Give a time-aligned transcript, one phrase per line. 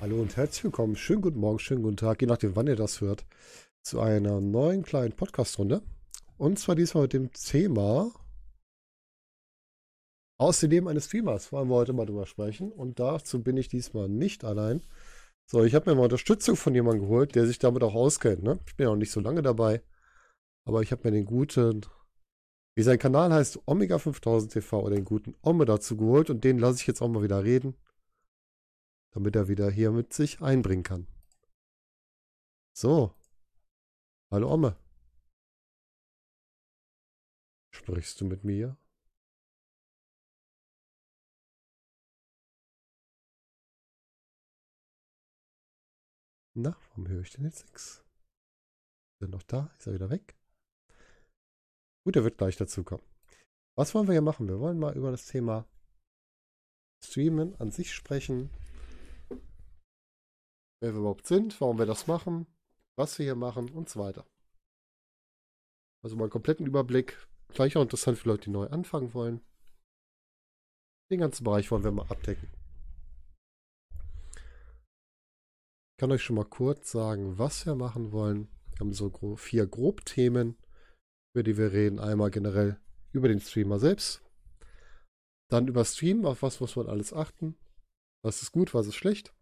[0.00, 0.96] Hallo und herzlich willkommen.
[0.96, 3.26] Schönen guten Morgen, schönen guten Tag, je nachdem, wann ihr das hört,
[3.82, 5.82] zu einer neuen kleinen Podcast-Runde.
[6.38, 8.10] Und zwar diesmal mit dem Thema
[10.40, 12.72] aus dem Leben eines Streamers wollen wir heute mal drüber sprechen.
[12.72, 14.82] Und dazu bin ich diesmal nicht allein.
[15.46, 18.42] So, ich habe mir mal Unterstützung von jemandem geholt, der sich damit auch auskennt.
[18.42, 18.58] Ne?
[18.66, 19.82] Ich bin ja noch nicht so lange dabei.
[20.64, 21.82] Aber ich habe mir den guten,
[22.74, 26.30] wie sein Kanal heißt, Omega 5000 TV oder den guten Ome dazu geholt.
[26.30, 27.74] Und den lasse ich jetzt auch mal wieder reden
[29.12, 31.06] damit er wieder hier mit sich einbringen kann.
[32.72, 33.14] So.
[34.30, 34.76] Hallo Omme.
[37.72, 38.76] Sprichst du mit mir?
[46.62, 48.04] Na, warum höre ich denn jetzt nichts?
[49.14, 49.72] Ist er noch da?
[49.78, 50.36] Ist er wieder weg?
[52.04, 53.02] Gut, er wird gleich dazu kommen.
[53.78, 54.46] Was wollen wir hier machen?
[54.46, 55.66] Wir wollen mal über das Thema
[57.02, 58.50] Streamen an sich sprechen,
[60.82, 62.46] wer wir überhaupt sind, warum wir das machen,
[62.98, 64.26] was wir hier machen und so weiter.
[66.04, 67.26] Also mal einen kompletten Überblick.
[67.54, 69.40] Gleich auch interessant für Leute, die neu anfangen wollen.
[71.10, 72.59] Den ganzen Bereich wollen wir mal abdecken.
[76.00, 78.48] Kann euch schon mal kurz sagen, was wir machen wollen.
[78.70, 80.56] Wir haben so vier Grobthemen,
[81.34, 81.98] über die wir reden.
[81.98, 82.80] Einmal generell
[83.12, 84.22] über den Streamer selbst.
[85.50, 87.54] Dann über Stream, auf was muss man alles achten.
[88.24, 89.34] Was ist gut, was ist schlecht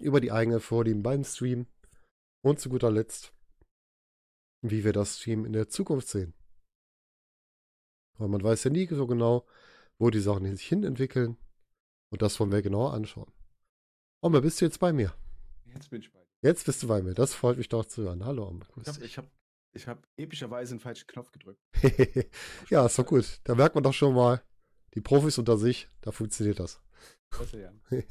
[0.00, 1.66] über die eigene Vorlieben beim Stream
[2.44, 3.34] und zu guter Letzt,
[4.62, 6.34] wie wir das Stream in der Zukunft sehen.
[8.16, 9.44] Weil man weiß ja nie so genau,
[9.98, 11.36] wo die Sachen sich hin entwickeln
[12.12, 13.32] und das wollen wir genauer anschauen.
[14.22, 15.12] Oma, bist du jetzt bei mir?
[15.74, 16.26] Jetzt bin ich bei dir.
[16.42, 17.14] Jetzt bist du bei mir.
[17.14, 18.24] Das freut mich doch zu hören.
[18.24, 18.66] Hallo, Oma.
[18.80, 19.30] Ich habe
[19.72, 21.60] ich hab, hab epischerweise einen falschen Knopf gedrückt.
[22.70, 23.40] ja, ist doch gut.
[23.44, 24.42] Da merkt man doch schon mal,
[24.94, 26.80] die Profis unter sich, da funktioniert das.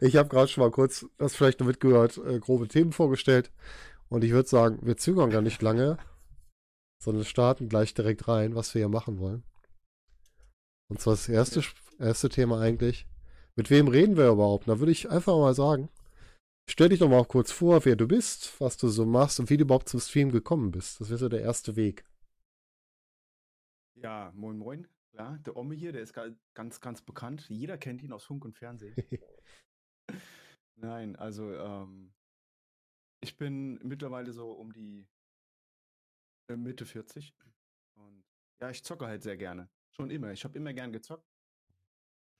[0.00, 3.52] Ich habe gerade schon mal kurz, das vielleicht noch mitgehört, äh, grobe Themen vorgestellt.
[4.08, 5.98] Und ich würde sagen, wir zögern gar nicht lange,
[6.98, 9.42] sondern starten gleich direkt rein, was wir hier machen wollen.
[10.88, 11.62] Und zwar das erste,
[11.98, 13.06] erste Thema eigentlich.
[13.54, 14.68] Mit wem reden wir überhaupt?
[14.68, 15.90] Da würde ich einfach mal sagen,
[16.68, 19.56] stell dich doch mal kurz vor, wer du bist, was du so machst und wie
[19.56, 21.00] du überhaupt zum Stream gekommen bist.
[21.00, 22.04] Das wäre so der erste Weg.
[23.94, 24.88] Ja, moin moin.
[25.12, 26.14] Ja, der Omme hier, der ist
[26.54, 27.48] ganz, ganz bekannt.
[27.48, 28.96] Jeder kennt ihn aus Funk und Fernsehen.
[30.76, 32.14] Nein, also ähm,
[33.20, 35.06] ich bin mittlerweile so um die
[36.48, 37.34] äh, Mitte 40
[37.94, 38.24] und
[38.60, 39.68] ja, ich zocke halt sehr gerne.
[39.90, 40.32] Schon immer.
[40.32, 41.28] Ich habe immer gern gezockt.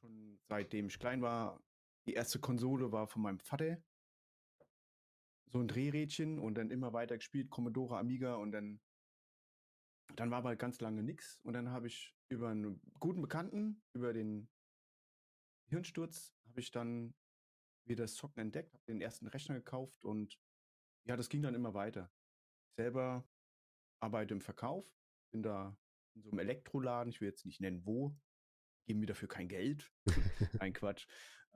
[0.01, 1.63] Schon seitdem ich klein war.
[2.07, 3.83] Die erste Konsole war von meinem Vater.
[5.53, 8.81] So ein Drehrädchen und dann immer weiter gespielt, Commodore, Amiga und dann
[10.17, 13.83] dann war aber halt ganz lange nichts und dann habe ich über einen guten Bekannten,
[13.95, 14.49] über den
[15.69, 17.15] Hirnsturz, habe ich dann
[17.87, 20.39] wieder das Zocken entdeckt, habe den ersten Rechner gekauft und
[21.05, 22.13] ja, das ging dann immer weiter.
[22.71, 23.27] Ich selber
[24.01, 24.87] arbeite im Verkauf,
[25.33, 25.77] bin da
[26.15, 28.17] in so einem Elektroladen, ich will jetzt nicht nennen wo,
[28.85, 29.93] geben mir dafür kein Geld.
[30.61, 31.07] Ein Quatsch.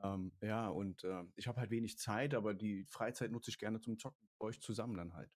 [0.03, 3.81] Ähm, ja, und äh, ich habe halt wenig Zeit, aber die Freizeit nutze ich gerne
[3.81, 5.33] zum Zocken, bei euch zusammen dann halt.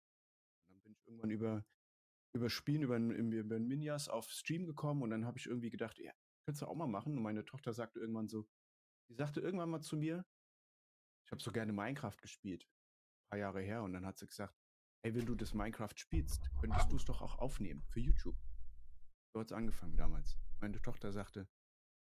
[0.66, 1.64] Und dann bin ich irgendwann über,
[2.34, 6.12] über Spielen, über, über Minias auf Stream gekommen und dann habe ich irgendwie gedacht, ja,
[6.44, 7.16] könntest du auch mal machen.
[7.16, 8.46] Und meine Tochter sagte irgendwann so,
[9.08, 10.24] die sagte irgendwann mal zu mir,
[11.24, 12.64] ich habe so gerne Minecraft gespielt.
[12.64, 13.82] Ein paar Jahre her.
[13.82, 14.54] Und dann hat sie gesagt,
[15.02, 18.36] hey, wenn du das Minecraft spielst, könntest du es doch auch aufnehmen für YouTube.
[19.32, 20.36] So hat es angefangen damals.
[20.60, 21.48] Meine Tochter sagte,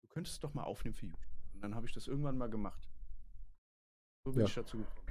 [0.02, 1.20] du könntest es doch mal aufnehmen für YouTube.
[1.54, 2.88] Und dann habe ich das irgendwann mal gemacht.
[4.24, 4.46] So bin ja.
[4.46, 5.02] ich dazu gekommen.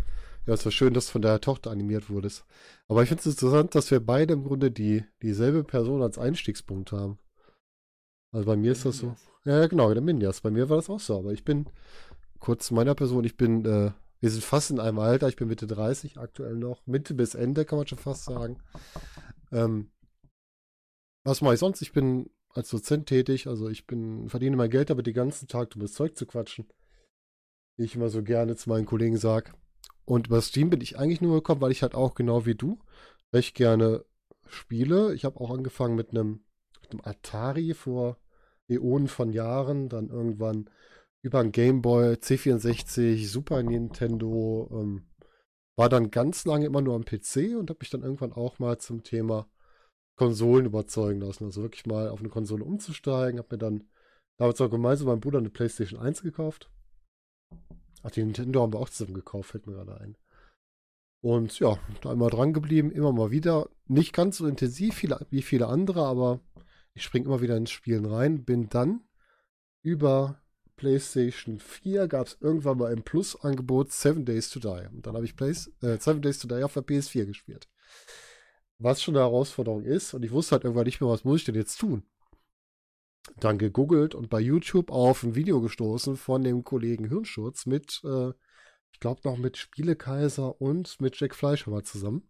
[0.47, 2.45] Ja, es war schön, dass du von deiner Tochter animiert wurdest.
[2.87, 6.91] Aber ich finde es interessant, dass wir beide im Grunde die, dieselbe Person als Einstiegspunkt
[6.91, 7.19] haben.
[8.33, 9.21] Also bei mir der ist das Minias.
[9.43, 9.49] so.
[9.49, 10.41] Ja, genau, der Minjas.
[10.41, 11.17] Bei mir war das auch so.
[11.17, 11.67] Aber ich bin
[12.39, 13.23] kurz zu meiner Person.
[13.23, 15.27] Ich bin, äh, wir sind fast in einem Alter.
[15.27, 16.85] Ich bin Mitte 30 aktuell noch.
[16.87, 18.57] Mitte bis Ende kann man schon fast sagen.
[19.51, 19.91] Ähm,
[21.23, 21.81] was mache ich sonst?
[21.81, 23.47] Ich bin als Dozent tätig.
[23.47, 26.67] Also ich bin, verdiene mein Geld damit den ganzen Tag, um das Zeug zu quatschen.
[27.77, 29.53] Wie ich immer so gerne zu meinen Kollegen sage.
[30.05, 32.79] Und über Steam bin ich eigentlich nur gekommen, weil ich halt auch genau wie du
[33.33, 34.05] recht gerne
[34.47, 35.13] spiele.
[35.13, 36.43] Ich habe auch angefangen mit einem,
[36.81, 38.17] mit einem Atari vor
[38.67, 40.69] Äonen von Jahren, dann irgendwann
[41.21, 45.07] über ein Game Boy, C64, Super Nintendo, ähm,
[45.77, 48.77] war dann ganz lange immer nur am PC und habe mich dann irgendwann auch mal
[48.79, 49.47] zum Thema
[50.21, 51.45] Konsolen überzeugen lassen.
[51.45, 53.39] Also wirklich mal auf eine Konsole umzusteigen.
[53.39, 53.89] Habe mir dann
[54.37, 56.69] damals auch gemeinsam mit meinem Bruder eine PlayStation 1 gekauft.
[58.03, 60.15] Ach, die Nintendo haben wir auch zusammen gekauft, fällt mir gerade ein.
[61.21, 63.67] Und ja, da immer dran geblieben, immer mal wieder.
[63.87, 66.39] Nicht ganz so intensiv wie viele andere, aber
[66.93, 68.45] ich springe immer wieder ins Spielen rein.
[68.45, 69.01] Bin dann
[69.81, 70.39] über
[70.75, 74.87] PlayStation 4 gab es irgendwann mal im Plus-Angebot Seven Days to Die.
[74.93, 77.67] Und dann habe ich Play äh, Seven Days to Die auf der PS4 gespielt.
[78.81, 80.13] Was schon eine Herausforderung ist.
[80.13, 82.03] Und ich wusste halt irgendwann nicht mehr, was muss ich denn jetzt tun.
[83.39, 88.31] Dann gegoogelt und bei YouTube auf ein Video gestoßen von dem Kollegen Hirnschutz mit äh,
[88.93, 92.27] ich glaube noch mit Spielekaiser und mit Jack Fleischer mal zusammen.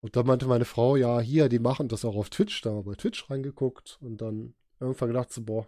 [0.00, 2.62] Und da meinte meine Frau, ja, hier, die machen das auch auf Twitch.
[2.62, 5.66] Da haben wir bei Twitch reingeguckt und dann irgendwann gedacht so, boah,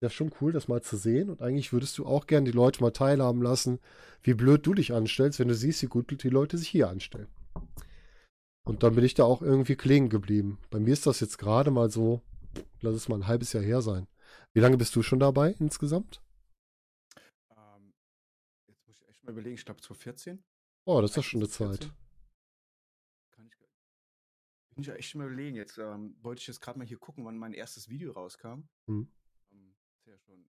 [0.00, 1.30] das ist schon cool, das mal zu sehen.
[1.30, 3.78] Und eigentlich würdest du auch gerne die Leute mal teilhaben lassen,
[4.22, 7.28] wie blöd du dich anstellst, wenn du siehst, wie gut die Leute sich hier anstellen.
[8.66, 10.58] Und dann bin ich da auch irgendwie klingen geblieben.
[10.70, 12.22] Bei mir ist das jetzt gerade mal so,
[12.80, 14.06] lass es mal ein halbes Jahr her sein.
[14.52, 16.22] Wie lange bist du schon dabei insgesamt?
[19.24, 20.42] mal überlegen, ich glaube 2014.
[20.84, 21.92] Oh, das ist doch schon eine Zeit.
[23.32, 23.56] Kann ich,
[24.74, 25.56] bin ich ja echt mal überlegen.
[25.56, 28.68] Jetzt ähm, wollte ich jetzt gerade mal hier gucken, wann mein erstes Video rauskam.
[28.86, 29.10] Hm.
[29.52, 30.48] Ähm, ist ja schon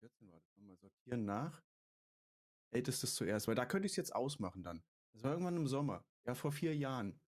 [0.00, 0.56] 14 war das.
[0.56, 1.62] Mal sortieren nach.
[2.70, 4.82] Ältestes zuerst, weil da könnte ich es jetzt ausmachen dann.
[5.12, 6.04] Das war irgendwann im Sommer.
[6.26, 7.20] Ja, vor vier Jahren.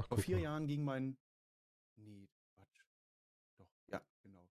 [0.00, 0.42] Ach, vor vier mal.
[0.42, 1.18] Jahren ging mein.
[1.96, 2.84] Nee, Quatsch.
[3.58, 4.48] Doch, ja, genau.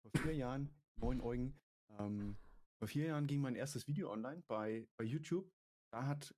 [0.00, 1.60] Vor vier Jahren, neun Eugen,
[1.98, 2.38] ähm,
[2.78, 5.50] vor vier Jahren ging mein erstes Video online bei, bei YouTube.
[5.90, 6.34] Da hat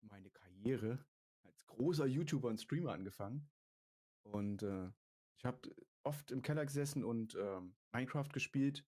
[0.00, 1.04] meine Karriere
[1.42, 3.50] als großer YouTuber und Streamer angefangen.
[4.22, 4.90] Und äh,
[5.36, 7.60] ich habe oft im Keller gesessen und äh,
[7.92, 8.86] Minecraft gespielt.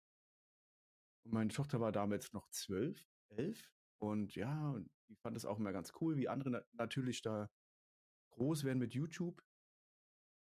[1.24, 3.72] Und meine Tochter war damals noch zwölf, elf.
[4.00, 7.50] Und ja, die fand es auch immer ganz cool, wie andere na natürlich da
[8.36, 9.42] groß werden mit YouTube.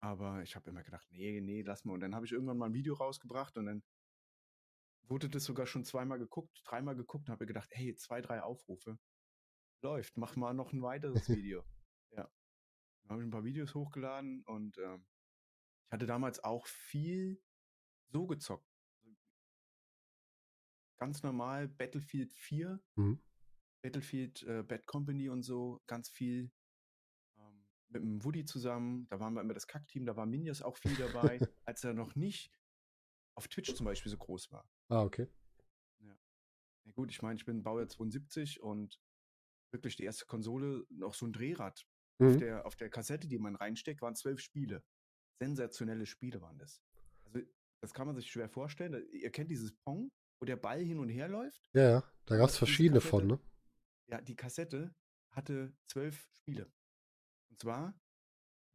[0.00, 1.94] Aber ich habe immer gedacht, nee, nee, lass mal.
[1.94, 3.82] Und dann habe ich irgendwann mal ein Video rausgebracht und dann
[5.08, 8.98] wurde das sogar schon zweimal geguckt, dreimal geguckt und habe gedacht, hey, zwei, drei Aufrufe.
[9.82, 11.64] Läuft, mach mal noch ein weiteres Video.
[12.10, 12.30] ja.
[13.02, 15.06] Dann habe ich ein paar Videos hochgeladen und ähm,
[15.86, 17.40] ich hatte damals auch viel
[18.08, 18.68] so gezockt.
[20.98, 23.22] Ganz normal Battlefield 4, mhm.
[23.82, 26.50] Battlefield äh, Bad Company und so, ganz viel
[27.88, 29.06] mit dem Woody zusammen.
[29.08, 32.14] Da waren wir immer das Kackteam, da war Minjas auch viel dabei, als er noch
[32.14, 32.50] nicht
[33.34, 34.68] auf Twitch zum Beispiel so groß war.
[34.88, 35.28] Ah, okay.
[36.00, 36.16] Ja.
[36.84, 39.00] ja gut, ich meine, ich bin Baujahr 72 und
[39.72, 41.86] wirklich die erste Konsole, noch so ein Drehrad.
[42.18, 42.28] Mhm.
[42.28, 44.82] Auf, der, auf der Kassette, die man reinsteckt, waren zwölf Spiele.
[45.38, 46.82] Sensationelle Spiele waren das.
[47.24, 47.40] Also,
[47.82, 49.06] das kann man sich schwer vorstellen.
[49.12, 50.10] Ihr kennt dieses Pong,
[50.40, 51.68] wo der Ball hin und her läuft.
[51.74, 52.12] Ja, ja.
[52.24, 53.40] Da gab es verschiedene Kassette, von, ne?
[54.08, 54.94] Ja, die Kassette
[55.30, 56.72] hatte zwölf Spiele.
[57.56, 57.98] Und zwar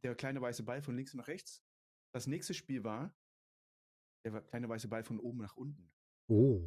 [0.02, 1.62] der kleine weiße Ball von links nach rechts.
[2.12, 3.14] Das nächste Spiel war
[4.24, 5.92] der kleine weiße Ball von oben nach unten.
[6.26, 6.66] Oh.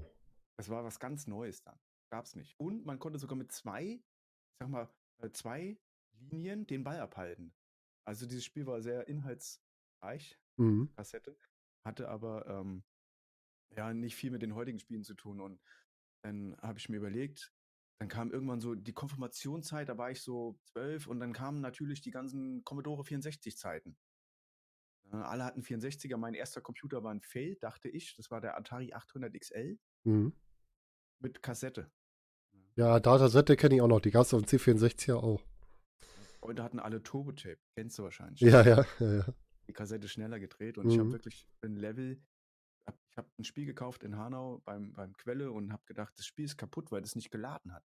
[0.58, 1.78] Das war was ganz Neues dann.
[2.10, 2.58] Gab's nicht.
[2.58, 5.78] Und man konnte sogar mit zwei, ich sag mal, äh, zwei
[6.14, 7.54] Linien den Ball abhalten.
[8.06, 10.94] Also dieses Spiel war sehr inhaltsreich, mhm.
[10.96, 11.38] Kassette,
[11.84, 12.86] hatte aber ähm,
[13.72, 15.42] ja nicht viel mit den heutigen Spielen zu tun.
[15.42, 15.62] Und
[16.22, 17.54] dann habe ich mir überlegt,
[18.00, 22.02] dann kam irgendwann so die Konfirmationszeit, da war ich so zwölf und dann kamen natürlich
[22.02, 23.98] die ganzen Commodore 64 Zeiten.
[25.12, 26.18] Äh, alle hatten 64er.
[26.18, 28.16] Mein erster Computer war ein Fail, dachte ich.
[28.16, 29.80] Das war der Atari 800 XL.
[30.04, 30.34] Mhm.
[31.20, 31.92] Mit Kassette.
[32.76, 34.02] Ja, Datasette kenne ich auch noch.
[34.02, 35.42] Die gab es auf dem C64 ja auch.
[36.40, 37.60] Freunde hatten alle Turbo-Tape.
[37.76, 38.42] Kennst du wahrscheinlich.
[38.42, 39.26] Ja, ja, ja, ja.
[39.68, 40.92] Die Kassette schneller gedreht und mhm.
[40.92, 42.22] ich habe wirklich ein Level.
[43.10, 46.46] Ich habe ein Spiel gekauft in Hanau beim, beim Quelle und habe gedacht, das Spiel
[46.46, 47.86] ist kaputt, weil es nicht geladen hat.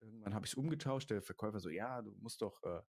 [0.00, 1.10] Irgendwann habe ich es umgetauscht.
[1.10, 2.82] Der Verkäufer so, ja, du musst doch äh,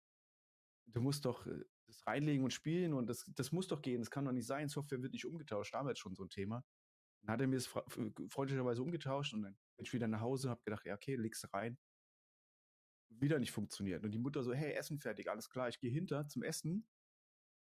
[0.93, 4.01] du musst doch äh, das reinlegen und spielen und das, das muss doch gehen.
[4.01, 4.69] Das kann doch nicht sein.
[4.69, 5.73] Software wird nicht umgetauscht.
[5.73, 6.63] Damals schon so ein Thema.
[7.21, 10.61] Dann hat er mir das freundlicherweise umgetauscht und dann bin ich wieder nach Hause, habe
[10.63, 11.77] gedacht, ja, okay, legst rein.
[13.09, 14.03] Wieder nicht funktioniert.
[14.05, 16.87] Und die Mutter so, hey, Essen fertig, alles klar, ich gehe hinter zum Essen,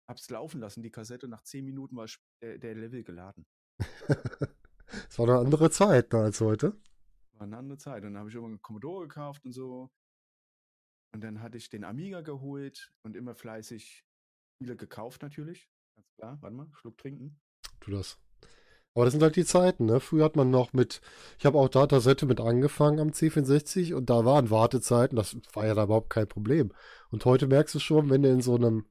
[0.07, 2.07] hab's laufen lassen, die Kassette, nach zehn Minuten war
[2.41, 3.45] der, der Level geladen.
[5.09, 6.77] Es war eine andere Zeit da als heute.
[7.33, 8.03] War eine andere Zeit.
[8.03, 9.91] Und dann habe ich irgendwann einen Commodore gekauft und so.
[11.13, 14.05] Und dann hatte ich den Amiga geholt und immer fleißig
[14.59, 15.69] viele gekauft natürlich.
[15.95, 16.37] Ganz klar.
[16.41, 17.39] Warte mal, Schluck trinken.
[17.79, 18.19] Tu das.
[18.93, 19.99] Aber das sind halt die Zeiten, ne?
[19.99, 21.01] Früher hat man noch mit,
[21.37, 25.75] ich habe auch Datasette mit angefangen am C64 und da waren Wartezeiten, das war ja
[25.75, 26.73] da überhaupt kein Problem.
[27.11, 28.87] Und heute merkst du schon, wenn du in so einem,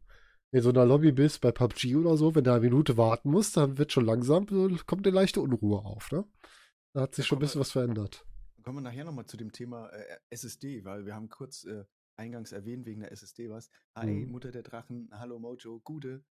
[0.52, 3.56] in so einer Lobby bist, bei PUBG oder so, wenn du eine Minute warten musst,
[3.56, 4.46] dann wird schon langsam,
[4.86, 6.24] kommt eine leichte Unruhe auf, ne?
[6.92, 8.26] Da hat sich da schon ein bisschen wir, was verändert.
[8.62, 11.84] Kommen wir nachher nochmal zu dem Thema äh, SSD, weil wir haben kurz äh,
[12.16, 13.70] eingangs erwähnt wegen der SSD was.
[13.94, 14.30] Hi, mhm.
[14.30, 16.24] Mutter der Drachen, hallo Mojo, Gute.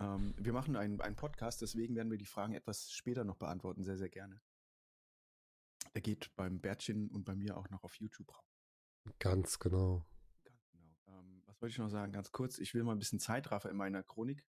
[0.00, 3.82] Ähm, wir machen einen, einen Podcast, deswegen werden wir die Fragen etwas später noch beantworten,
[3.82, 4.40] sehr, sehr gerne.
[5.94, 8.44] Der geht beim Bärtchen und bei mir auch noch auf YouTube raus.
[9.18, 10.06] Ganz genau.
[11.58, 12.12] Was wollte ich noch sagen?
[12.12, 14.44] Ganz kurz, ich will mal ein bisschen Zeitraffer in meiner Chronik.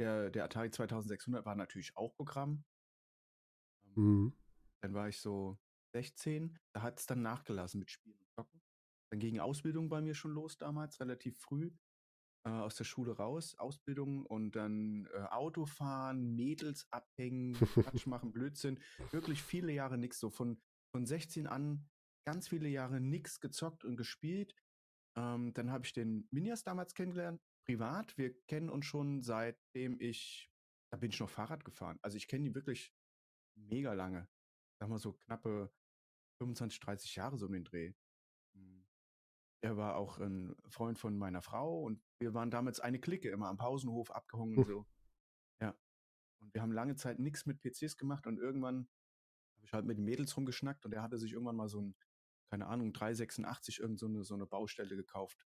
[0.00, 2.64] Der, der Atari 2600 war natürlich auch Programm.
[3.84, 4.32] Ähm, Mhm.
[4.80, 5.58] Dann war ich so
[5.94, 8.62] 16, da hat es dann nachgelassen mit Spielen und Zocken.
[9.10, 11.72] Dann ging Ausbildung bei mir schon los damals, relativ früh.
[12.46, 18.80] Äh, aus der Schule raus, Ausbildung und dann äh, Autofahren, Mädels abhängen, Quatsch machen, Blödsinn.
[19.10, 20.20] Wirklich viele Jahre nichts.
[20.20, 20.62] So von,
[20.94, 21.86] von 16 an
[22.24, 24.54] ganz viele Jahre nichts gezockt und gespielt.
[25.16, 28.16] Ähm, dann habe ich den Minjas damals kennengelernt, privat.
[28.16, 30.50] Wir kennen uns schon seitdem ich,
[30.90, 31.98] da bin ich noch Fahrrad gefahren.
[32.02, 32.94] Also ich kenne ihn wirklich
[33.56, 34.28] mega lange.
[34.78, 35.72] Sag mal so knappe
[36.38, 37.92] 25, 30 Jahre so um den Dreh.
[38.54, 38.86] Hm.
[39.60, 43.48] Er war auch ein Freund von meiner Frau und wir waren damals eine Clique immer
[43.48, 44.86] am Pausenhof abgehangen und so.
[45.60, 45.76] Ja.
[46.40, 48.88] Und wir haben lange Zeit nichts mit PCs gemacht und irgendwann
[49.56, 51.96] habe ich halt mit den Mädels rumgeschnackt und er hatte sich irgendwann mal so ein,
[52.50, 55.46] keine Ahnung, 386 irgend so eine, so eine Baustelle gekauft.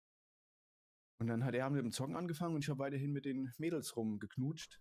[1.19, 3.97] Und dann hat er mit dem Zocken angefangen und ich habe weiterhin mit den Mädels
[3.97, 4.81] rumgeknutscht.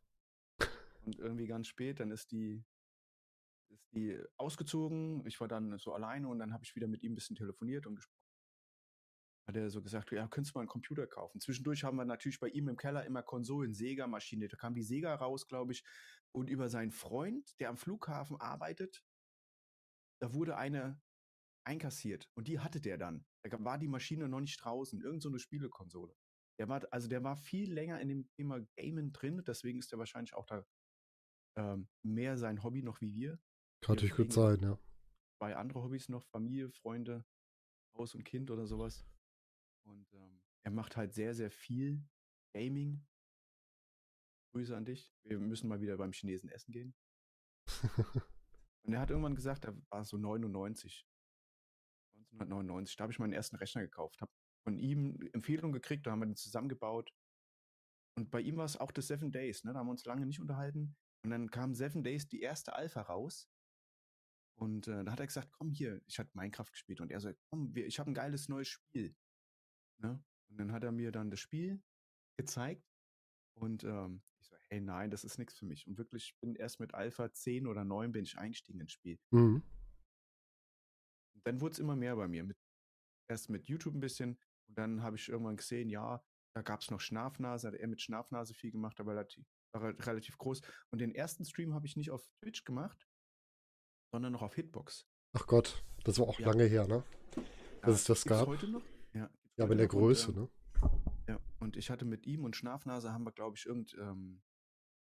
[1.05, 2.63] Und irgendwie ganz spät, dann ist die,
[3.69, 5.25] ist die ausgezogen.
[5.25, 7.87] Ich war dann so alleine und dann habe ich wieder mit ihm ein bisschen telefoniert
[7.87, 8.17] und gesprochen.
[9.47, 11.41] Hat er so gesagt, ja, könntest du mal einen Computer kaufen.
[11.41, 14.47] Zwischendurch haben wir natürlich bei ihm im Keller immer Konsolen, Sega-Maschine.
[14.47, 15.83] Da kam die Sega raus, glaube ich.
[16.31, 19.03] Und über seinen Freund, der am Flughafen arbeitet,
[20.19, 21.01] da wurde eine
[21.63, 22.29] einkassiert.
[22.35, 23.25] Und die hatte der dann.
[23.43, 25.01] Da war die Maschine noch nicht draußen.
[25.01, 26.15] Irgend so eine Spielekonsole.
[26.59, 29.43] Der war, also der war viel länger in dem Thema Gamen drin.
[29.45, 30.65] Deswegen ist er wahrscheinlich auch da
[31.57, 33.39] ähm, mehr sein Hobby noch wie wir.
[33.81, 34.79] Kann natürlich gut sein, ja.
[35.39, 37.25] Zwei andere Hobbys noch, Familie, Freunde,
[37.97, 39.05] Haus und Kind oder sowas.
[39.83, 42.07] Und ähm, er macht halt sehr, sehr viel
[42.53, 43.05] Gaming.
[44.51, 45.11] Grüße an dich.
[45.23, 46.93] Wir müssen mal wieder beim Chinesen essen gehen.
[48.83, 51.07] Und er hat irgendwann gesagt, er war so 99.
[52.31, 52.95] 1999.
[52.95, 54.21] Da habe ich meinen ersten Rechner gekauft.
[54.21, 54.31] Habe
[54.63, 57.11] von ihm Empfehlungen gekriegt, da haben wir den zusammengebaut.
[58.17, 59.73] Und bei ihm war es auch das Seven Days, ne?
[59.73, 60.95] Da haben wir uns lange nicht unterhalten.
[61.23, 63.49] Und dann kam Seven Days die erste Alpha raus.
[64.55, 67.01] Und äh, da hat er gesagt, komm hier, ich hatte Minecraft gespielt.
[67.01, 69.15] Und er so, komm, wir, ich habe ein geiles neues Spiel.
[69.97, 70.23] Ne?
[70.49, 71.81] Und dann hat er mir dann das Spiel
[72.37, 72.85] gezeigt.
[73.53, 75.87] Und ähm, ich so, hey, nein, das ist nichts für mich.
[75.87, 79.19] Und wirklich, ich bin erst mit Alpha 10 oder 9 bin ich eingestiegen ins Spiel.
[79.31, 79.63] Mhm.
[81.45, 82.43] Dann wurde es immer mehr bei mir.
[82.43, 82.57] Mit,
[83.29, 84.37] erst mit YouTube ein bisschen.
[84.67, 86.23] Und dann habe ich irgendwann gesehen, ja,
[86.55, 90.37] da gab es noch Schnafnase, hat er mit Schnafnase viel gemacht, aber relativ, war relativ
[90.37, 90.61] groß.
[90.91, 93.07] Und den ersten Stream habe ich nicht auf Twitch gemacht,
[94.13, 95.07] sondern noch auf Hitbox.
[95.33, 96.47] Ach Gott, das war auch Ja.
[96.49, 97.03] lange her, ne?
[97.81, 98.47] Dass es das gab.
[98.47, 98.83] heute noch?
[99.13, 100.49] Ja, Ja, aber in der noch und, Größe, ähm, ne?
[101.29, 104.41] Ja, und ich hatte mit ihm und Schnafnase haben wir, glaube ich, irgend ähm,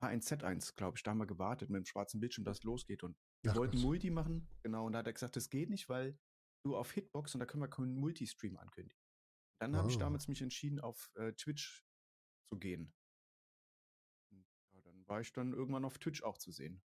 [0.02, 3.02] H1Z1, glaube ich, da haben wir gewartet mit dem schwarzen Bildschirm, dass es losgeht.
[3.02, 3.83] Und wir Ach wollten Gott.
[3.85, 6.19] Multi machen, genau, und da hat er gesagt, das geht nicht, weil
[6.67, 9.01] du auf Hitbox und da können wir keinen Multistream ankündigen.
[9.61, 10.01] Dann habe ich Ah.
[10.01, 11.85] damals mich entschieden, auf äh, Twitch
[12.51, 12.93] zu gehen.
[14.31, 16.83] Und, ja, dann war ich dann irgendwann auf Twitch auch zu sehen.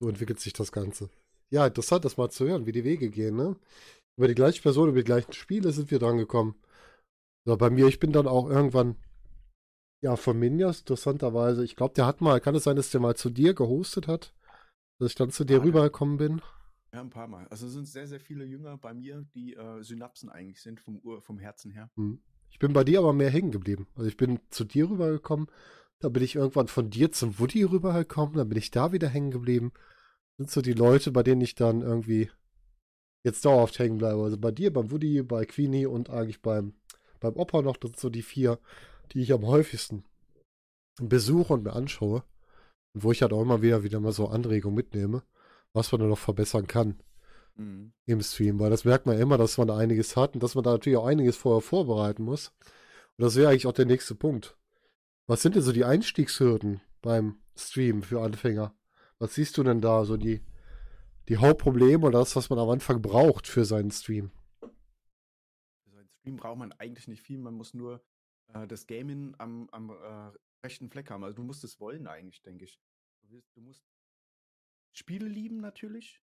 [0.00, 1.08] So entwickelt sich das Ganze.
[1.50, 3.56] Ja, interessant, das mal zu hören, wie die Wege gehen, ne?
[4.18, 6.56] Über die gleiche Person, über die gleichen Spiele sind wir dran gekommen.
[7.46, 8.96] So, bei mir, ich bin dann auch irgendwann,
[10.02, 13.16] ja, von Minjas, interessanterweise, ich glaube, der hat mal, kann es sein, dass der mal
[13.16, 14.34] zu dir gehostet hat?
[15.00, 16.42] Dass ich dann zu dir Ah, rübergekommen bin?
[16.94, 17.48] Ja, ein paar Mal.
[17.48, 20.98] Also es sind sehr, sehr viele Jünger bei mir, die äh, Synapsen eigentlich sind, vom,
[20.98, 21.90] Ur vom Herzen her.
[21.96, 22.20] Hm.
[22.50, 23.86] Ich bin bei dir aber mehr hängen geblieben.
[23.94, 25.46] Also ich bin zu dir rübergekommen,
[26.00, 29.30] da bin ich irgendwann von dir zum Woody rübergekommen, dann bin ich da wieder hängen
[29.30, 29.72] geblieben.
[30.36, 32.30] Das sind so die Leute, bei denen ich dann irgendwie
[33.24, 34.22] jetzt dauerhaft hängen bleibe.
[34.22, 36.74] Also bei dir, beim Woody, bei Queenie und eigentlich beim,
[37.20, 38.58] beim Opa noch, das sind so die vier,
[39.12, 40.04] die ich am häufigsten
[41.00, 42.22] besuche und mir anschaue.
[42.94, 45.22] Und wo ich halt auch immer wieder wieder mal so Anregungen mitnehme,
[45.72, 47.02] was man da noch verbessern kann
[47.56, 47.92] Mhm.
[48.06, 50.64] im Stream, weil das merkt man immer, dass man da einiges hat und dass man
[50.64, 52.48] da natürlich auch einiges vorher vorbereiten muss.
[53.18, 54.56] Und das wäre eigentlich auch der nächste Punkt.
[55.26, 58.74] Was sind denn so die Einstiegshürden beim Stream für Anfänger?
[59.18, 60.42] Was siehst du denn da, so die,
[61.28, 64.30] die Hauptprobleme oder das, was man am Anfang braucht für seinen Stream?
[65.84, 68.02] Für so einen Stream braucht man eigentlich nicht viel, man muss nur
[68.54, 70.32] äh, das Gaming am, am äh,
[70.64, 71.22] rechten Fleck haben.
[71.22, 72.80] Also du musst es wollen eigentlich, denke ich.
[73.22, 73.84] Du, willst, du musst
[74.92, 76.20] Spiele lieben natürlich.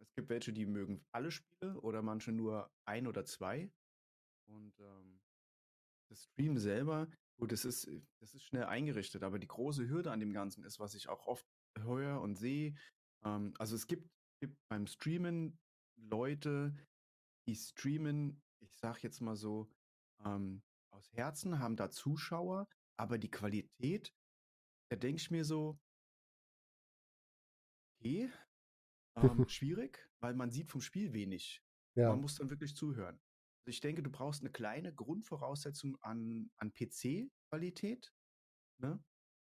[0.00, 3.70] Es gibt welche, die mögen alle Spiele oder manche nur ein oder zwei.
[4.46, 5.20] Und ähm,
[6.10, 7.08] das Stream selber,
[7.38, 7.88] gut, das ist,
[8.20, 11.26] das ist schnell eingerichtet, aber die große Hürde an dem Ganzen ist, was ich auch
[11.26, 11.46] oft
[11.78, 12.74] höre und sehe.
[13.24, 14.10] Ähm, also es gibt,
[14.40, 15.58] gibt beim Streamen
[15.96, 16.74] Leute,
[17.46, 19.70] die streamen, ich sag jetzt mal so,
[20.24, 24.12] ähm, aus Herzen, haben da Zuschauer, aber die Qualität,
[24.90, 25.78] da denke ich mir so,
[28.00, 28.30] okay,
[29.16, 31.62] ähm, schwierig, weil man sieht vom Spiel wenig.
[31.94, 32.10] Ja.
[32.10, 33.20] Man muss dann wirklich zuhören.
[33.60, 38.12] Also ich denke, du brauchst eine kleine Grundvoraussetzung an, an PC-Qualität.
[38.78, 39.02] Ne?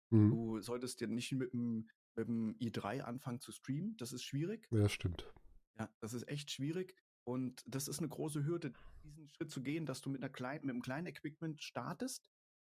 [0.10, 0.29] Mhm.
[0.29, 3.95] Du solltest ja nicht mit dem, mit dem i3 anfangen zu streamen.
[3.98, 4.67] Das ist schwierig.
[4.71, 5.31] Ja, stimmt.
[5.77, 6.95] Ja, das ist echt schwierig.
[7.24, 10.65] Und das ist eine große Hürde, diesen Schritt zu gehen, dass du mit, einer kleinen,
[10.65, 12.31] mit einem kleinen Equipment startest.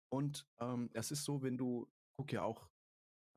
[0.10, 2.70] Und ähm, es ist so, wenn du, guck ja auch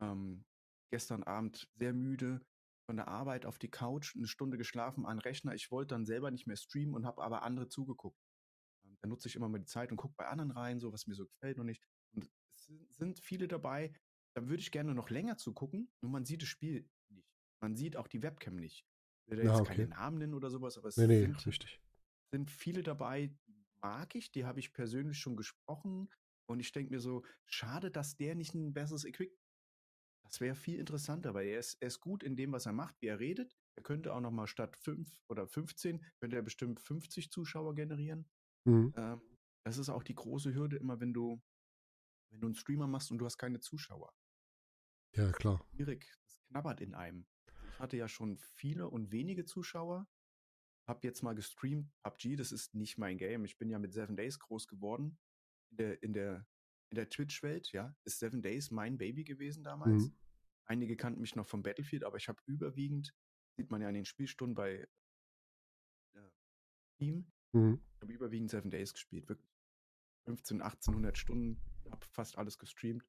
[0.00, 0.44] ähm,
[0.90, 2.40] gestern Abend sehr müde
[2.87, 5.54] von der Arbeit auf die Couch, eine Stunde geschlafen an Rechner.
[5.54, 8.18] Ich wollte dann selber nicht mehr streamen und habe aber andere zugeguckt.
[8.85, 11.07] Ähm, da nutze ich immer mal die Zeit und gucke bei anderen rein, so was
[11.07, 11.83] mir so gefällt und nicht.
[12.14, 13.92] Und es sind viele dabei,
[14.35, 17.28] da würde ich gerne noch länger zugucken, nur man sieht das Spiel nicht.
[17.61, 18.87] Man sieht auch die Webcam nicht.
[19.25, 19.76] Ich will da Ja, jetzt okay.
[19.76, 21.80] keine Namen nennen oder sowas, aber es Nee, nee, sind, richtig.
[22.33, 26.09] sind viele dabei, die mag ich, die habe ich persönlich schon gesprochen.
[26.47, 29.38] Und ich denke mir so, schade, dass der nicht ein besseres Equipment.
[30.28, 33.00] Das wäre viel interessanter, weil er ist, er ist gut in dem, was er macht,
[33.00, 33.56] wie er redet.
[33.76, 38.28] Er könnte auch nochmal statt 5 oder 15, könnte er bestimmt 50 Zuschauer generieren.
[38.64, 38.92] Mhm.
[38.97, 39.23] Ähm,
[39.64, 41.40] das ist auch die große Hürde immer, wenn du,
[42.30, 44.12] wenn du einen Streamer machst und du hast keine Zuschauer.
[45.14, 45.64] Ja, klar.
[45.75, 47.26] Schwierig, das knabbert in einem.
[47.73, 50.06] Ich hatte ja schon viele und wenige Zuschauer.
[50.87, 53.44] Hab jetzt mal gestreamt PUBG, das ist nicht mein Game.
[53.44, 55.18] Ich bin ja mit Seven Days groß geworden.
[55.70, 56.47] In der, in der,
[56.90, 60.04] in der Twitch-Welt, ja, ist Seven Days mein Baby gewesen damals.
[60.04, 60.16] Mhm.
[60.64, 63.14] Einige kannten mich noch vom Battlefield, aber ich habe überwiegend,
[63.57, 64.87] sieht man ja in den Spielstunden bei
[66.14, 66.30] äh,
[66.99, 67.80] Team, Mhm.
[67.95, 69.49] ich habe überwiegend Seven Days gespielt, wirklich
[70.26, 73.02] 15, 1800 Stunden, habe fast alles gestreamt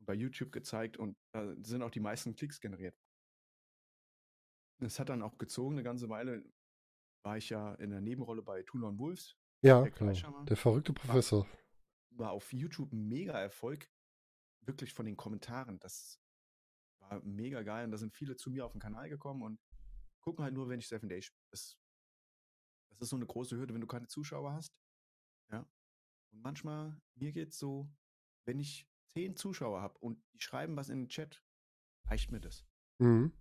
[0.00, 2.98] bei YouTube gezeigt und da sind auch die meisten Klicks generiert.
[4.78, 6.44] Es hat dann auch gezogen, eine ganze Weile
[7.22, 10.44] war ich ja in der Nebenrolle bei Toulon Wolves, Ja, Der genau.
[10.44, 11.44] Der verrückte Professor.
[11.46, 11.58] war
[12.18, 13.90] auf YouTube ein mega Erfolg,
[14.62, 16.20] wirklich von den Kommentaren, das
[16.98, 19.60] war mega geil und da sind viele zu mir auf den Kanal gekommen und
[20.20, 21.46] gucken halt nur, wenn ich Seven Days spiele.
[21.50, 21.78] Das,
[22.88, 24.76] das ist so eine große Hürde, wenn du keine Zuschauer hast.
[25.50, 25.68] Ja.
[26.32, 27.88] Und manchmal, mir geht's so,
[28.44, 31.42] wenn ich zehn Zuschauer habe und die schreiben was in den Chat,
[32.06, 32.66] reicht mir das.
[32.98, 33.32] Mhm.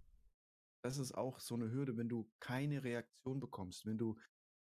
[0.84, 3.86] Das ist auch so eine Hürde, wenn du keine Reaktion bekommst.
[3.86, 4.20] Wenn du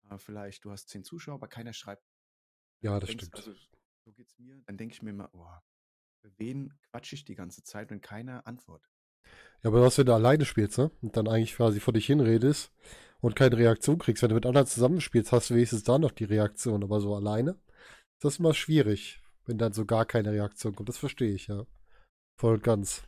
[0.10, 2.03] äh, vielleicht, du hast zehn Zuschauer, aber keiner schreibt.
[2.81, 3.36] Ja, das denkst, stimmt.
[3.36, 3.55] Also,
[4.07, 4.61] so geht's mir.
[4.65, 5.45] Dann denke ich mir immer, oh,
[6.21, 8.89] für wen quatsche ich die ganze Zeit, wenn keiner antwortet?
[9.61, 10.91] Ja, aber was, wenn du alleine spielst, ne?
[11.01, 12.71] Und dann eigentlich quasi vor dich hinredest
[13.19, 14.23] und keine Reaktion kriegst.
[14.23, 16.83] Wenn du mit anderen zusammenspielst, hast du wenigstens da noch die Reaktion.
[16.83, 20.87] Aber so alleine ist das immer schwierig, wenn dann so gar keine Reaktion kommt.
[20.87, 21.65] Das verstehe ich, ja.
[22.39, 23.05] Voll und ganz.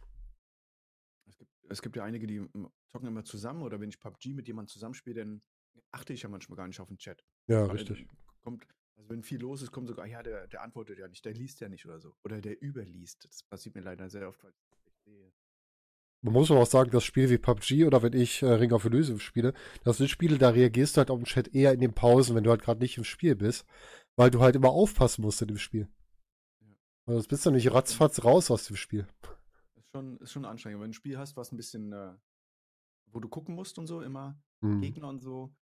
[1.27, 2.45] Es gibt, es gibt ja einige, die
[2.89, 5.41] zocken immer zusammen oder wenn ich PUBG mit jemandem zusammenspiele, dann
[5.91, 7.23] achte ich ja manchmal gar nicht auf den Chat.
[7.47, 8.05] Ja, Weil, richtig.
[8.41, 8.67] Kommt,
[8.99, 11.61] also wenn viel los ist, kommt sogar, ja, der, der antwortet ja nicht, der liest
[11.61, 12.15] ja nicht oder so.
[12.23, 13.25] Oder der überliest.
[13.25, 15.31] Das passiert mir leider sehr oft, weil ich sehe.
[16.21, 18.83] Man muss aber auch sagen, das Spiel wie PUBG oder wenn ich äh, Ring of
[18.83, 19.53] Elysium spiele,
[19.85, 22.43] das sind Spiele, da reagierst du halt auf den Chat eher in den Pausen, wenn
[22.43, 23.65] du halt gerade nicht im Spiel bist,
[24.17, 25.87] weil du halt immer aufpassen musst in dem Spiel.
[26.59, 26.67] Ja.
[27.05, 29.07] Weil sonst bist du nicht ratzfatz raus aus dem Spiel.
[29.75, 30.81] Ist schon, ist schon anstrengend.
[30.81, 32.13] Wenn du ein Spiel hast, was ein bisschen, äh,
[33.05, 34.81] wo du gucken musst und so, immer Hm.
[34.81, 35.55] Gegner und so,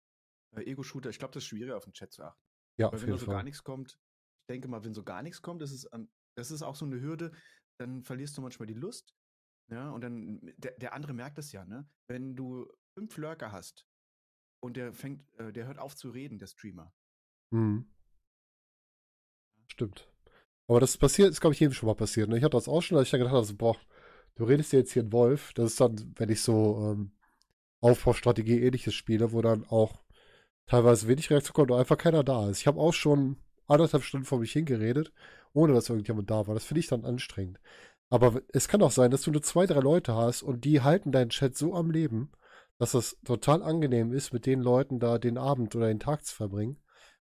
[0.52, 2.45] äh, Ego-Shooter, ich glaube, das ist schwieriger auf den Chat zu achten.
[2.78, 3.44] Ja, Weil auf wenn da jeden so gar Fall.
[3.44, 5.90] nichts kommt, ich denke mal, wenn so gar nichts kommt, das ist,
[6.36, 7.32] das ist auch so eine Hürde,
[7.80, 9.16] dann verlierst du manchmal die Lust.
[9.72, 11.90] Ja, und dann, der, der andere merkt es ja, ne?
[12.08, 13.88] Wenn du fünf Lurker hast
[14.64, 16.94] und der fängt, äh, der hört auf zu reden, der Streamer.
[17.52, 17.92] Hm.
[19.68, 20.08] Stimmt.
[20.68, 22.30] Aber das passiert, ist, glaube ich, jedem schon mal passiert.
[22.30, 22.38] Ne?
[22.38, 23.78] Ich hatte das auch schon, dass ich dann gedacht habe, so, boah,
[24.36, 25.54] du redest dir jetzt hier einen Wolf.
[25.54, 27.12] Das ist dann, wenn ich so ähm,
[27.82, 30.05] Aufbaustrategie ähnliches spiele, wo dann auch
[30.68, 32.60] teilweise wenig Reaktion kommt und einfach keiner da ist.
[32.60, 35.12] Ich habe auch schon anderthalb Stunden vor mich hingeredet,
[35.54, 36.54] ohne dass irgendjemand da war.
[36.54, 37.60] Das finde ich dann anstrengend.
[38.10, 41.12] Aber es kann auch sein, dass du nur zwei, drei Leute hast und die halten
[41.12, 42.32] deinen Chat so am Leben,
[42.78, 46.36] dass es total angenehm ist, mit den Leuten da den Abend oder den Tag zu
[46.36, 46.78] verbringen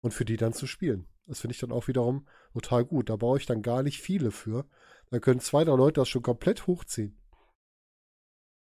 [0.01, 1.09] und für die dann zu spielen.
[1.27, 3.11] Das finde ich dann auch wiederum total gut.
[3.11, 4.67] Da brauche ich dann gar nicht viele für.
[5.11, 7.19] Dann können zwei, drei Leute das schon komplett hochziehen.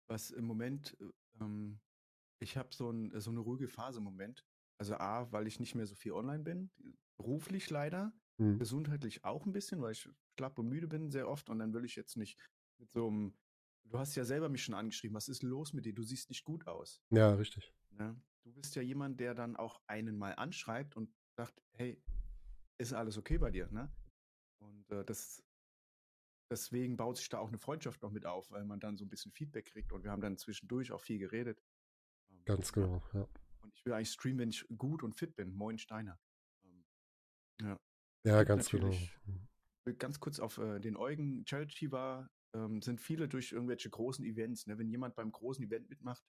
[0.08, 1.80] Was im Moment, äh, ähm,
[2.40, 4.44] ich habe so, ein, so eine ruhige Phase im Moment.
[4.78, 6.70] Also A, weil ich nicht mehr so viel online bin,
[7.16, 8.58] beruflich leider, Hm.
[8.58, 11.84] gesundheitlich auch ein bisschen, weil ich schlapp und müde bin sehr oft und dann will
[11.84, 12.38] ich jetzt nicht
[12.78, 13.36] mit so einem,
[13.84, 15.92] du hast ja selber mich schon angeschrieben, was ist los mit dir?
[15.94, 17.02] Du siehst nicht gut aus.
[17.10, 17.72] Ja, richtig.
[17.90, 18.20] Ne?
[18.44, 22.00] Du bist ja jemand, der dann auch einen mal anschreibt und sagt, hey,
[22.78, 23.68] ist alles okay bei dir?
[23.72, 23.92] Ne?
[24.60, 25.42] Und äh, das,
[26.50, 29.08] deswegen baut sich da auch eine Freundschaft noch mit auf, weil man dann so ein
[29.08, 31.62] bisschen Feedback kriegt und wir haben dann zwischendurch auch viel geredet.
[32.30, 32.86] Ähm, Ganz ja.
[32.86, 33.28] genau, ja.
[33.68, 35.54] Und ich will eigentlich streamen, wenn ich gut und fit bin.
[35.54, 36.18] Moin Steiner.
[36.64, 36.84] Ähm,
[37.60, 37.80] ja.
[38.24, 38.94] Ja, ganz genau.
[39.84, 44.24] will ganz kurz auf äh, den Eugen Charity war, ähm, sind viele durch irgendwelche großen
[44.24, 44.66] Events.
[44.66, 44.78] Ne?
[44.78, 46.24] Wenn jemand beim großen Event mitmacht,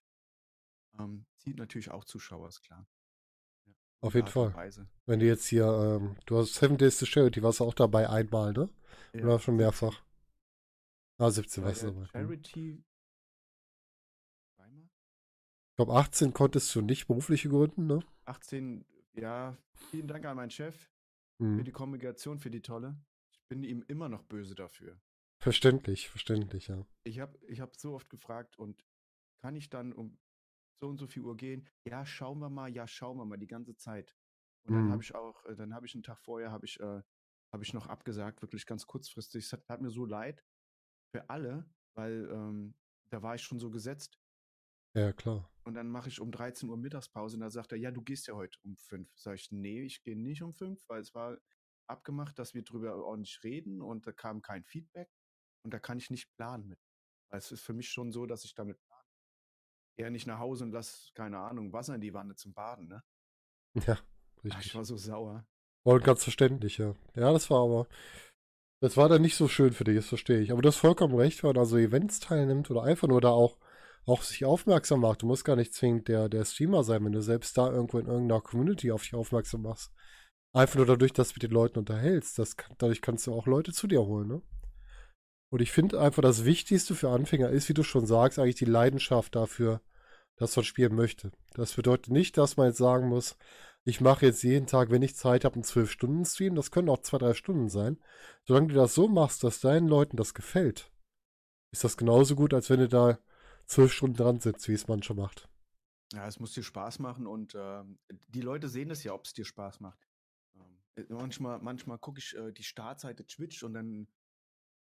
[0.98, 2.86] ähm, zieht natürlich auch Zuschauer, ist klar.
[3.64, 3.72] Ja,
[4.02, 4.54] Auf jeden Fall.
[4.54, 4.86] Weise.
[5.06, 8.08] Wenn du jetzt hier, ähm, du hast Seven Days to Charity, warst du auch dabei
[8.08, 8.68] einmal, ne?
[9.14, 9.56] Ja, Oder schon 17.
[9.56, 10.02] mehrfach?
[11.16, 12.06] Ah, 17 Bei warst du der dabei.
[12.06, 12.84] Charity.
[15.80, 18.00] Glaube, 18 konntest du nicht berufliche gründen, ne?
[18.26, 19.56] 18, ja,
[19.90, 20.76] vielen Dank an meinen Chef
[21.38, 21.64] für Hm.
[21.64, 23.02] die Kommunikation, für die tolle.
[23.32, 25.00] Ich bin ihm immer noch böse dafür.
[25.38, 26.84] Verständlich, verständlich, ja.
[27.04, 28.84] Ich habe ich hab so oft gefragt und
[29.40, 30.18] kann ich dann um
[30.78, 31.66] so und so viel Uhr gehen?
[31.88, 34.14] Ja, schauen wir mal, ja, schauen wir mal, die ganze Zeit.
[34.66, 34.90] Und dann Mhm.
[34.90, 37.00] habe ich auch, äh, dann habe ich einen Tag vorher, habe ich, äh,
[37.54, 39.46] habe ich noch abgesagt, wirklich ganz kurzfristig.
[39.46, 40.44] Es hat, hat mir so leid
[41.14, 41.64] für alle,
[41.94, 42.74] weil ähm,
[43.08, 44.20] da war ich schon so gesetzt.
[44.94, 45.48] Ja, klar.
[45.70, 48.26] Und dann mache ich um 13 Uhr Mittagspause und da sagt er, ja, du gehst
[48.26, 49.08] ja heute um 5.
[49.14, 51.38] Sag ich, nee, ich gehe nicht um 5, weil es war
[51.86, 55.08] abgemacht, dass wir drüber ordentlich reden und da kam kein Feedback
[55.62, 56.80] und da kann ich nicht planen mit.
[57.30, 59.04] Weil es ist für mich schon so, dass ich damit plane.
[59.96, 63.04] Eher nicht nach Hause und lass, keine Ahnung, Wasser in die Wanne zum Baden, ne?
[63.86, 63.94] Ja,
[64.48, 64.74] Ah, Ich richtig.
[64.74, 65.46] war so sauer.
[65.84, 66.96] Voll ganz verständlich, ja.
[67.14, 67.86] Ja, das war aber,
[68.82, 70.52] das war dann nicht so schön für dich, das verstehe ich.
[70.52, 73.58] Aber du hast vollkommen recht, wenn man also Events teilnimmt oder einfach nur da auch,
[74.06, 75.22] auch sich aufmerksam macht.
[75.22, 78.06] Du musst gar nicht zwingend der, der Streamer sein, wenn du selbst da irgendwo in
[78.06, 79.92] irgendeiner Community auf dich aufmerksam machst.
[80.52, 82.38] Einfach nur dadurch, dass du mit den Leuten unterhältst.
[82.38, 84.42] Das, dadurch kannst du auch Leute zu dir holen, ne?
[85.52, 88.66] Und ich finde einfach, das Wichtigste für Anfänger ist, wie du schon sagst, eigentlich die
[88.66, 89.80] Leidenschaft dafür,
[90.36, 91.32] dass man spielen möchte.
[91.54, 93.36] Das bedeutet nicht, dass man jetzt sagen muss,
[93.84, 96.54] ich mache jetzt jeden Tag, wenn ich Zeit habe, einen 12-Stunden-Stream.
[96.54, 97.98] Das können auch zwei, drei Stunden sein.
[98.46, 100.92] Solange du das so machst, dass deinen Leuten das gefällt,
[101.72, 103.18] ist das genauso gut, als wenn du da
[103.70, 105.48] zwölf Stunden dran sitzt, wie es manche macht.
[106.12, 109.32] Ja, es muss dir Spaß machen und ähm, die Leute sehen es ja, ob es
[109.32, 110.08] dir Spaß macht.
[110.56, 114.08] Ähm, äh, manchmal manchmal gucke ich äh, die Startseite Twitch und dann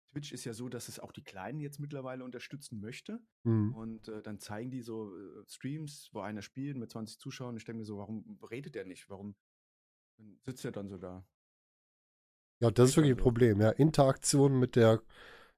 [0.08, 3.20] Twitch ist ja so, dass es auch die Kleinen jetzt mittlerweile unterstützen möchte.
[3.44, 3.74] Mhm.
[3.74, 7.56] Und äh, dann zeigen die so äh, Streams, wo einer spielt mit 20 Zuschauern.
[7.56, 9.08] Ich denke mir so, warum redet der nicht?
[9.08, 9.34] Warum
[10.42, 11.26] sitzt er dann so da?
[12.60, 13.60] Ja, das ist wirklich ein also- Problem.
[13.60, 15.02] Ja, Interaktion mit der,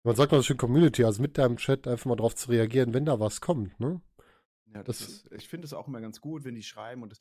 [0.09, 2.95] man sagt mal so schön Community, also mit deinem Chat einfach mal drauf zu reagieren,
[2.95, 4.01] wenn da was kommt, ne?
[4.75, 7.03] Ja, das, Das- ist, ich finde es auch immer ganz gut, wenn die schreiben.
[7.03, 7.19] Und das,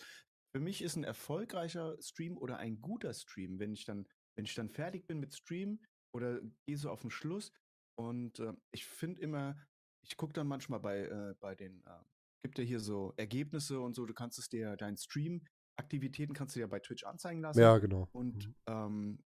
[0.56, 4.56] für mich ist ein erfolgreicher Stream oder ein guter Stream, wenn ich dann, wenn ich
[4.56, 5.80] dann fertig bin mit Stream
[6.16, 7.52] oder gehe so auf den Schluss.
[8.00, 9.58] Und äh, ich finde immer,
[10.04, 12.00] ich gucke dann manchmal bei, äh, bei den, äh,
[12.44, 16.60] gibt ja hier so Ergebnisse und so, du kannst es dir, deinen Stream-Aktivitäten kannst du
[16.62, 17.60] ja bei Twitch anzeigen lassen.
[17.60, 18.08] Ja, genau.
[18.14, 18.56] Und Mhm.
[18.68, 19.24] ähm,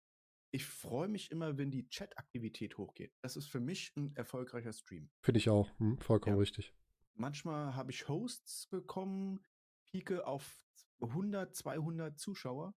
[0.55, 3.13] ich freue mich immer, wenn die Chat-Aktivität hochgeht.
[3.23, 5.11] Das ist für mich ein erfolgreicher Stream.
[5.21, 5.69] Finde ich auch.
[5.81, 6.41] Hm, vollkommen Ja.
[6.41, 6.73] richtig.
[7.15, 9.45] Manchmal habe ich Hosts bekommen,
[9.91, 10.63] Pike auf
[11.01, 12.73] 100, 200 Zuschauer.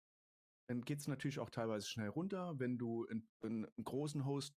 [0.70, 2.58] Dann geht es natürlich auch teilweise schnell runter.
[2.60, 4.56] Wenn du einen, einen großen Host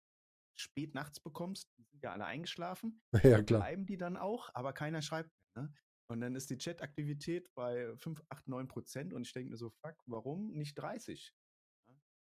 [0.56, 3.62] spät nachts bekommst, die sind ja alle eingeschlafen, Ja, dann klar.
[3.62, 5.66] bleiben die dann auch, aber keiner schreibt mehr.
[5.66, 5.74] Ne?
[6.10, 9.72] Und dann ist die Chat-Aktivität bei 5, 8, 9 Prozent und ich denke mir so,
[9.72, 11.34] fuck, warum nicht 30?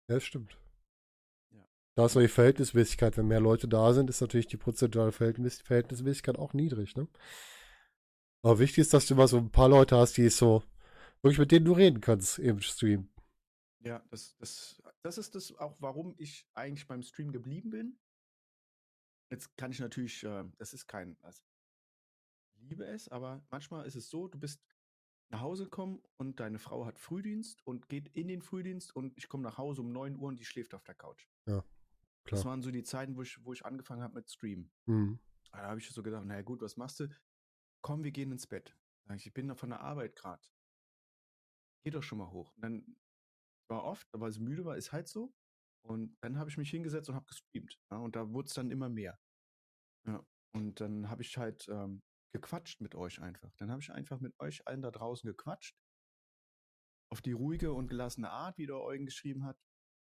[0.09, 0.59] Ja, das stimmt.
[1.96, 2.02] Ja.
[2.02, 3.16] Da ist noch die Verhältnismäßigkeit.
[3.16, 7.09] Wenn mehr Leute da sind, ist natürlich die prozentuale Verhältnis Verhältnismäßigkeit auch niedrig, ne?
[8.42, 10.62] Aber wichtig ist, dass du immer so ein paar Leute hast, die so
[11.22, 13.09] wirklich mit denen du reden kannst im Stream.
[13.80, 17.98] Ja, das, das, das ist das auch, warum ich eigentlich beim Stream geblieben bin.
[19.30, 21.42] Jetzt kann ich natürlich, äh, das ist kein, also,
[22.54, 24.61] ich liebe es, aber manchmal ist es so, du bist
[25.30, 29.28] nach Hause gekommen und deine Frau hat Frühdienst und geht in den Frühdienst und ich
[29.28, 31.26] komme nach Hause um 9 Uhr und die schläft auf der Couch.
[32.27, 32.39] Klar.
[32.39, 34.71] Das waren so die Zeiten, wo ich, wo ich angefangen habe mit Stream.
[34.87, 35.21] Mhm.
[35.53, 37.09] Da habe ich so gedacht, naja gut, was machst du?
[37.83, 38.77] Komm, wir gehen ins Bett.
[39.15, 40.43] Ich, ich bin da von der Arbeit gerade.
[41.85, 42.53] Geh doch schon mal hoch.
[42.57, 42.97] Und dann
[43.69, 45.33] war oft, weil es müde war, ist halt so.
[45.83, 47.79] Und dann habe ich mich hingesetzt und habe gestreamt.
[47.91, 49.21] Ja, und da wurde es dann immer mehr.
[50.05, 53.55] Ja, und dann habe ich halt ähm, gequatscht mit euch einfach.
[53.59, 55.79] Dann habe ich einfach mit euch allen da draußen gequatscht.
[57.09, 59.62] Auf die ruhige und gelassene Art, wie der Eugen geschrieben hat.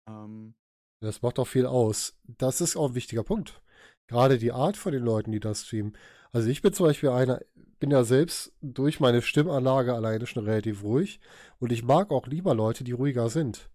[0.07, 0.55] Ähm,
[1.05, 2.15] Das macht auch viel aus.
[2.25, 3.61] Das ist auch ein wichtiger Punkt.
[4.07, 5.97] Gerade die Art von den Leuten, die das streamen.
[6.33, 7.41] Also ich bin zum Beispiel einer,
[7.79, 11.21] bin ja selbst durch meine Stimmanlage alleine schon relativ ruhig
[11.59, 13.71] und ich mag auch lieber Leute, die ruhiger sind.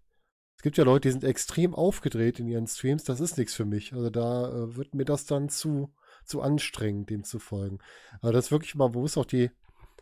[0.56, 3.64] Es gibt ja Leute, die sind extrem aufgedreht in ihren Streams, das ist nichts für
[3.64, 3.94] mich.
[3.94, 7.78] Also da äh, wird mir das dann zu, zu anstrengend, dem zu folgen.
[8.20, 9.50] Also das ist wirklich mal, man muss auch die,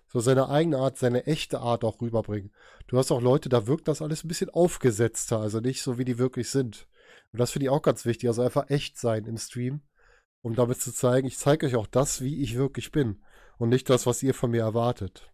[0.09, 2.51] so seine eigene Art, seine echte Art auch rüberbringen.
[2.89, 6.05] Du hast auch Leute, da wirkt das alles ein bisschen aufgesetzter, also nicht so, wie
[6.05, 6.89] die wirklich sind.
[7.33, 9.83] Und das finde ich auch ganz wichtig, also einfach echt sein im Stream,
[10.43, 13.23] um damit zu zeigen, ich zeige euch auch das, wie ich wirklich bin
[13.59, 15.33] und nicht das, was ihr von mir erwartet.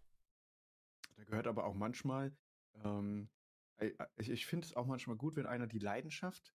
[1.15, 2.35] Da gehört aber auch manchmal,
[2.83, 3.29] ähm,
[3.77, 6.53] äh, ich, ich finde es auch manchmal gut, wenn einer die Leidenschaft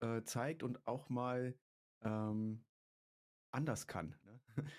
[0.00, 1.56] äh, zeigt und auch mal
[2.02, 2.64] ähm,
[3.52, 4.16] anders kann.
[4.24, 4.40] Ne?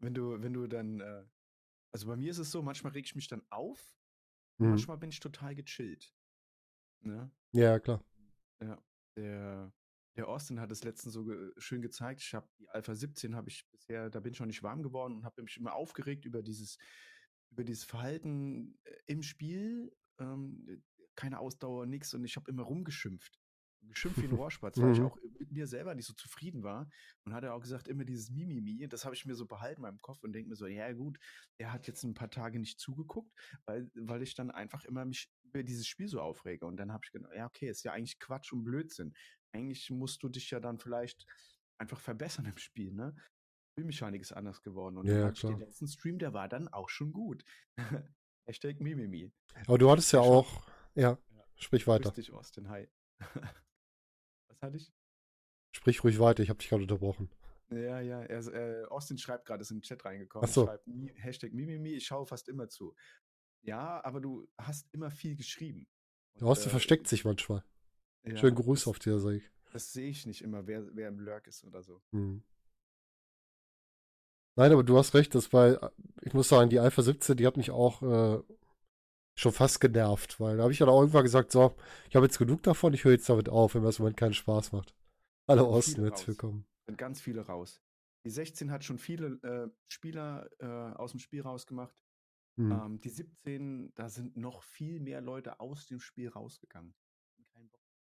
[0.00, 1.24] wenn du, wenn du dann, äh,
[1.92, 3.98] Also bei mir ist es so, manchmal reg ich mich dann auf,
[4.58, 4.84] Mhm.
[4.84, 6.14] manchmal bin ich total gechillt.
[7.02, 7.30] Ne?
[7.52, 8.00] Ja, klar.
[8.60, 8.76] Ja,
[9.20, 9.72] der,
[10.16, 12.22] der Austin hat es letztens so ge schön gezeigt.
[12.22, 15.14] Ich habe die Alpha 17 habe ich bisher, da bin ich noch nicht warm geworden
[15.16, 16.78] und habe mich immer aufgeregt über dieses,
[17.50, 19.92] über dieses Verhalten äh, im Spiel.
[20.18, 20.82] Ähm,
[21.16, 22.14] keine Ausdauer, nix.
[22.14, 23.38] Und ich habe immer rumgeschimpft.
[23.82, 25.06] Geschimpft wie ein Rohrspatz, weil ich Mhm.
[25.06, 26.88] auch mit mir selber nicht so zufrieden war.
[27.24, 28.86] Und hat er auch gesagt, immer dieses Mimimi.
[28.88, 31.18] Das habe ich mir so behalten in meinem Kopf und denke mir so, ja gut,
[31.58, 33.32] er hat jetzt ein paar Tage nicht zugeguckt,
[33.66, 36.66] weil, weil ich dann einfach immer mich über dieses Spiel so aufrege.
[36.66, 39.14] Und dann habe ich gedacht, ja, okay, ist ja eigentlich Quatsch und Blödsinn.
[39.52, 41.26] Eigentlich musst du dich ja dann vielleicht
[41.78, 43.14] einfach verbessern im Spiel, ne?
[43.72, 44.96] Spielmechanik ist anders geworden.
[44.98, 47.44] Und Ja, dann den letzten Stream, der war dann auch schon gut.
[48.46, 49.32] Hashtag Mimimi.
[49.66, 51.44] Aber du hattest ja auch, ja, Ja.
[51.56, 52.10] sprich weiter.
[52.10, 52.68] Grüß dich, Austin.
[52.68, 52.88] Hi.
[54.48, 54.92] Was hatte ich?
[55.74, 57.30] Sprich ruhig weiter, ich habe dich gerade unterbrochen.
[57.70, 60.48] Ja, ja, er, äh, Austin schreibt gerade, ist in den Chat reingekommen.
[60.48, 60.66] Ach so.
[60.66, 60.84] Schreibt
[61.14, 62.94] Hashtag Mimimi, ich schaue fast immer zu.
[63.62, 65.86] Ja, aber du hast immer viel geschrieben.
[66.36, 67.64] Der Und, Osten äh, versteckt sich manchmal.
[68.24, 69.50] ja, Schönen Gruß das, auf dir, sag ich.
[69.72, 72.02] Das sehe ich nicht immer, wer, wer im Lurk ist oder so.
[72.12, 72.42] Hm.
[74.56, 75.92] Nein, aber du hast recht, das war,
[76.22, 78.42] ich muss sagen, die Alpha 17, die hat mich auch äh,
[79.34, 81.74] schon fast genervt, weil da habe ich dann auch irgendwann gesagt, so,
[82.08, 84.18] ich habe jetzt genug davon, ich höre jetzt damit auf, wenn mir das im Moment
[84.18, 84.94] keinen Spaß macht.
[85.48, 86.66] Hallo Sind Osten, herzlich willkommen.
[86.86, 87.80] Sind ganz viele raus.
[88.24, 92.04] Die 16 hat schon viele äh, Spieler äh, aus dem Spiel rausgemacht.
[92.56, 92.72] Hm.
[92.72, 96.94] Ähm, die 17, da sind noch viel mehr Leute aus dem Spiel rausgegangen.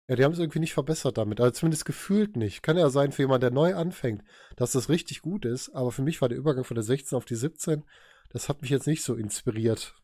[0.08, 2.64] Ja, die haben es irgendwie nicht verbessert damit, also zumindest gefühlt nicht.
[2.64, 4.24] Kann ja sein für jemanden, der neu anfängt,
[4.58, 7.24] dass das richtig gut ist, aber für mich war der Übergang von der 16 auf
[7.26, 7.84] die 17,
[8.30, 9.96] das hat mich jetzt nicht so inspiriert.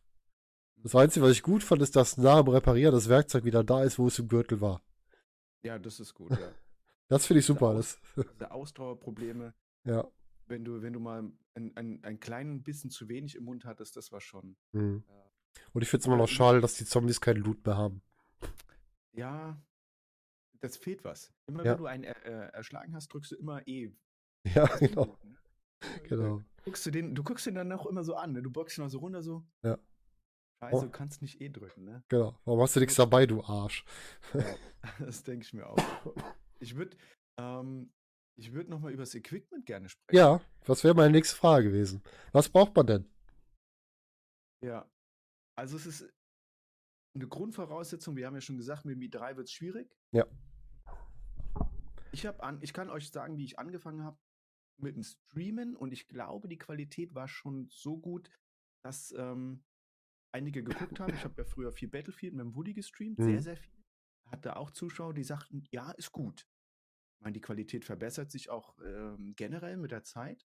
[0.82, 3.82] Das Einzige, was ich gut fand, ist, dass nach dem Reparieren das Werkzeug wieder da
[3.82, 4.80] ist, wo es im Gürtel war.
[5.62, 6.38] Ja, das ist gut, ja.
[7.08, 7.68] Das finde ich super.
[7.68, 10.06] Aus- Das, Diese Ausdauerprobleme, ja.
[10.48, 13.96] Wenn du, wenn du mal ein, ein, ein kleinen bisschen zu wenig im Mund hattest,
[13.96, 14.56] das war schon.
[14.72, 15.04] Hm.
[15.08, 15.30] Ja.
[15.72, 18.02] Und ich finde es immer noch schade, dass die Zombies keinen Loot mehr haben.
[19.12, 19.60] Ja,
[20.60, 21.32] das fehlt was.
[21.46, 21.72] Immer Ja.
[21.72, 23.92] wenn du einen äh, erschlagen hast, drückst du immer E.
[24.54, 25.18] Ja, genau.
[25.24, 25.36] ne?
[26.08, 26.42] genau.
[26.64, 28.42] Guckst du, den, du guckst den dann auch immer so an, ne?
[28.42, 29.44] Du boxst ihn mal so runter, so.
[29.62, 29.78] Ja.
[30.60, 30.80] Scheiße, Oh.
[30.82, 32.02] du kannst nicht E drücken, ne?
[32.08, 32.38] Genau.
[32.44, 33.84] Warum hast du nichts dabei, du Arsch?
[34.34, 34.44] Ja,
[35.00, 35.78] das denke ich mir auch.
[36.60, 36.96] Ich würde
[37.38, 37.92] ähm,
[38.38, 40.16] ich würd nochmal über das Equipment gerne sprechen.
[40.16, 42.02] Ja, was wäre meine nächste Frage gewesen?
[42.32, 43.10] Was braucht man denn?
[44.64, 44.88] Ja.
[45.56, 46.08] Also es ist
[47.14, 49.90] eine Grundvoraussetzung, wir haben ja schon gesagt, mit Mi 3 wird es schwierig.
[50.12, 50.24] Ja.
[52.12, 54.18] Ich, hab an, ich kann euch sagen, wie ich angefangen habe
[54.80, 58.30] mit dem Streamen und ich glaube, die Qualität war schon so gut,
[58.84, 59.64] dass ähm,
[60.32, 61.12] einige geguckt haben.
[61.12, 63.24] Ich habe ja früher viel Battlefield mit dem Woody gestreamt, Mhm.
[63.24, 63.84] sehr, sehr viel.
[64.26, 66.46] Hatte auch Zuschauer, die sagten, ja, ist gut.
[67.18, 70.46] Ich meine, die Qualität verbessert sich auch ähm, generell mit der Zeit.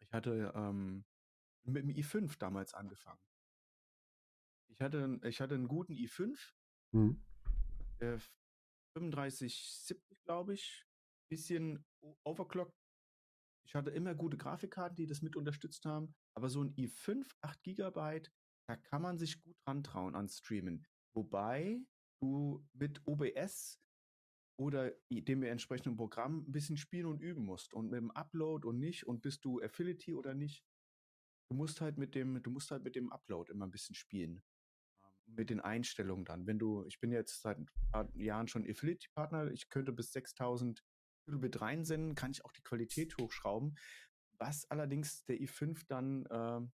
[0.00, 1.04] Ich hatte ähm,
[1.64, 3.20] mit dem i5 damals angefangen.
[4.68, 6.38] Ich hatte, ich hatte einen guten i5,
[6.92, 7.20] Hm.
[8.00, 8.20] der
[8.96, 10.86] 3570, glaube ich.
[11.30, 12.78] Bisschen o- overclocked.
[13.66, 16.14] Ich hatte immer gute Grafikkarten, die das mit unterstützt haben.
[16.34, 18.22] Aber so ein i5, 8 GB,
[18.68, 20.86] da kann man sich gut rantrauen an Streamen.
[21.14, 21.80] Wobei
[22.22, 23.80] du mit OBS
[24.58, 27.72] oder dem entsprechenden Programm ein bisschen spielen und üben musst.
[27.74, 29.06] Und mit dem Upload und nicht.
[29.06, 30.64] Und bist du Affiliate oder nicht.
[31.48, 34.42] Du musst halt mit dem, du musst halt mit dem Upload immer ein bisschen spielen.
[35.04, 36.46] Ähm, Mit den Einstellungen dann.
[36.46, 40.84] Wenn du, ich bin jetzt seit ein paar Jahren schon Affiliate-Partner, ich könnte bis 6000
[41.24, 43.78] Kilobit reinsenden, kann ich auch die Qualität hochschrauben,
[44.38, 46.72] was allerdings der i5 dann ähm,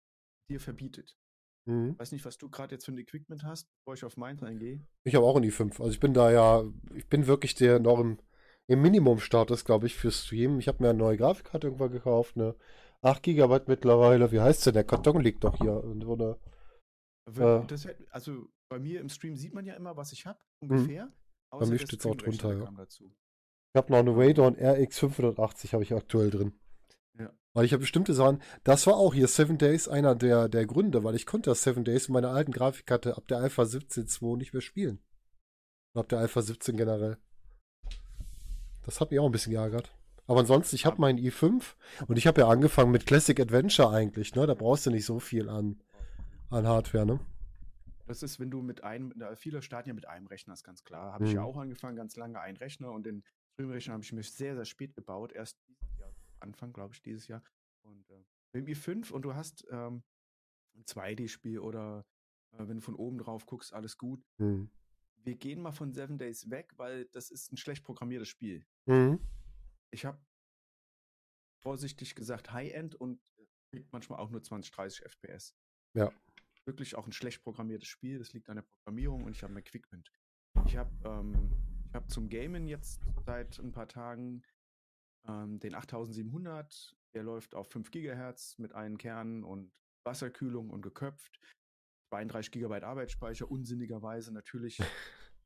[0.49, 1.17] dir verbietet.
[1.65, 1.97] Mhm.
[1.97, 4.81] Weiß nicht, was du gerade jetzt für ein Equipment hast, bevor ich auf meins eingehe.
[5.05, 5.79] Ich habe auch einen i5.
[5.79, 6.63] Also ich bin da ja,
[6.95, 8.19] ich bin wirklich der noch im,
[8.67, 10.59] im Minimum-Status, glaube ich, für Stream.
[10.59, 12.55] Ich habe mir eine neue Grafikkarte irgendwann gekauft, eine
[13.01, 14.31] 8 GB mittlerweile.
[14.31, 14.73] Wie heißt denn?
[14.73, 15.83] Der Karton liegt doch hier.
[15.83, 17.67] Und Wenn- Äh.
[17.67, 21.11] Das, also bei mir im Stream sieht man ja immer, was ich habe, ungefähr.
[21.51, 21.71] Außer Mhm.
[21.71, 22.85] mir der steht's auch drunter, ja.
[22.89, 26.53] ich habe noch eine Radeon RX 580 habe ich aktuell drin.
[27.53, 31.03] Weil ich habe bestimmte Sachen, das war auch hier Seven Days einer der, der Gründe,
[31.03, 34.53] weil ich konnte das Seven Days in meiner alten Grafikkarte ab der Alpha 17.2 nicht
[34.53, 34.99] mehr spielen.
[35.93, 37.17] Und ab der Alpha 17 generell.
[38.85, 39.95] Das hat mich auch ein bisschen geärgert.
[40.25, 41.75] Aber ansonsten, ich habe meinen i5
[42.07, 44.47] und ich habe ja angefangen mit Classic Adventure eigentlich, ne?
[44.47, 45.81] Da brauchst du nicht so viel an,
[46.49, 47.19] an Hardware, ne?
[48.07, 51.13] Das ist, wenn du mit einem, viele starten ja mit einem Rechner, ist ganz klar.
[51.13, 51.47] Habe ich ja Mhm.
[51.47, 54.95] auch angefangen, ganz lange ein Rechner und den Streamrechner habe ich mir sehr, sehr spät
[54.95, 55.31] gebaut.
[55.33, 55.57] Erst
[56.43, 57.43] Anfang, glaube ich, dieses Jahr.
[57.81, 60.03] Und äh, mit dem i5 und du hast ähm,
[60.75, 62.05] ein 2D-Spiel oder
[62.51, 64.23] äh, wenn du von oben drauf guckst, alles gut.
[64.37, 64.69] Mhm.
[65.23, 68.65] Wir gehen mal von Seven Days weg, weil das ist ein schlecht programmiertes Spiel.
[68.85, 69.19] Mhm.
[69.91, 70.19] Ich habe
[71.61, 73.21] vorsichtig gesagt High-End und
[73.71, 75.55] kriegt manchmal auch nur 20, 30 FPS.
[75.95, 76.11] Ja.
[76.65, 78.19] Wirklich auch ein schlecht programmiertes Spiel.
[78.19, 80.11] Das liegt an der Programmierung und ich habe ein Equipment.
[80.65, 81.51] Ich habe ähm,
[81.87, 84.43] ich hab zum Gamen jetzt seit ein paar Tagen
[85.27, 86.95] ähm, den 8700.
[87.13, 89.71] Der läuft auf 5 Gigahertz mit allen Kernen und
[90.05, 91.39] Wasserkühlung und geköpft.
[92.11, 94.77] 32 Gigabyte Arbeitsspeicher, unsinnigerweise natürlich.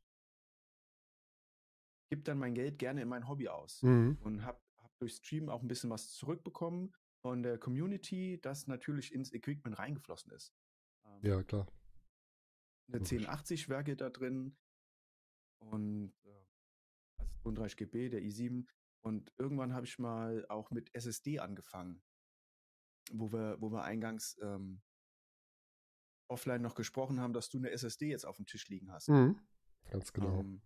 [2.10, 4.18] Gib dann mein Geld gerne in mein Hobby aus Mhm.
[4.22, 9.14] und habe hab durch Stream auch ein bisschen was zurückbekommen von der Community, das natürlich
[9.14, 10.54] ins Equipment reingeflossen ist.
[11.06, 11.68] Ähm, Ja, klar.
[12.88, 13.12] eine logisch.
[13.12, 14.56] 1080 Werke da drin
[15.60, 16.46] und äh,
[17.20, 18.66] also 32 GB, der i7.
[19.02, 22.02] Und irgendwann habe ich mal auch mit SSD angefangen,
[23.12, 24.82] wo wir, wo wir eingangs ähm,
[26.30, 29.10] offline noch gesprochen haben, dass du eine SSD jetzt auf dem Tisch liegen hast.
[29.10, 29.40] Mhm.
[29.90, 30.40] Ganz genau.
[30.40, 30.62] Ähm,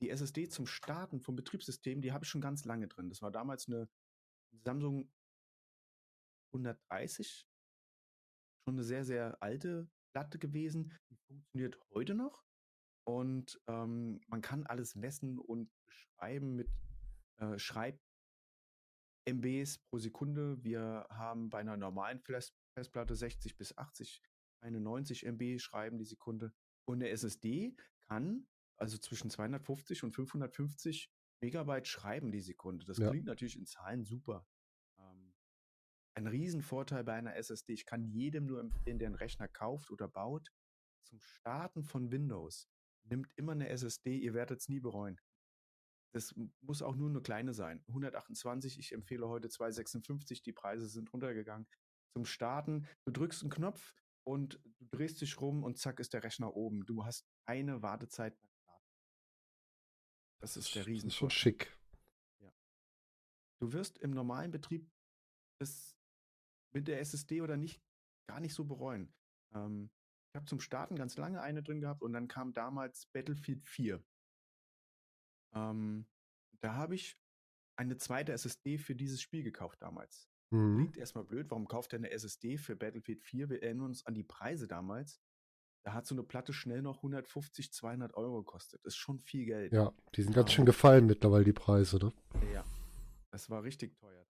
[0.00, 3.08] die SSD zum Starten vom Betriebssystem, die habe ich schon ganz lange drin.
[3.08, 3.88] Das war damals eine
[4.64, 5.12] Samsung
[6.52, 7.46] 130.
[8.64, 10.96] Schon eine sehr, sehr alte Platte gewesen.
[11.10, 12.44] Die funktioniert heute noch.
[13.04, 16.70] Und ähm, man kann alles messen und beschreiben mit
[17.40, 17.98] äh, Schreib
[19.26, 20.62] MBs pro Sekunde.
[20.62, 22.20] Wir haben bei einer normalen
[22.74, 24.22] Festplatte 60 bis 80,
[24.62, 26.52] eine 90 MB schreiben die Sekunde.
[26.86, 27.76] Und eine SSD
[28.08, 31.10] kann also zwischen 250 und 550
[31.42, 32.84] Megabyte schreiben die Sekunde.
[32.86, 33.10] Das Ja.
[33.10, 34.46] klingt natürlich in Zahlen super.
[34.98, 35.34] Ähm,
[36.14, 37.74] ein Riesenvorteil bei einer SSD.
[37.74, 40.50] Ich kann jedem nur empfehlen, der einen Rechner kauft oder baut,
[41.04, 42.68] zum Starten von Windows,
[43.04, 45.18] nimmt immer eine SSD, ihr werdet es nie bereuen.
[46.12, 47.84] Das muss auch nur eine kleine sein.
[47.88, 51.68] 128, ich empfehle heute 256, die Preise sind runtergegangen.
[52.12, 53.94] Zum Starten, du drückst einen Knopf
[54.24, 56.84] und du drehst dich rum und zack ist der Rechner oben.
[56.84, 58.86] Du hast eine Wartezeit beim Starten.
[60.40, 61.76] Das ist der Das ist schon schick.
[63.60, 64.90] Du wirst im normalen Betrieb
[65.58, 65.94] das
[66.72, 67.82] mit der SSD oder nicht
[68.26, 69.12] gar nicht so bereuen.
[69.52, 69.90] Ähm,
[70.32, 74.02] ich habe zum Starten ganz lange eine drin gehabt und dann kam damals Battlefield 4.
[75.54, 76.06] Ähm,
[76.60, 77.18] da habe ich
[77.76, 80.28] eine zweite SSD für dieses Spiel gekauft damals.
[80.50, 80.76] Mhm.
[80.76, 83.48] Klingt erstmal blöd, warum kauft er eine SSD für Battlefield 4?
[83.50, 85.20] Wir erinnern uns an die Preise damals.
[85.82, 88.80] Da hat so eine Platte schnell noch 150, 200 Euro gekostet.
[88.84, 89.72] Das ist schon viel Geld.
[89.72, 92.12] Ja, die sind ganz Ähm, schön gefallen mittlerweile, die Preise, ne?
[92.52, 92.64] Ja,
[93.30, 94.26] das war richtig teuer.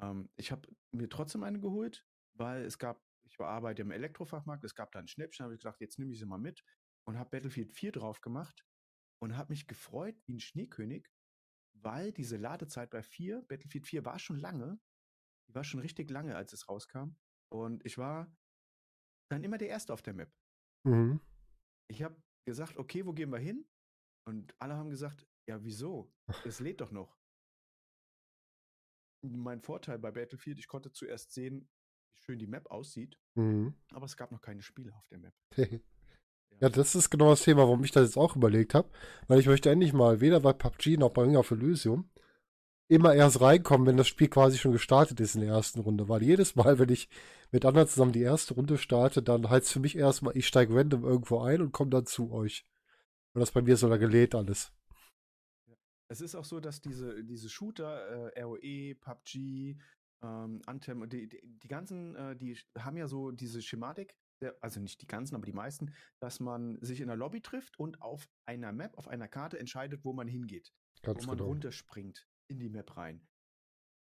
[0.00, 4.62] Ähm, ich habe mir trotzdem eine geholt, weil es gab, ich war arbeite im Elektrofachmarkt,
[4.62, 6.64] es gab da ein Schnäppchen, habe ich gesagt, jetzt nehme ich sie mal mit
[7.08, 8.64] und habe Battlefield 4 drauf gemacht
[9.24, 11.08] und habe mich gefreut wie ein Schneekönig,
[11.72, 14.78] weil diese Ladezeit bei 4, Battlefield 4 war schon lange,
[15.48, 17.16] die war schon richtig lange, als es rauskam
[17.50, 18.30] und ich war
[19.30, 20.30] dann immer der Erste auf der Map.
[20.86, 21.20] Mhm.
[21.90, 23.66] Ich habe gesagt, okay, wo gehen wir hin?
[24.26, 26.14] Und alle haben gesagt, ja, wieso?
[26.56, 27.18] Es lädt doch noch.
[29.22, 31.70] Mein Vorteil bei Battlefield, ich konnte zuerst sehen,
[32.12, 33.74] wie schön die Map aussieht, Mhm.
[33.92, 35.34] aber es gab noch keine Spiele auf der Map.
[36.60, 38.88] Ja, das ist genau das Thema, warum ich das jetzt auch überlegt habe.
[39.28, 42.08] Weil ich möchte endlich mal weder bei PUBG noch bei Ring of Elysium
[42.88, 46.08] immer erst reinkommen, wenn das Spiel quasi schon gestartet ist in der ersten Runde.
[46.08, 47.08] Weil jedes Mal, wenn ich
[47.50, 50.74] mit anderen zusammen die erste Runde starte, dann heißt es für mich erstmal, ich steige
[50.74, 52.66] random irgendwo ein und komme dann zu euch.
[53.32, 54.72] Und das bei mir so da gelädt alles.
[56.08, 59.76] Es ist auch so, dass diese, diese Shooter, äh, ROE, PUBG,
[60.22, 64.80] ähm, Anthem, die, die, die ganzen, äh, die haben ja so diese Schematik, der, also
[64.80, 68.28] nicht die ganzen, aber die meisten, dass man sich in der Lobby trifft und auf
[68.46, 70.72] einer Map, auf einer Karte entscheidet, wo man hingeht.
[71.02, 71.48] Ganz wo man genau.
[71.48, 73.26] runterspringt in die Map rein.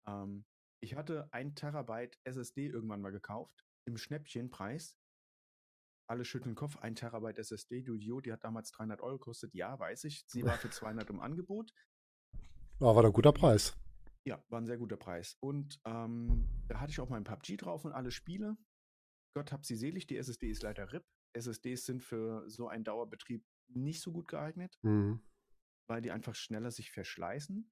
[0.07, 0.45] Ähm,
[0.81, 4.97] ich hatte ein Terabyte SSD irgendwann mal gekauft, im Schnäppchenpreis.
[6.09, 9.53] Alle schütteln den Kopf, ein Terabyte SSD, du Idiot, die hat damals 300 Euro gekostet.
[9.53, 10.25] Ja, weiß ich.
[10.27, 11.73] Sie war für 200 im Angebot.
[12.79, 13.77] Ja, war ein guter Preis.
[14.25, 15.37] Ja, war ein sehr guter Preis.
[15.39, 18.57] Und ähm, da hatte ich auch mein PUBG drauf und alle Spiele.
[19.33, 21.03] Gott hab sie selig, die SSD ist leider RIP.
[21.33, 25.19] SSDs sind für so einen Dauerbetrieb nicht so gut geeignet Mhm.
[25.87, 27.69] weil die einfach schneller sich verschleißen.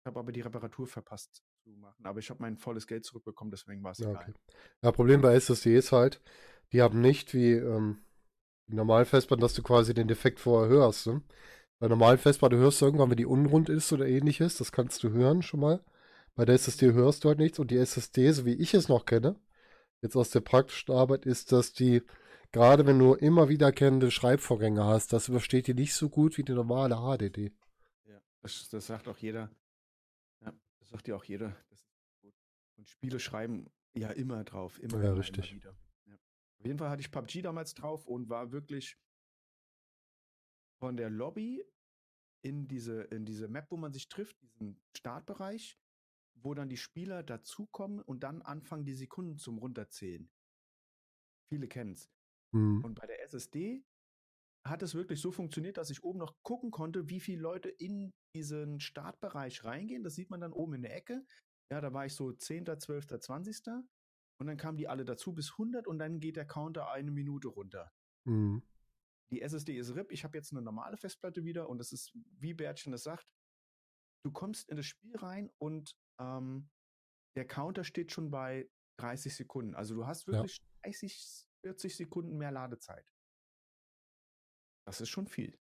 [0.00, 2.04] Ich habe aber die Reparatur verpasst zu machen.
[2.04, 4.22] Aber ich habe mein volles Geld zurückbekommen, deswegen war es Ja, egal.
[4.22, 4.32] okay.
[4.82, 6.20] Ja, Problem bei SSD ist halt,
[6.72, 8.04] die haben nicht wie ähm,
[8.66, 11.06] die normalen Festplatten, dass du quasi den Defekt vorher hörst.
[11.06, 11.22] Ne?
[11.78, 15.10] Bei normalen Festplatten hörst du irgendwann, wenn die unrund ist oder ähnliches, das kannst du
[15.10, 15.84] hören schon mal.
[16.34, 19.06] Bei der SSD hörst du halt nichts und die SSD, so wie ich es noch
[19.06, 19.38] kenne,
[20.04, 22.02] jetzt aus der praktischen Arbeit, ist, dass die,
[22.52, 26.52] gerade wenn du immer wiederkehrende Schreibvorgänge hast, das übersteht die nicht so gut wie die
[26.52, 27.52] normale HDD.
[28.04, 29.50] Ja, das, das sagt auch jeder.
[30.42, 31.56] Ja, das sagt ja auch jeder.
[32.76, 34.78] Und Spiele schreiben ja immer drauf.
[34.80, 35.50] Immer, Ja, immer, richtig.
[35.50, 35.76] Immer wieder.
[36.06, 36.14] Ja.
[36.58, 38.98] Auf jeden Fall hatte ich PUBG damals drauf und war wirklich
[40.78, 41.64] von der Lobby
[42.42, 45.78] in diese, in diese Map, wo man sich trifft, diesen Startbereich,
[46.44, 50.30] wo dann die Spieler dazukommen und dann anfangen, die Sekunden zum Runterzählen.
[51.50, 52.10] Viele kennen's.
[52.52, 52.84] Mhm.
[52.84, 53.82] Und bei der SSD
[54.66, 58.12] hat es wirklich so funktioniert, dass ich oben noch gucken konnte, wie viele Leute in
[58.34, 60.04] diesen Startbereich reingehen.
[60.04, 61.24] Das sieht man dann oben in der Ecke.
[61.70, 63.62] Ja, da war ich so 10., 12., 20.
[64.40, 67.48] Und dann kamen die alle dazu bis 100 und dann geht der Counter eine Minute
[67.48, 67.92] runter.
[68.26, 68.62] Mhm.
[69.32, 70.12] Die SSD ist RIP.
[70.12, 73.32] Ich habe jetzt eine normale Festplatte wieder und es ist, wie Bärtchen es sagt,
[74.24, 76.68] du kommst in das Spiel rein und ähm,
[77.36, 78.68] der Counter steht schon bei
[79.00, 79.74] 30 Sekunden.
[79.74, 80.34] Also du hast Ja.
[80.34, 83.04] wirklich 30, 40 Sekunden mehr Ladezeit.
[84.86, 85.58] Das ist schon viel.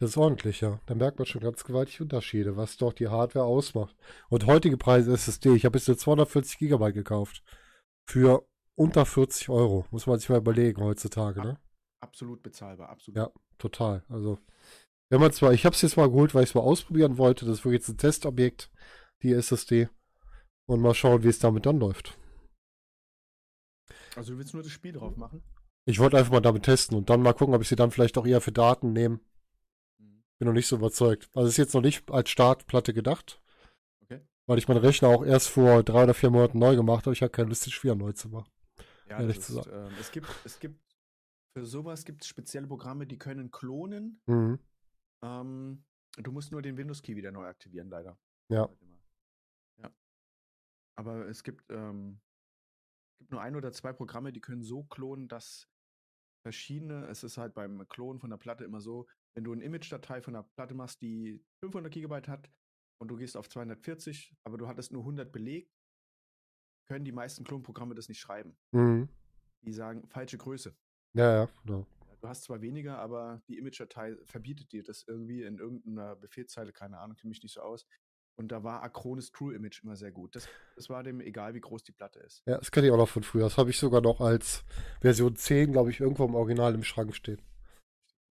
[0.00, 0.80] Das ist ordentlich, ja.
[0.86, 3.96] Da merkt man schon ganz gewaltig Unterschiede, was doch die Hardware ausmacht.
[4.28, 7.42] Und heutige Preise SSD, ich habe jetzt eine 240 Gigabyte gekauft.
[8.10, 8.46] Für
[8.76, 9.86] unter 40 Euro.
[9.92, 11.60] Muss man sich mal überlegen heutzutage, ne?
[12.02, 13.16] Absolut bezahlbar, absolut.
[13.16, 14.04] Ja, total.
[14.08, 14.38] Also,
[15.10, 17.46] wenn man zwar, ich habe es jetzt mal geholt, weil ich es mal ausprobieren wollte.
[17.46, 18.70] Das ist wirklich jetzt ein Testobjekt,
[19.24, 19.88] die SSD.
[20.66, 22.16] Und mal schauen, wie es damit dann läuft.
[24.16, 25.42] Also du willst nur das Spiel drauf machen?
[25.86, 28.16] Ich wollte einfach mal damit testen und dann mal gucken, ob ich sie dann vielleicht
[28.16, 29.20] auch eher für Daten nehme.
[29.98, 30.22] Mhm.
[30.38, 31.28] Bin noch nicht so überzeugt.
[31.34, 33.42] Also ist jetzt noch nicht als Startplatte gedacht.
[34.02, 34.20] Okay.
[34.46, 37.12] Weil ich meinen Rechner auch erst vor drei oder vier Monaten neu gemacht habe.
[37.12, 38.50] Ich habe keine Lust, den Spiel neu zu machen.
[39.08, 40.80] Ja, Ehrlich das zu ist, ähm, es gibt, es gibt,
[41.54, 44.22] für sowas gibt es spezielle Programme, die können klonen.
[44.26, 44.58] Mhm.
[45.22, 45.84] Ähm,
[46.16, 48.18] du musst nur den Windows-Key wieder neu aktivieren, leider.
[48.48, 48.70] Ja.
[50.96, 52.20] Aber es gibt, ähm,
[53.18, 55.68] gibt nur ein oder zwei Programme, die können so klonen, dass
[56.44, 60.20] verschiedene, es ist halt beim Klonen von der Platte immer so, wenn du eine Image-Datei
[60.20, 62.50] von der Platte machst, die 500 Gigabyte hat
[63.00, 65.72] und du gehst auf 240, aber du hattest nur 100 belegt,
[66.86, 68.56] können die meisten Klonprogramme das nicht schreiben.
[68.72, 69.08] Mhm.
[69.62, 70.76] Die sagen falsche Größe.
[71.14, 71.86] Ja, ja, genau.
[72.20, 76.98] Du hast zwar weniger, aber die Image-Datei verbietet dir das irgendwie in irgendeiner Befehlszeile, keine
[76.98, 77.86] Ahnung, kenne mich nicht so aus.
[78.36, 80.34] Und da war Acronis True Image immer sehr gut.
[80.34, 82.42] Das, das war dem egal, wie groß die Platte ist.
[82.46, 83.44] Ja, das kenne ich auch noch von früher.
[83.44, 84.64] Das habe ich sogar noch als
[85.00, 87.40] Version 10, glaube ich, irgendwo im Original im Schrank stehen.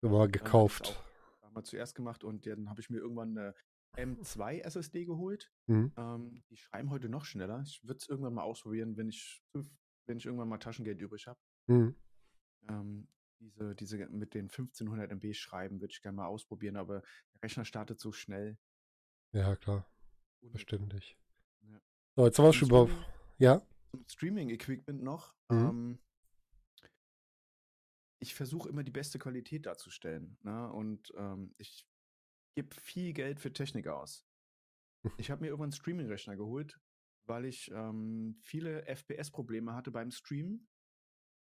[0.02, 1.00] Immer gekauft.
[1.32, 3.56] auch damals zuerst gemacht und dann habe ich mir irgendwann eine
[3.98, 5.52] M2 SSD geholt.
[5.66, 5.92] Mhm.
[5.98, 7.64] Ähm, die schreiben heute noch schneller.
[7.66, 9.44] Ich würde es irgendwann mal ausprobieren, wenn ich,
[10.06, 11.40] wenn ich irgendwann mal Taschengeld übrig habe.
[11.66, 11.96] Mhm.
[12.70, 13.08] Ähm,
[13.40, 17.02] diese, diese mit den 1500 MB schreiben würde ich gerne mal ausprobieren, aber
[17.34, 18.58] der Rechner startet so schnell.
[19.34, 19.86] Ja, klar.
[20.52, 21.18] Verständlich.
[21.62, 21.82] Ja.
[22.16, 22.88] So, jetzt haben wir schon über.
[22.88, 23.06] Streaming-
[23.38, 23.62] Ja?
[23.92, 25.36] zum Streaming-Equipment noch.
[25.50, 25.58] Mhm.
[25.58, 26.00] Ähm,
[28.20, 30.38] ich versuche immer die beste Qualität darzustellen.
[30.42, 30.72] Ne?
[30.72, 31.88] Und ähm, ich
[32.56, 34.26] gebe viel Geld für Technik aus.
[35.18, 36.82] Ich habe mir irgendwann einen Streaming-Rechner geholt,
[37.28, 40.68] weil ich ähm, viele FPS-Probleme hatte beim Streamen.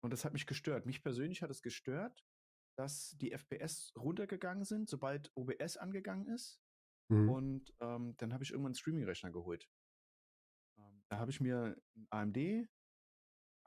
[0.03, 0.85] Und das hat mich gestört.
[0.85, 2.23] Mich persönlich hat es gestört,
[2.77, 6.59] dass die FPS runtergegangen sind, sobald OBS angegangen ist.
[7.09, 7.29] Mhm.
[7.29, 9.69] Und ähm, dann habe ich irgendwann einen Streaming-Rechner geholt.
[10.77, 12.69] Ähm, da habe ich mir einen AMD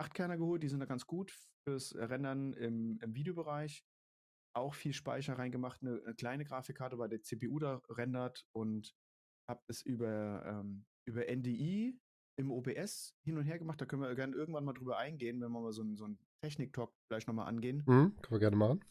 [0.00, 1.32] 8-Kerner geholt, die sind da ganz gut
[1.64, 3.84] fürs Rendern im, im Videobereich.
[4.54, 8.94] Auch viel Speicher reingemacht, eine, eine kleine Grafikkarte bei der CPU da rendert und
[9.48, 11.98] habe es über, ähm, über NDI
[12.38, 13.80] im OBS hin und her gemacht.
[13.80, 16.18] Da können wir gerne irgendwann mal drüber eingehen, wenn wir mal so einen so einen
[16.42, 17.78] Technik-Talk vielleicht nochmal angehen.
[17.86, 18.16] Mhm.
[18.22, 18.84] Können wir gerne machen.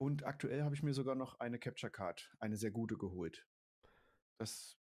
[0.00, 3.46] Und aktuell habe ich mir sogar noch eine Capture Card, eine sehr gute geholt.
[4.40, 4.78] Das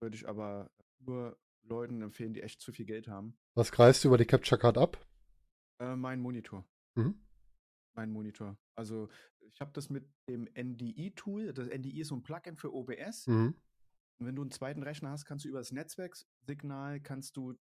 [0.00, 3.36] würde ich aber nur Leuten empfehlen, die echt zu viel Geld haben.
[3.54, 5.04] Was kreist du über die Capture Card ab?
[5.80, 6.64] Äh, mein Monitor.
[6.94, 7.20] Mhm.
[7.94, 8.56] Mein Monitor.
[8.76, 9.08] Also
[9.40, 11.52] ich habe das mit dem NDI-Tool.
[11.52, 13.26] Das NDI ist so ein Plugin für OBS.
[13.26, 13.56] Mhm.
[14.20, 17.58] Und wenn du einen zweiten Rechner hast, kannst du über das Netzwerksignal kannst du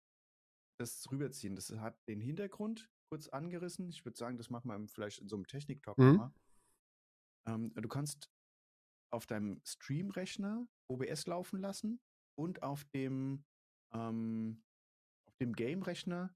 [0.79, 1.55] das rüberziehen.
[1.55, 3.89] Das hat den Hintergrund kurz angerissen.
[3.89, 6.05] Ich würde sagen, das machen wir vielleicht in so einem Technik-Talk Mhm.
[6.05, 6.33] nochmal.
[7.47, 8.31] Ähm, du kannst
[9.13, 12.01] auf deinem Stream-Rechner OBS laufen lassen
[12.37, 13.45] und auf dem,
[13.93, 14.63] ähm,
[15.27, 16.35] auf dem Game-Rechner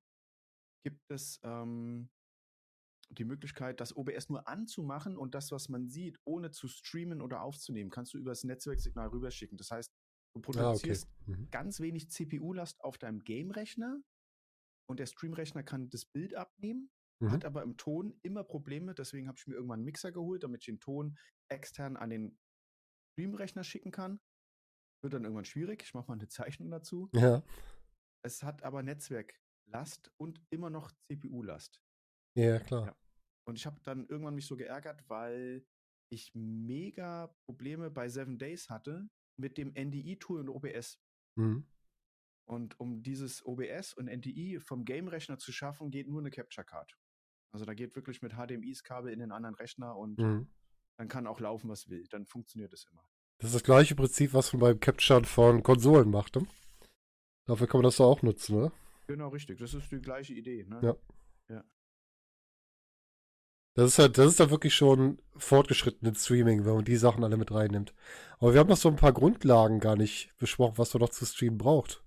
[0.86, 2.10] gibt es ähm,
[3.10, 7.42] die Möglichkeit, das OBS nur anzumachen und das, was man sieht, ohne zu streamen oder
[7.42, 9.58] aufzunehmen, kannst du über das Netzwerksignal rüberschicken.
[9.58, 10.52] Das heißt, du Ah, okay.
[10.54, 11.50] produzierst Mhm.
[11.50, 14.00] ganz wenig CPU-Last auf deinem Game-Rechner
[14.90, 17.32] und der Stream-Rechner kann das Bild abnehmen, Mhm.
[17.32, 18.94] hat aber im Ton immer Probleme.
[18.94, 21.18] Deswegen habe ich mir irgendwann einen Mixer geholt, damit ich den Ton
[21.50, 22.38] extern an den
[23.18, 24.20] Stream-Rechner schicken kann.
[25.04, 25.82] Wird dann irgendwann schwierig.
[25.84, 27.10] Ich mache mal eine Zeichnung dazu.
[27.14, 27.44] Ja.
[28.24, 31.82] Es hat aber Netzwerklast und immer noch CPU-Last.
[32.38, 32.88] Ja, klar.
[32.88, 32.96] Ja.
[33.48, 35.66] Und ich habe dann irgendwann mich so geärgert, weil
[36.12, 39.10] ich mega Probleme bei Seven Days hatte
[39.40, 41.00] mit dem NDI-Tool und OBS.
[41.38, 41.68] Mhm.
[42.48, 46.98] Und um dieses OBS und NDI vom Game-Rechner zu schaffen, geht nur eine Capture Card.
[47.54, 50.54] Also da geht wirklich mit HDMI-Kabel in den anderen Rechner und Mhm.
[50.98, 52.06] Dann kann auch laufen, was will.
[52.10, 53.04] Dann funktioniert es immer.
[53.40, 56.36] Das ist das gleiche Prinzip, was man beim Capturen von Konsolen macht.
[56.36, 56.48] Ne?
[57.46, 58.72] Dafür kann man das doch auch nutzen, ne?
[59.06, 59.60] Genau, richtig.
[59.60, 60.66] Das ist die gleiche Idee.
[60.68, 60.80] Ne?
[60.82, 60.96] Ja.
[61.56, 61.64] Ja.
[63.76, 67.38] Das ist halt, das ist da wirklich schon fortgeschrittenes Streaming, wenn man die Sachen alle
[67.38, 67.94] mit reinnimmt.
[68.40, 71.26] Aber wir haben noch so ein paar Grundlagen gar nicht besprochen, was man noch zu
[71.26, 72.04] streamen braucht.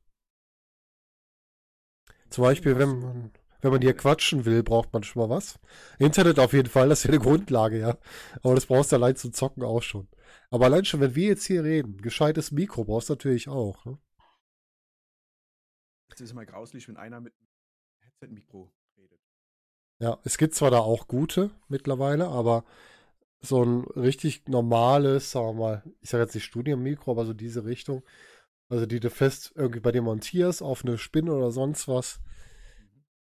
[2.28, 3.32] Zum Beispiel, wenn man,
[3.62, 5.58] wenn man hier quatschen will, braucht man schon mal was.
[5.98, 7.98] Internet auf jeden Fall, das ist ja eine Grundlage, ja.
[8.42, 10.08] Aber das brauchst du allein zum Zocken auch schon.
[10.50, 13.84] Aber allein schon, wenn wir jetzt hier reden, gescheites Mikro brauchst du natürlich auch.
[13.84, 13.98] Ne?
[16.12, 17.48] Es ist immer grauslich, wenn einer mit einem
[18.00, 19.20] Headset-Mikro redet.
[20.00, 22.64] Ja, es gibt zwar da auch gute mittlerweile, aber
[23.40, 27.64] so ein richtig normales, sagen wir mal, ich sage jetzt nicht Studienmikro, aber so diese
[27.64, 28.02] Richtung,
[28.68, 32.20] also die du fest irgendwie bei dir montierst auf eine Spinne oder sonst was.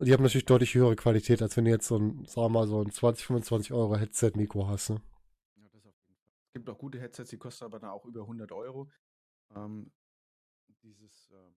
[0.00, 2.68] Die haben natürlich deutlich höhere Qualität, als wenn du jetzt so ein, sagen wir mal,
[2.68, 4.90] so ein 20, 25 Euro Headset-Mikro hast.
[4.90, 5.02] Ne?
[5.56, 6.32] Ja, das auf jeden Fall.
[6.46, 8.88] Es gibt auch gute Headsets, die kosten aber dann auch über 100 Euro.
[9.56, 9.90] Ähm,
[10.82, 11.50] dieses, äh,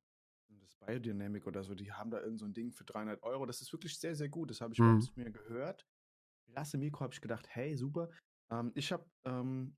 [0.60, 3.46] das Biodynamic oder so, die haben da irgend so ein Ding für 300 Euro.
[3.46, 4.50] Das ist wirklich sehr, sehr gut.
[4.50, 5.08] Das habe ich Mhm.
[5.16, 5.86] mir gehört.
[6.48, 8.10] Klasse Mikro, habe ich gedacht, hey, super.
[8.50, 9.78] Ähm, ich habe ähm,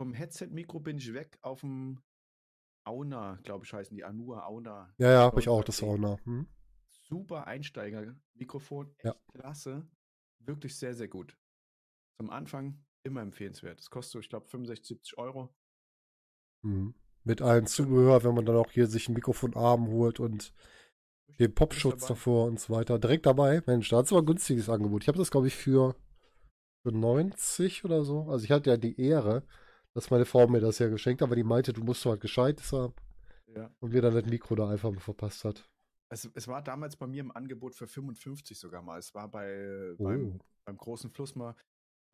[0.00, 2.02] vom Headset-Mikro bin ich weg auf dem
[2.84, 4.92] Auna, glaube ich, heißen die Anua Auna.
[4.98, 5.66] Ja, ja, habe ich auch 900D.
[5.66, 6.18] das Sauna.
[6.24, 6.48] Hm?
[7.08, 9.14] Super Einsteiger-Mikrofon, echt Ja.
[9.34, 9.86] klasse.
[10.40, 11.36] Wirklich sehr, sehr gut.
[12.18, 13.80] Zum Anfang immer empfehlenswert.
[13.80, 15.54] Es kostet ich glaube, 65, 70 Euro.
[16.62, 16.94] Mhm.
[17.24, 20.52] Mit allen Zubehör, wenn man dann auch hier sich ein Mikrofonarm holt und
[21.38, 22.98] den Popschutz davor und so weiter.
[22.98, 23.62] Direkt dabei.
[23.66, 25.02] Mensch, da hat es aber ein günstiges Angebot.
[25.02, 25.94] Ich habe das, glaube ich, für,
[26.82, 28.22] für 90 oder so.
[28.30, 29.42] Also ich hatte ja die Ehre,
[29.92, 32.72] dass meine Frau mir das ja geschenkt hat, aber die meinte, du musst halt Gescheites
[32.72, 32.94] haben
[33.48, 33.70] Ja.
[33.80, 35.68] und mir dann das Mikro da einfach verpasst hat.
[36.08, 38.98] Es, es war damals bei mir im Angebot für 55 sogar mal.
[38.98, 40.04] Es war bei, Oh.
[40.04, 41.54] beim, beim großen Fluss mal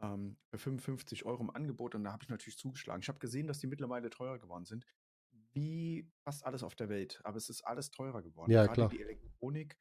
[0.01, 3.03] ähm, für 55 Euro im Angebot und da habe ich natürlich zugeschlagen.
[3.03, 4.86] Ich habe gesehen, dass die mittlerweile teurer geworden sind.
[5.55, 7.20] Wie fast alles auf der Welt.
[7.24, 8.51] Aber es ist alles teurer geworden.
[8.51, 8.88] Ja, Gerade klar.
[8.88, 9.76] die Elektronik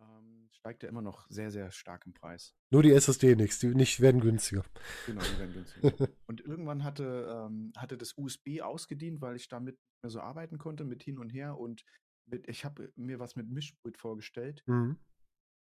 [0.00, 2.54] ähm, steigt ja immer noch sehr, sehr stark im Preis.
[2.70, 4.64] Nur die SSD nichts, die nicht werden günstiger.
[5.06, 5.92] Genau, die werden günstiger.
[6.26, 10.84] Und irgendwann hatte, ähm, hatte das USB ausgedient, weil ich damit mehr so arbeiten konnte
[10.84, 11.84] mit hin und her und
[12.26, 14.98] mit, ich habe mir was mit Mischpult vorgestellt Mhm.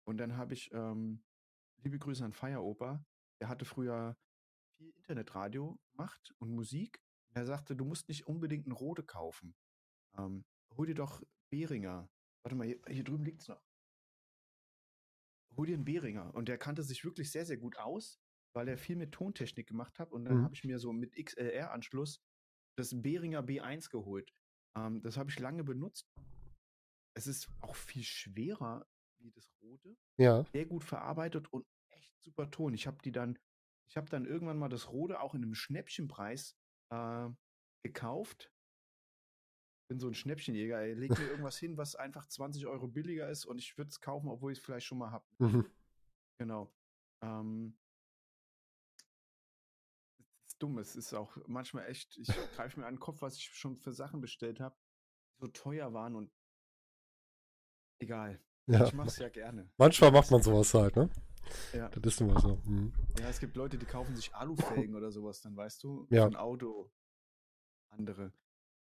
[0.06, 1.24] und dann habe ich, ähm,
[1.84, 3.06] liebe Grüße an Feieroper,
[3.40, 4.18] der hatte früher
[4.78, 7.02] viel Internetradio gemacht und Musik.
[7.34, 9.56] Er sagte, du musst nicht unbedingt ein Rode kaufen.
[10.18, 10.44] Ähm,
[10.76, 12.10] hol dir doch Behringer.
[12.44, 13.64] Warte mal, hier, hier drüben liegt's noch.
[15.58, 16.34] Hol dir einen Behringer.
[16.34, 18.20] Und der kannte sich wirklich sehr, sehr gut aus,
[18.54, 20.12] weil er viel mit Tontechnik gemacht hat.
[20.12, 20.44] Und dann Mhm.
[20.44, 22.22] habe ich mir so mit XLR-Anschluss
[22.78, 24.34] das Behringer B1 geholt.
[24.76, 26.10] Ähm, das habe ich lange benutzt.
[27.14, 28.88] Es ist auch viel schwerer
[29.20, 30.44] wie das Rode Ja.
[30.52, 32.74] sehr gut verarbeitet und echt super Ton.
[32.74, 33.38] Ich habe die dann,
[33.88, 36.58] ich habe dann irgendwann mal das Rode auch in einem Schnäppchenpreis
[36.90, 37.30] äh,
[37.84, 38.52] gekauft.
[39.90, 40.80] Bin so ein Schnäppchenjäger.
[40.80, 40.94] Ey.
[40.94, 44.30] Leg mir irgendwas hin, was einfach 20 Euro billiger ist und ich würde es kaufen,
[44.30, 45.26] obwohl ich es vielleicht schon mal habe.
[45.40, 45.70] Mhm.
[46.40, 46.74] Genau.
[47.22, 47.78] Ähm,
[50.62, 50.78] dumm.
[50.78, 53.92] Es ist auch manchmal echt, ich greife mir an den Kopf, was ich schon für
[53.92, 54.76] Sachen bestellt habe,
[55.36, 56.32] die so teuer waren und
[58.02, 58.40] egal.
[58.68, 58.86] Ja.
[58.86, 59.70] Ich mache es ja gerne.
[59.78, 61.10] Manchmal macht man sowas halt, ne?
[61.74, 61.90] Ja.
[61.90, 62.60] Das ist immer so.
[62.66, 62.94] Mhm.
[63.20, 66.26] Ja, es gibt Leute, die kaufen sich Alufelgen oder sowas, dann weißt du, Ja.
[66.26, 66.92] ein Auto.
[67.90, 68.32] Andere.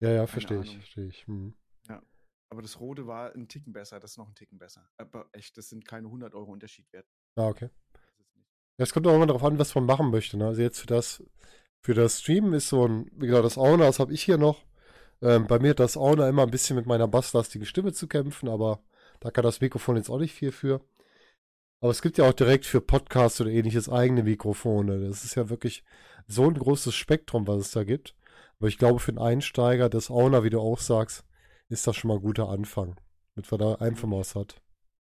[0.01, 1.27] Ja, ja, verstehe ich, verstehe ich.
[1.27, 1.55] Mhm.
[2.51, 4.89] Aber das Rote war ein Ticken besser, das ist noch ein Ticken besser.
[4.97, 7.07] Aber echt, das sind keine 100 Euro Unterschied wert.
[7.37, 7.69] Ah, okay.
[8.79, 10.39] Ja, es kommt auch immer darauf an, was man machen möchte.
[10.39, 10.47] Ne?
[10.47, 11.23] Also jetzt für das,
[11.85, 14.65] für das Streamen ist so ein, wie gesagt, das Owner, das habe ich hier noch.
[15.21, 18.49] Ähm, bei mir hat das Owner immer ein bisschen mit meiner basslastigen Stimme zu kämpfen,
[18.49, 18.83] aber
[19.21, 20.81] da kann das Mikrofon jetzt auch nicht viel für.
[21.81, 25.07] Aber es gibt ja auch direkt für Podcasts oder ähnliches eigene Mikrofone.
[25.07, 25.85] Das ist ja wirklich
[26.27, 28.17] so ein großes Spektrum, was es da gibt.
[28.59, 31.25] Aber ich glaube, für einen Einsteiger, das Owner, wie du auch sagst,
[31.69, 32.97] ist das schon mal ein guter Anfang.
[33.37, 34.61] Mit was er einfach mal was hat.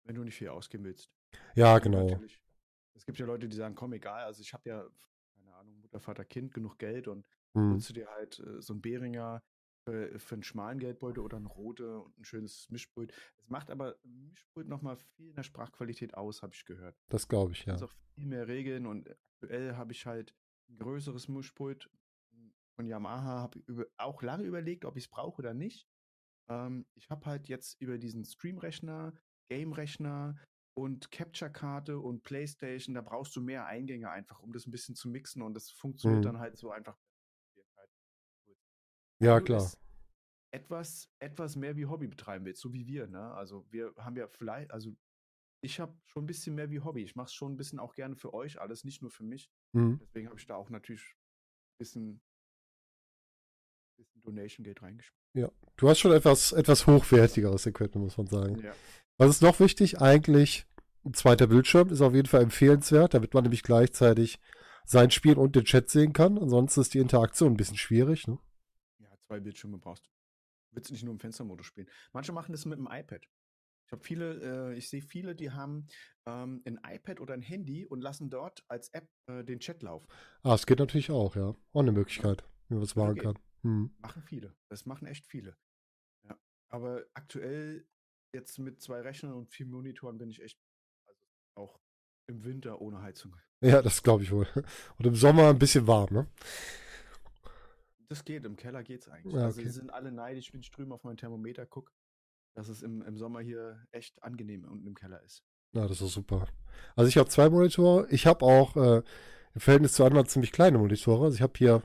[0.04, 1.10] Wenn du nicht viel ausgeben willst.
[1.54, 2.04] Ja, genau.
[2.06, 2.40] natürlich-
[2.94, 4.86] Es gibt ja Leute, die sagen, komm, egal, also ich habe ja,
[5.34, 7.72] keine Ahnung, Mutter, Vater, Kind, genug Geld und Mhm.
[7.72, 9.42] holst du dir halt äh, so ein Behringer
[9.84, 13.12] für, für einen schmalen Geldbeutel oder ein rote und ein schönes Mischpult.
[13.38, 16.96] Es macht aber ein Mischpult nochmal viel in der Sprachqualität aus, habe ich gehört.
[17.08, 17.72] Das glaube ich, ja.
[17.72, 20.34] kannst auch viel mehr regeln und aktuell habe ich halt
[20.68, 21.90] ein größeres Mischpult
[22.76, 23.60] von Yamaha, habe
[23.96, 25.88] auch lange überlegt, ob ich es brauche oder nicht.
[26.48, 29.12] Ähm, ich habe halt jetzt über diesen Stream-Rechner,
[29.48, 30.36] Game-Rechner
[30.74, 35.08] und Capture-Karte und Playstation, da brauchst du mehr Eingänge einfach, um das ein bisschen zu
[35.08, 36.24] mixen und das funktioniert Mhm.
[36.24, 36.96] dann halt so einfach.
[39.20, 39.70] Ja, du klar.
[40.52, 43.32] Etwas, etwas mehr wie Hobby betreiben willst, so wie wir, ne?
[43.34, 44.96] Also wir haben ja vielleicht, also
[45.62, 47.02] ich habe schon ein bisschen mehr wie Hobby.
[47.02, 49.50] Ich mache es schon ein bisschen auch gerne für euch alles, nicht nur für mich.
[49.72, 50.00] Mhm.
[50.00, 52.20] Deswegen habe ich da auch natürlich ein bisschen,
[53.96, 55.20] bisschen Donation-Geld reingespielt.
[55.34, 58.58] Ja, du hast schon etwas, etwas hochwertigeres Equipment, muss man sagen.
[58.58, 58.74] Ja.
[59.18, 60.00] Was ist noch wichtig?
[60.00, 60.66] Eigentlich
[61.04, 64.40] ein zweiter Bildschirm ist auf jeden Fall empfehlenswert, damit man nämlich gleichzeitig
[64.84, 66.38] sein Spiel und den Chat sehen kann.
[66.38, 68.26] Ansonsten ist die Interaktion ein bisschen schwierig.
[68.26, 68.38] Ne?
[69.30, 70.10] Zwei Bildschirme brauchst du.
[70.72, 71.88] Willst nicht nur im Fenstermodus spielen.
[72.12, 73.24] Manche machen das mit dem iPad.
[73.86, 75.86] Ich habe viele, äh, ich sehe viele, die haben
[76.26, 80.08] ähm, ein iPad oder ein Handy und lassen dort als App äh, den Chat laufen.
[80.42, 81.54] Ah, es geht natürlich auch, ja.
[81.72, 83.22] Auch eine Möglichkeit, wie man das machen geht.
[83.22, 83.38] kann.
[83.62, 83.94] Hm.
[84.00, 84.56] Machen viele.
[84.68, 85.56] Das machen echt viele.
[86.24, 86.36] Ja.
[86.68, 87.86] Aber aktuell
[88.34, 90.58] jetzt mit zwei Rechnern und vier Monitoren bin ich echt,
[91.06, 91.24] also
[91.54, 91.80] auch
[92.26, 93.36] im Winter ohne Heizung.
[93.60, 94.48] Ja, das glaube ich wohl.
[94.98, 96.26] Und im Sommer ein bisschen warm, ne?
[98.10, 99.34] Das geht, im Keller geht's eigentlich.
[99.34, 99.68] Ja, Also okay.
[99.68, 101.92] die sind alle neidisch, wenn ich drüben auf mein Thermometer gucke,
[102.54, 105.44] dass es im, im Sommer hier echt angenehm unten im Keller ist.
[105.72, 106.48] Ja, das ist super.
[106.96, 108.08] Also ich habe zwei Monitore.
[108.10, 109.02] Ich habe auch äh,
[109.54, 111.26] im Verhältnis zu anderen ziemlich kleine Monitore.
[111.26, 111.84] Also ich habe hier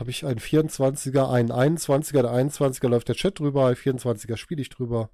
[0.00, 2.22] habe ich einen 24er, einen 21er.
[2.22, 5.10] Der 21er läuft der Chat drüber, der 24er spiele ich drüber.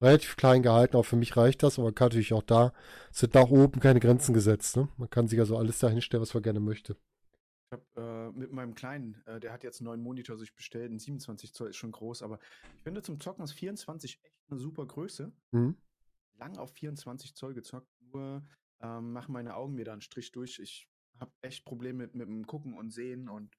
[0.00, 2.72] Relativ klein gehalten, auch für mich reicht das, aber man kann natürlich auch da,
[3.12, 4.76] sind nach oben keine Grenzen gesetzt.
[4.76, 4.88] Ne?
[4.96, 6.96] Man kann sich also alles da hinstellen, was man gerne möchte.
[7.74, 10.98] Habe äh, mit meinem Kleinen, äh, der hat jetzt einen neuen Monitor sich bestellt, ein
[10.98, 12.38] 27 Zoll ist schon groß, aber
[12.76, 15.32] ich finde zum Zocken ist 24 echt eine super Größe.
[15.52, 15.76] Mhm.
[16.38, 18.42] Lang auf 24 Zoll gezockt, nur
[18.80, 20.58] ähm, machen meine Augen mir da einen Strich durch.
[20.58, 20.88] Ich
[21.20, 23.56] habe echt Probleme mit, mit dem Gucken und Sehen und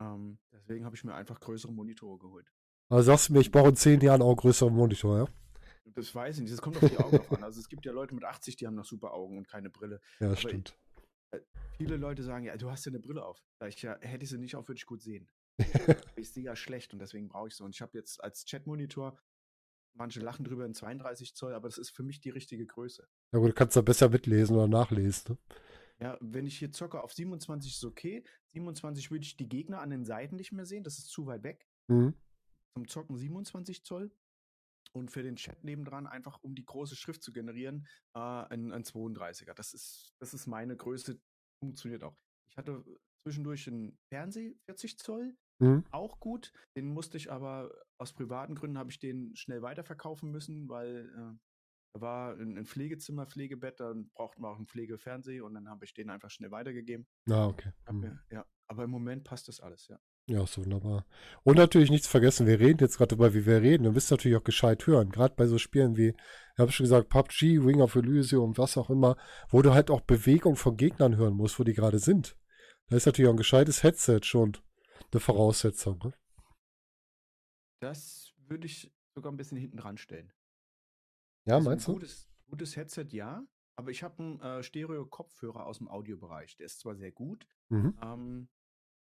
[0.00, 2.52] ähm, deswegen habe ich mir einfach größere Monitore geholt.
[2.88, 5.26] Also sagst du mir, ich brauche in zehn Jahren auch größeren Monitor, ja?
[5.94, 7.44] Das weiß ich nicht, das kommt auf die Augen drauf an.
[7.44, 10.00] Also es gibt ja Leute mit 80, die haben noch super Augen und keine Brille.
[10.20, 10.76] Ja, Aber stimmt.
[11.76, 13.42] Viele Leute sagen, ja, du hast ja eine Brille auf.
[13.58, 15.28] Sag ich, ja, hätte ich sie nicht auf, würde ich gut sehen.
[16.16, 17.64] ich sehe ja schlecht und deswegen brauche ich so.
[17.64, 19.18] Und ich habe jetzt als Chatmonitor,
[19.94, 23.06] manche lachen drüber in 32 Zoll, aber das ist für mich die richtige Größe.
[23.32, 25.34] Ja gut, du kannst da besser mitlesen oder nachlesen.
[25.34, 25.38] Ne?
[25.98, 28.22] Ja, wenn ich hier zocke auf 27 ist okay.
[28.48, 31.42] 27 würde ich die Gegner an den Seiten nicht mehr sehen, das ist zu weit
[31.42, 31.66] weg.
[31.88, 32.14] Mhm.
[32.74, 34.10] Zum Zocken 27 Zoll.
[34.96, 38.82] Und für den Chat nebendran, einfach um die große Schrift zu generieren, äh, ein, ein
[38.82, 39.52] 32er.
[39.52, 41.20] Das ist, das ist meine Größe,
[41.60, 42.16] funktioniert auch.
[42.50, 42.82] Ich hatte
[43.22, 45.84] zwischendurch einen Fernseh 40 Zoll, Mhm.
[45.90, 46.52] auch gut.
[46.76, 51.38] Den musste ich aber aus privaten Gründen habe ich den schnell weiterverkaufen müssen, weil äh,
[51.94, 55.84] da war ein, ein Pflegezimmer, Pflegebett, dann brauchten wir auch einen Pflegefernseher und dann habe
[55.86, 57.06] ich den einfach schnell weitergegeben.
[57.30, 57.72] Ah, okay.
[57.90, 58.00] Mhm.
[58.00, 59.98] mir, ja, aber im Moment passt das alles, ja.
[60.28, 61.06] Ja, ist wunderbar.
[61.44, 63.84] Und natürlich nichts vergessen, wir reden jetzt gerade darüber, wie wir reden.
[63.84, 65.10] Du wirst natürlich auch gescheit hören.
[65.10, 68.90] Gerade bei so Spielen wie, ich habe schon gesagt, PUBG, Ring of Elysium, was auch
[68.90, 69.16] immer,
[69.50, 72.36] wo du halt auch Bewegung von Gegnern hören musst, wo die gerade sind.
[72.88, 74.56] Da ist natürlich auch ein gescheites Headset schon
[75.12, 75.98] eine Voraussetzung.
[76.02, 76.12] Ne?
[77.80, 80.32] Das würde ich sogar ein bisschen hinten dran stellen.
[81.46, 82.00] Ja, Also meinst ein du?
[82.00, 83.46] gutes, gutes Headset, ja.
[83.76, 86.56] Aber ich habe einen äh, Stereo-Kopfhörer aus dem Audiobereich.
[86.56, 87.46] Der ist zwar sehr gut.
[87.68, 87.96] Mhm.
[88.02, 88.48] Ähm,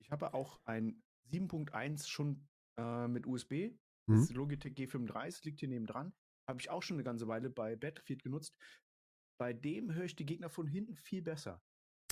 [0.00, 1.02] ich habe auch ein
[1.32, 2.46] 7.1 schon
[2.78, 3.72] äh, mit USB.
[4.06, 4.16] Mhm.
[4.16, 6.12] Das Logitech G35 liegt hier nebendran.
[6.48, 8.56] Habe ich auch schon eine ganze Weile bei Battlefield genutzt.
[9.38, 11.62] Bei dem höre ich die Gegner von hinten viel besser.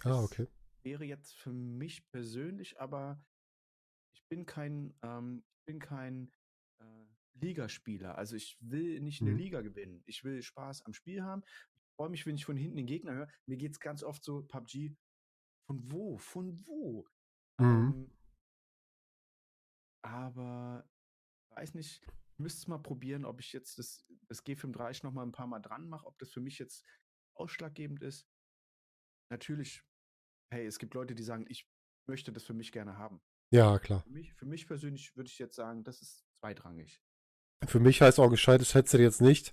[0.02, 0.48] Ah, Das okay.
[0.84, 3.22] Wäre jetzt für mich persönlich, aber
[4.14, 6.32] ich bin kein, ähm, ich bin kein
[6.80, 7.04] äh,
[7.34, 8.18] Ligaspieler.
[8.18, 9.36] Also ich will nicht eine Mhm.
[9.38, 10.02] Liga gewinnen.
[10.06, 11.42] Ich will Spaß am Spiel haben.
[11.44, 13.28] Ich freue mich, wenn ich von hinten den Gegner höre.
[13.46, 14.96] Mir geht es ganz oft so, PUBG,
[15.68, 16.18] von wo?
[16.18, 17.06] Von wo?
[17.58, 17.64] Mhm.
[17.66, 18.10] Ähm,
[20.03, 20.88] aber
[21.50, 25.22] weiß nicht, ich müsste es mal probieren, ob ich jetzt das, das G35 noch mal
[25.22, 26.84] ein paar Mal dran mache, ob das für mich jetzt
[27.34, 28.26] ausschlaggebend ist.
[29.30, 29.82] Natürlich,
[30.53, 31.68] hey, es gibt Leute, die sagen, ich
[32.07, 33.22] möchte das für mich gerne haben.
[33.50, 34.03] Ja, klar.
[34.03, 37.03] Für mich, für mich persönlich würde ich jetzt sagen, das ist zweitrangig.
[37.66, 39.53] Für mich heißt auch ein gescheites Headset jetzt nicht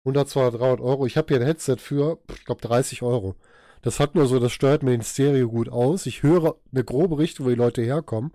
[0.00, 1.06] 100, 200, 300 Euro.
[1.06, 3.36] Ich habe hier ein Headset für, ich glaube, 30 Euro.
[3.82, 6.06] Das hat nur so, das steuert mir den Stereo gut aus.
[6.06, 8.32] Ich höre eine grobe Richtung, wo die Leute herkommen.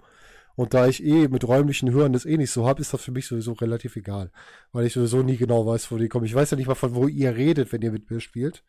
[0.55, 3.11] Und da ich eh mit räumlichen Hören das eh nicht so habe, ist das für
[3.11, 4.31] mich sowieso relativ egal.
[4.71, 6.25] Weil ich sowieso nie genau weiß, wo die kommen.
[6.25, 8.63] Ich weiß ja nicht mal, von wo ihr redet, wenn ihr mit mir spielt.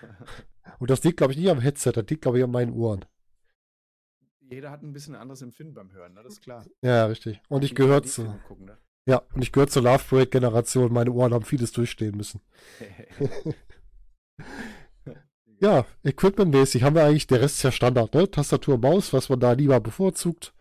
[0.78, 3.04] Und das liegt, glaube ich, nicht am Headset, das liegt, glaube ich, an meinen Ohren.
[4.40, 6.22] Jeder hat ein bisschen anderes Empfinden beim Hören, ne?
[6.24, 6.64] das ist klar.
[6.82, 7.40] Ja, richtig.
[7.48, 8.78] Und ich gehöre 3D-Filme zu, Gucken, ne?
[9.06, 10.92] ja, und ich gehöre zur Love Parade Generation.
[10.92, 12.40] Meine Ohren haben vieles durchstehen müssen.
[15.60, 18.30] Ja, equipmentmäßig haben wir eigentlich, der Rest ist ja Standard, ne?
[18.30, 20.54] Tastatur, Maus, was man da lieber bevorzugt.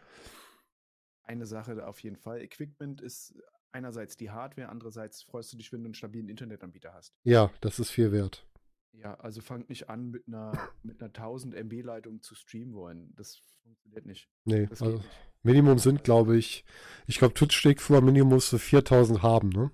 [1.30, 2.42] Eine Sache auf jeden Fall.
[2.42, 3.36] Equipment ist
[3.72, 7.14] einerseits die Hardware, andererseits freust du dich, wenn du einen stabilen Internetanbieter hast.
[7.24, 8.48] Ja, das ist viel wert.
[8.94, 13.14] Ja, also fangt nicht an, mit einer, mit einer 1000 MB-Leitung zu streamen wollen.
[13.16, 14.28] Das funktioniert nicht.
[14.46, 15.10] Nee, Das also nicht.
[15.44, 16.66] Minimum sind, glaube ich,
[17.06, 19.70] ich glaube, Twitch schlägt vor, Minimum musst du 4000 haben, ne?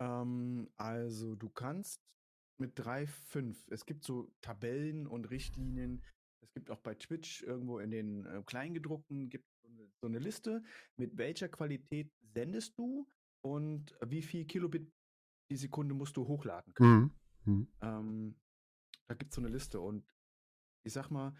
[0.00, 2.00] Ähm, also du kannst
[2.56, 6.02] mit 3.5, es gibt so Tabellen und Richtlinien.
[6.40, 10.62] Es gibt auch bei Twitch irgendwo in den äh, Kleingedruckten gibt so eine, eine Liste,
[10.96, 13.08] mit welcher Qualität sendest du
[13.42, 14.92] und wie viel Kilobit
[15.50, 17.16] die Sekunde musst du hochladen können.
[17.44, 17.52] Mhm.
[17.52, 17.68] Mhm.
[17.80, 18.40] Ähm,
[19.08, 20.04] da gibt es so eine Liste und
[20.84, 21.34] ich sag mal,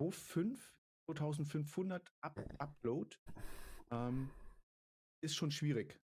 [0.00, 0.72] 2.5,
[1.06, 3.16] 2500 Up Upload
[3.90, 4.30] ähm,
[5.22, 6.00] ist schon schwierig.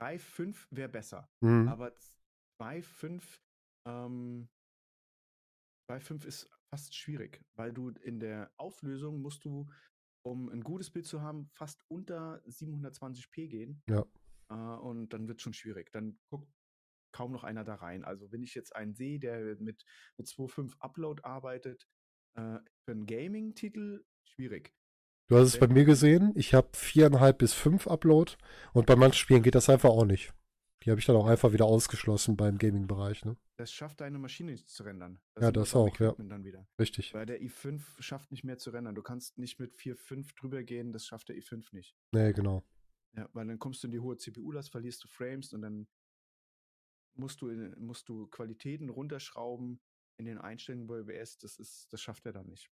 [0.00, 1.68] 3.5 wäre besser, Mhm.
[1.68, 1.92] aber
[2.58, 3.22] 2.5
[3.86, 4.48] ähm,
[5.88, 9.68] 2.5 ist fast schwierig, weil du in der Auflösung musst du,
[10.22, 13.82] um ein gutes Bild zu haben, fast unter 720p gehen.
[13.88, 14.04] Ja.
[14.50, 15.90] Äh, und dann wird es schon schwierig.
[15.92, 16.48] Dann guckt
[17.12, 18.04] kaum noch einer da rein.
[18.04, 19.84] Also wenn ich jetzt einen sehe, der mit,
[20.16, 21.86] mit 2.5 Upload arbeitet,
[22.34, 24.74] äh, für einen Gaming-Titel schwierig.
[25.28, 26.32] Du hast es bei mir gesehen.
[26.34, 28.32] Ich habe viereinhalb bis fünf Upload
[28.72, 30.32] und bei manchen Spielen geht das einfach auch nicht.
[30.84, 33.24] Die habe ich dann auch einfach wieder ausgeschlossen beim Gaming-Bereich.
[33.24, 33.36] Ne?
[33.56, 35.20] Das schafft deine Maschine nicht zu rendern.
[35.36, 36.08] Ja, sind wir das auch, ja.
[36.08, 36.66] Equipment Dann wieder.
[36.78, 37.14] Richtig.
[37.14, 38.94] Weil der i5 schafft nicht mehr zu rendern.
[38.94, 41.96] Du kannst nicht mit 4.5 drüber gehen, das schafft der i5 nicht.
[42.12, 42.64] Nee, genau.
[43.16, 45.86] Ja, weil dann kommst du in die hohe CPU-Last, verlierst du Frames und dann
[47.14, 49.80] musst du, in, musst du Qualitäten runterschrauben
[50.16, 51.38] in den Einstellungen bei OBS.
[51.38, 52.70] Das ist, das schafft er dann nicht.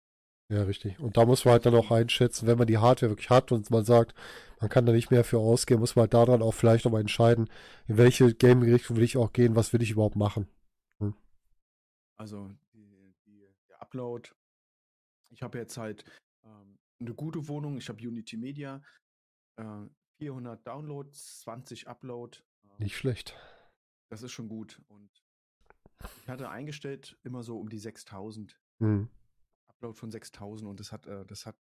[0.50, 0.98] Ja, richtig.
[1.00, 3.70] Und da muss man halt dann auch einschätzen, wenn man die Hardware wirklich hat und
[3.70, 4.14] man sagt,
[4.60, 7.48] man kann da nicht mehr für ausgehen, muss man halt daran auch vielleicht nochmal entscheiden,
[7.86, 10.48] in welche Gaming-Richtung will ich auch gehen, was will ich überhaupt machen.
[12.16, 14.30] Also die, die, der Upload.
[15.30, 16.04] Ich habe jetzt halt
[16.44, 17.76] ähm, eine gute Wohnung.
[17.76, 18.82] Ich habe Unity Media,
[19.56, 19.86] äh,
[20.18, 22.38] 400 Downloads, 20 Upload.
[22.78, 23.36] Äh, Nicht schlecht.
[24.10, 24.80] Das ist schon gut.
[24.88, 25.10] Und
[26.22, 28.58] ich hatte eingestellt immer so um die 6000.
[28.78, 29.08] Mhm.
[29.84, 31.56] Upload von 6000 und das hat, äh, das hat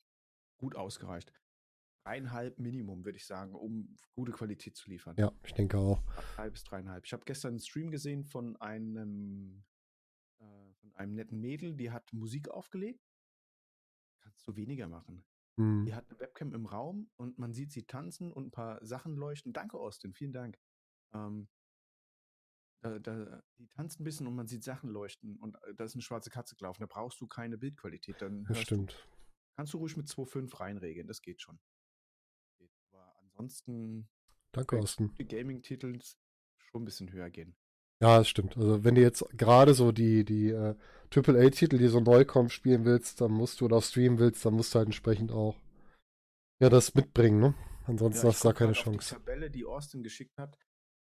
[0.58, 1.32] gut ausgereicht.
[2.04, 5.14] Dreieinhalb Minimum, würde ich sagen, um gute Qualität zu liefern.
[5.18, 6.02] Ja, ich denke auch.
[6.34, 7.04] Drei bis dreieinhalb.
[7.04, 9.64] Ich habe gestern einen Stream gesehen von einem,
[10.40, 13.04] äh, von einem netten Mädel, die hat Musik aufgelegt.
[14.20, 15.24] Kannst du weniger machen.
[15.56, 15.84] Mhm.
[15.84, 19.14] Die hat eine Webcam im Raum und man sieht sie tanzen und ein paar Sachen
[19.14, 19.52] leuchten.
[19.52, 20.58] Danke, Austin, vielen Dank.
[21.12, 21.48] Ähm,
[22.80, 25.94] da, da, die tanzt ein bisschen und man sieht Sachen leuchten und äh, da ist
[25.94, 26.80] eine schwarze Katze gelaufen.
[26.82, 28.22] Da brauchst du keine Bildqualität.
[28.22, 29.08] Dann Das hörst du, stimmt.
[29.56, 31.58] kannst du ruhig mit 2.5 reinregeln, das geht schon.
[32.92, 34.08] Aber ansonsten
[34.52, 35.08] Danke, Austin.
[35.08, 35.98] gute Gaming-Titel
[36.58, 37.56] schon ein bisschen höher gehen.
[38.00, 38.56] Ja, das stimmt.
[38.56, 40.76] Also wenn du jetzt gerade so die, die äh,
[41.14, 44.54] AAA-Titel, die so neu kommen, spielen willst, dann musst du oder auch streamen willst, dann
[44.54, 45.56] musst du halt entsprechend auch
[46.60, 47.54] ja das mitbringen, ne?
[47.86, 49.14] Ansonsten Ja, hast du da keine Chance.
[49.14, 50.58] Die Tabelle, die Austin geschickt hat,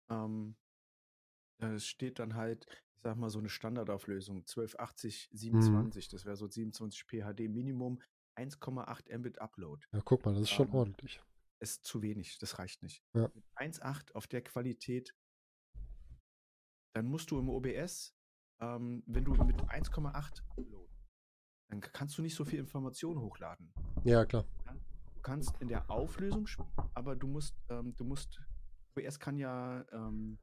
[0.09, 0.55] ähm,
[1.57, 5.37] da steht dann halt, ich sag mal, so eine Standardauflösung, 1280, Mhm.
[5.37, 8.01] 27, das wäre so 27 PHD Minimum,
[8.35, 9.85] 1,8 Mbit Upload.
[9.91, 11.21] Ja, guck mal, das ist schon Ähm, ordentlich.
[11.59, 13.01] Ist zu wenig, das reicht nicht.
[13.13, 13.29] Ja.
[13.33, 15.13] Mit 1,8 auf der Qualität,
[16.93, 18.13] dann musst du im OBS,
[18.59, 20.89] ähm, wenn du mit 1,8 Upload,
[21.69, 23.73] dann kannst du nicht so viel Information hochladen.
[24.03, 24.45] Ja, klar.
[25.15, 28.39] Du kannst in der Auflösung spielen, aber du musst, ähm, du musst,
[28.95, 30.37] OBS kann ja, ähm,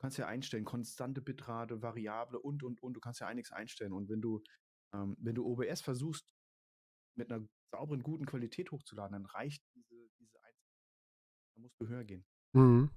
[0.00, 3.92] kannst ja einstellen, konstante Bitrate, Variable und, und, und, du kannst ja einiges einstellen.
[3.92, 4.42] Und wenn du,
[4.94, 6.26] ähm, wenn du OBS versuchst,
[7.16, 10.56] mit einer sauberen, guten Qualität hochzuladen, dann reicht diese, diese 1.
[11.54, 12.24] Da musst du höher gehen.
[12.52, 12.90] Mhm.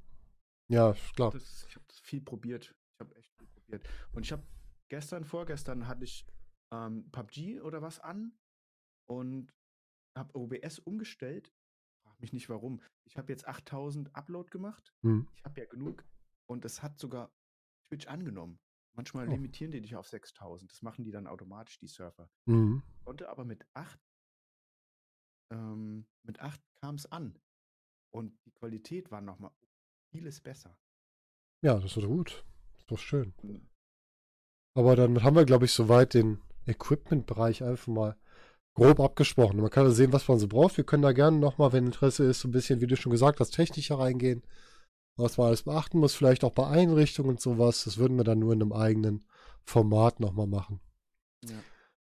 [0.69, 1.31] Ja, klar.
[1.31, 2.73] Das, ich habe das viel probiert.
[2.93, 3.87] Ich habe echt viel probiert.
[4.13, 4.47] Und ich habe
[4.89, 6.25] gestern, vorgestern hatte ich
[6.73, 8.37] ähm, PUBG oder was an
[9.09, 9.53] und
[10.17, 11.51] habe OBS umgestellt.
[12.03, 12.81] Frag mich nicht warum.
[13.05, 14.93] Ich habe jetzt 8000 Upload gemacht.
[15.01, 15.27] Mhm.
[15.35, 16.05] Ich habe ja genug.
[16.47, 17.31] Und es hat sogar
[17.87, 18.59] Twitch angenommen.
[18.95, 19.31] Manchmal Oh.
[19.31, 20.71] limitieren die dich auf 6000.
[20.71, 22.29] Das machen die dann automatisch, die Surfer.
[22.45, 22.83] Mhm.
[23.05, 23.99] Konnte aber mit 8,
[25.51, 27.39] ähm, mit 8 kam es an.
[28.11, 29.51] Und die Qualität war nochmal
[30.11, 30.77] vieles besser.
[31.63, 32.45] Ja, das ist gut.
[32.77, 33.33] Ist doch schön.
[33.41, 33.67] Und
[34.75, 38.17] Aber dann haben wir, glaube ich, soweit den Equipment-Bereich einfach mal
[38.75, 39.59] grob abgesprochen.
[39.61, 40.77] Man kann ja sehen, was man so braucht.
[40.77, 43.39] Wir können da gerne nochmal, wenn Interesse ist, so ein bisschen, wie du schon gesagt
[43.39, 44.43] hast, technischer reingehen.
[45.15, 47.83] Was man alles beachten muss, vielleicht auch bei Einrichtungen und sowas.
[47.83, 49.25] Das würden wir dann nur in einem eigenen
[49.63, 50.79] Format nochmal machen.
[51.43, 51.55] Ja.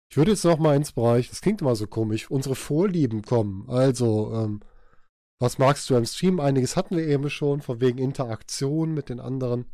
[0.10, 3.70] Ich würde jetzt nochmal ins Bereich, das klingt immer so komisch, unsere Vorlieben kommen.
[3.70, 4.60] Also, ähm,
[5.40, 6.40] was magst du am Stream?
[6.40, 9.72] Einiges hatten wir eben schon, von wegen Interaktion mit den anderen.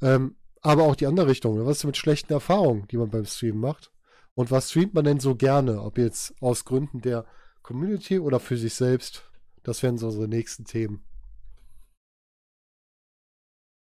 [0.00, 1.64] Ähm, aber auch die andere Richtung.
[1.66, 3.90] Was ist mit schlechten Erfahrungen, die man beim Stream macht?
[4.34, 5.82] Und was streamt man denn so gerne?
[5.82, 7.26] Ob jetzt aus Gründen der
[7.62, 9.24] Community oder für sich selbst?
[9.62, 11.04] Das wären so unsere nächsten Themen.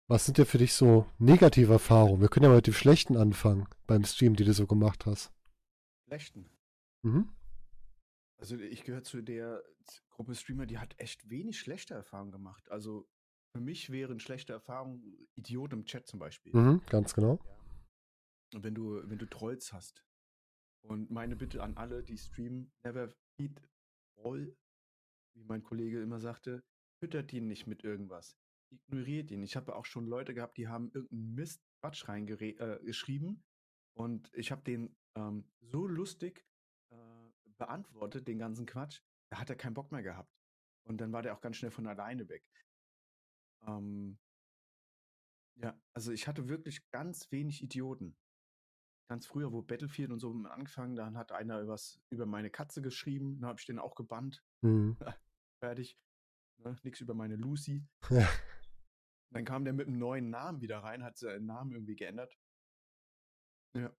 [0.08, 2.22] Was sind denn für dich so negative Erfahrungen?
[2.22, 5.30] Wir können ja mal mit dem Schlechten anfangen beim Stream, die du so gemacht hast.
[6.06, 6.48] Schlechten.
[7.02, 7.28] Mhm.
[8.38, 9.62] Also ich gehöre zu der
[10.10, 12.70] Gruppe Streamer, die hat echt wenig schlechte Erfahrungen gemacht.
[12.70, 13.06] Also
[13.54, 16.56] für mich wären schlechte Erfahrungen Idiot im Chat zum Beispiel.
[16.56, 17.38] Mhm, ganz genau.
[18.54, 20.04] Und wenn du, wenn du Trolls hast.
[20.80, 23.60] Und meine Bitte an alle, die streamen, never feed
[24.16, 24.56] all
[25.34, 26.62] wie mein Kollege immer sagte,
[27.00, 28.36] füttert ihn nicht mit irgendwas.
[28.70, 29.42] Ignoriert ihn.
[29.42, 34.50] Ich habe auch schon Leute gehabt, die haben irgendeinen Mist Quatsch reingeschrieben äh, und ich
[34.50, 36.44] habe den ähm, so lustig
[36.90, 39.00] äh, beantwortet, den ganzen Quatsch,
[39.30, 40.32] da hat er keinen Bock mehr gehabt.
[40.84, 42.44] Und dann war der auch ganz schnell von alleine weg.
[43.66, 44.18] Ähm,
[45.56, 48.16] ja, also ich hatte wirklich ganz wenig Idioten.
[49.08, 53.40] Ganz früher, wo Battlefield und so angefangen, dann hat einer was über meine Katze geschrieben,
[53.40, 54.44] dann habe ich den auch gebannt.
[54.62, 54.96] Mhm.
[55.60, 55.98] Fertig.
[56.58, 57.86] Ne, nix über meine Lucy.
[58.10, 58.28] Ja.
[59.30, 62.32] Dann kam der mit einem neuen Namen wieder rein, hat seinen Namen irgendwie geändert.
[63.74, 63.90] Ja.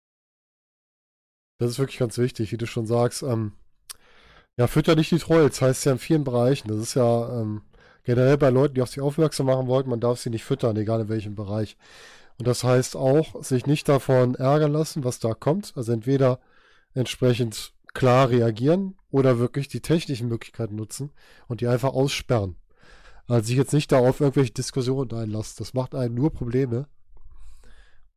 [1.60, 3.22] Das ist wirklich ganz wichtig, wie du schon sagst.
[3.22, 3.54] Ähm,
[4.58, 6.68] ja, fütter nicht die Trolls, heißt ja in vielen Bereichen.
[6.68, 7.62] Das ist ja ähm,
[8.04, 11.02] generell bei Leuten, die auf sich aufmerksam machen wollten, man darf sie nicht füttern, egal
[11.02, 11.78] in welchem Bereich.
[12.38, 15.74] Und das heißt auch, sich nicht davon ärgern lassen, was da kommt.
[15.76, 16.40] Also entweder
[16.94, 21.12] entsprechend klar reagieren oder wirklich die technischen Möglichkeiten nutzen
[21.48, 22.56] und die einfach aussperren.
[23.30, 25.58] Also sich jetzt nicht darauf irgendwelche Diskussionen einlassen.
[25.60, 26.88] Das macht einem nur Probleme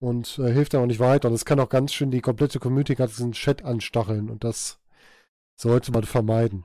[0.00, 1.28] und äh, hilft auch nicht weiter.
[1.28, 4.80] Und es kann auch ganz schön die komplette Community diesen Chat anstacheln und das
[5.54, 6.64] sollte man vermeiden.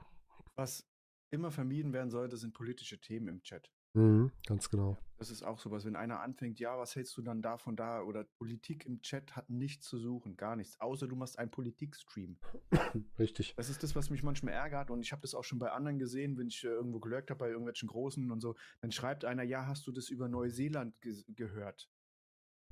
[0.55, 0.85] Was
[1.29, 3.69] immer vermieden werden sollte, sind politische Themen im Chat.
[3.97, 4.95] Mhm, ganz genau.
[5.17, 8.03] Das ist auch sowas, wenn einer anfängt, ja, was hältst du dann davon da?
[8.03, 12.37] Oder Politik im Chat hat nichts zu suchen, gar nichts, außer du machst einen Politikstream.
[13.17, 13.55] Richtig.
[13.55, 15.97] Das ist das, was mich manchmal ärgert und ich habe das auch schon bei anderen
[15.97, 19.41] gesehen, wenn ich äh, irgendwo gelurkt habe, bei irgendwelchen Großen und so, dann schreibt einer,
[19.41, 21.89] ja, hast du das über Neuseeland ge gehört?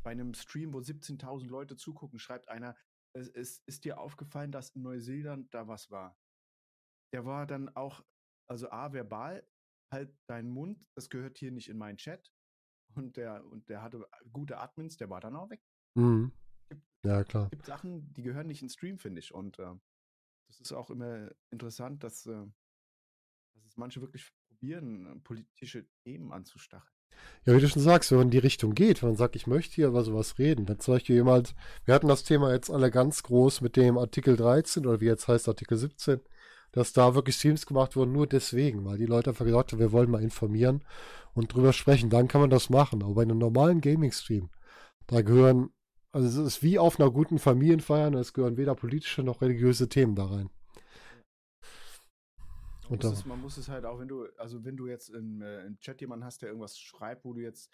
[0.03, 2.75] Bei einem Stream, wo 17.000 Leute zugucken, schreibt einer,
[3.13, 6.15] es, es ist dir aufgefallen, dass in Neuseeland da was war.
[7.11, 8.03] Der war dann auch
[8.47, 9.43] also A, verbal,
[9.91, 12.31] halt deinen Mund, das gehört hier nicht in meinen Chat.
[12.95, 15.61] Und der, und der hatte gute Admins, der war dann auch weg.
[15.95, 16.31] Mhm.
[17.03, 17.45] Ja, klar.
[17.45, 19.33] Es gibt Sachen, die gehören nicht in Stream, finde ich.
[19.33, 19.73] Und äh,
[20.47, 22.45] das ist auch immer interessant, dass, äh,
[23.53, 26.95] dass es manche wirklich probieren, politische Themen anzustacheln.
[27.45, 29.47] Ja, wie du schon sagst, wenn man in die Richtung geht, wenn man sagt, ich
[29.47, 31.55] möchte hier über sowas reden, wenn zum Beispiel jemand,
[31.85, 35.27] wir hatten das Thema jetzt alle ganz groß mit dem Artikel 13 oder wie jetzt
[35.27, 36.19] heißt Artikel 17,
[36.75, 39.93] dass da wirklich Streams gemacht wurden, nur deswegen, weil die Leute einfach gesagt haben, wir
[39.93, 40.83] wollen mal informieren
[41.33, 42.09] und drüber sprechen.
[42.09, 43.01] Dann kann man das machen.
[43.01, 44.49] Aber bei einem normalen Gaming-Stream,
[45.07, 45.69] da gehören,
[46.11, 50.15] also es ist wie auf einer guten Familienfeier, es gehören weder politische noch religiöse Themen
[50.15, 50.49] da rein.
[52.89, 55.41] Man muss, es, man muss, es, halt auch, wenn du, also wenn du jetzt im,
[55.41, 57.71] äh, im Chat jemanden hast, der irgendwas schreibt, wo du jetzt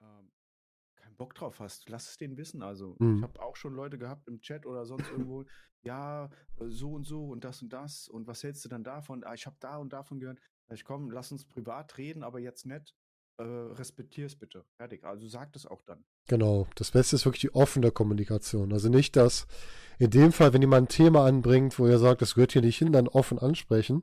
[0.00, 0.28] ähm,
[1.06, 2.62] keinen Bock drauf hast, lass es denen wissen.
[2.62, 3.16] Also mhm.
[3.16, 5.44] ich habe auch schon Leute gehabt im Chat oder sonst irgendwo,
[5.82, 6.26] ja,
[6.58, 9.24] äh, so und so und das und das und was hältst du dann davon?
[9.24, 10.40] Ah, ich habe da und davon gehört.
[10.72, 12.94] Ich komm, lass uns privat reden, aber jetzt nicht.
[13.38, 14.64] Äh, respektier es bitte.
[14.76, 15.04] Fertig.
[15.04, 16.04] Also sag das auch dann.
[16.26, 16.66] Genau.
[16.74, 18.72] Das Beste ist wirklich die offene Kommunikation.
[18.72, 19.46] Also nicht, dass
[19.98, 22.78] in dem Fall, wenn jemand ein Thema anbringt, wo er sagt, das gehört hier nicht
[22.78, 24.02] hin, dann offen ansprechen.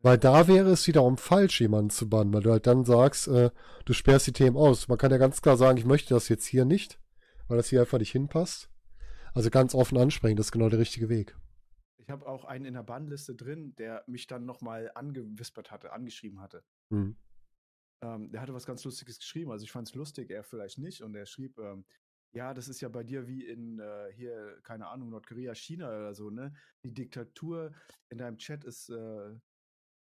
[0.00, 3.50] Weil da wäre es wiederum falsch, jemanden zu bannen, weil du halt dann sagst, äh,
[3.84, 4.88] du sperrst die Themen aus.
[4.88, 6.98] Man kann ja ganz klar sagen, ich möchte das jetzt hier nicht,
[7.46, 8.68] weil das hier einfach nicht hinpasst.
[9.32, 11.36] Also ganz offen ansprechen, das ist genau der richtige Weg.
[11.98, 16.40] Ich habe auch einen in der Bannliste drin, der mich dann nochmal angewispert hatte, angeschrieben
[16.40, 16.64] hatte.
[16.90, 17.16] Mhm.
[18.02, 19.52] Ähm, der hatte was ganz Lustiges geschrieben.
[19.52, 21.02] Also ich fand es lustig, er vielleicht nicht.
[21.02, 21.84] Und er schrieb, ähm,
[22.32, 26.14] ja, das ist ja bei dir wie in äh, hier, keine Ahnung, Nordkorea, China oder
[26.14, 26.52] so, ne?
[26.82, 27.72] Die Diktatur
[28.08, 29.32] in deinem Chat ist, äh,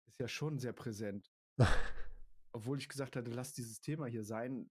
[0.06, 1.30] ist ja schon sehr präsent.
[2.52, 4.70] Obwohl ich gesagt hatte, lass dieses Thema hier sein.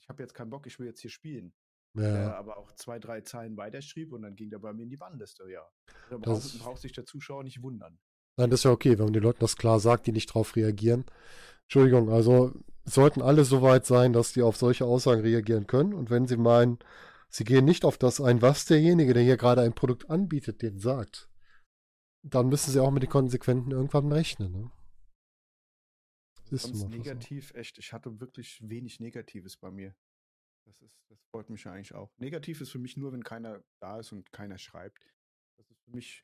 [0.00, 1.52] Ich habe jetzt keinen Bock, ich will jetzt hier spielen.
[1.94, 2.12] Ja.
[2.12, 4.98] Der aber auch zwei, drei Zeilen weiterschrieb und dann ging der bei mir in die
[4.98, 5.66] Bannliste, ja.
[6.10, 7.98] Da braucht, braucht sich der Zuschauer nicht wundern.
[8.38, 10.56] Nein, das ist ja okay, wenn man den Leuten das klar sagt, die nicht drauf
[10.56, 11.06] reagieren.
[11.62, 12.52] Entschuldigung, also
[12.84, 15.94] sollten alle so weit sein, dass die auf solche Aussagen reagieren können.
[15.94, 16.78] Und wenn sie meinen,
[17.28, 20.78] sie gehen nicht auf das ein, was derjenige, der hier gerade ein Produkt anbietet, den
[20.78, 21.28] sagt,
[22.22, 24.52] dann müssen sie auch mit den Konsequenzen irgendwann rechnen.
[24.52, 24.70] Ne?
[26.50, 27.54] Ist Sonst negativ, so.
[27.54, 29.96] echt, ich hatte wirklich wenig Negatives bei mir.
[30.64, 32.10] Das ist, das freut mich ja eigentlich auch.
[32.18, 35.12] Negativ ist für mich nur, wenn keiner da ist und keiner schreibt.
[35.56, 36.22] Das ist für mich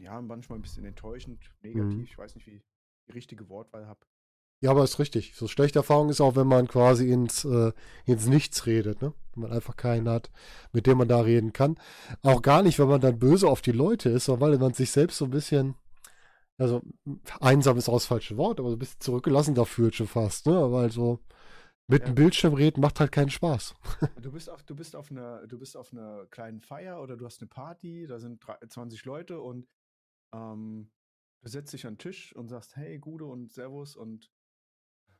[0.00, 1.96] ja manchmal ein bisschen enttäuschend, negativ.
[1.96, 2.04] Mhm.
[2.04, 2.64] Ich weiß nicht, wie ich
[3.08, 4.00] die richtige Wortwahl habe.
[4.60, 5.34] Ja, aber ist richtig.
[5.34, 7.72] So schlechte Erfahrung ist auch, wenn man quasi ins, äh,
[8.06, 9.12] ins Nichts redet, ne?
[9.34, 10.30] Wenn man einfach keinen hat,
[10.72, 11.76] mit dem man da reden kann.
[12.22, 14.90] Auch gar nicht, wenn man dann böse auf die Leute ist, sondern weil man sich
[14.90, 15.74] selbst so ein bisschen,
[16.56, 16.82] also
[17.40, 20.46] einsam ist auch das falsche Wort, aber so ein bisschen zurückgelassen da fühlt schon fast,
[20.46, 20.72] ne?
[20.72, 21.20] Weil so
[21.86, 22.06] mit ja.
[22.06, 23.74] dem Bildschirm reden macht halt keinen Spaß.
[24.22, 27.26] Du bist auf, du bist auf einer, du bist auf einer kleinen Feier oder du
[27.26, 29.66] hast eine Party, da sind 20 Leute und
[30.34, 30.90] ähm,
[31.42, 34.30] du setzt dich an den Tisch und sagst, hey, Gude und Servus und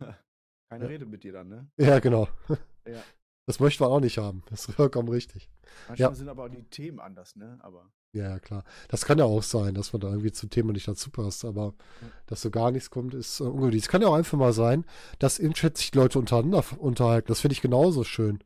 [0.69, 0.89] keine ja.
[0.91, 1.71] Rede mit dir dann, ne?
[1.77, 2.29] Ja, genau.
[2.87, 3.03] ja.
[3.47, 4.43] Das möchte man auch nicht haben.
[4.49, 5.51] Das ist vollkommen richtig.
[5.89, 6.15] Manchmal Ja.
[6.15, 7.59] sind aber auch die Themen anders, ne?
[7.61, 8.65] Aber Ja, ja, klar.
[8.89, 11.75] Das kann ja auch sein, dass man da irgendwie zum Thema nicht dazu passt, aber
[12.01, 12.09] Ja.
[12.27, 13.83] dass so gar nichts kommt, ist äh, ungewöhnlich.
[13.83, 14.87] Es kann ja auch einfach mal sein,
[15.19, 17.29] dass im Chat sich Leute untereinander unterhalten.
[17.29, 18.43] Das finde ich genauso schön.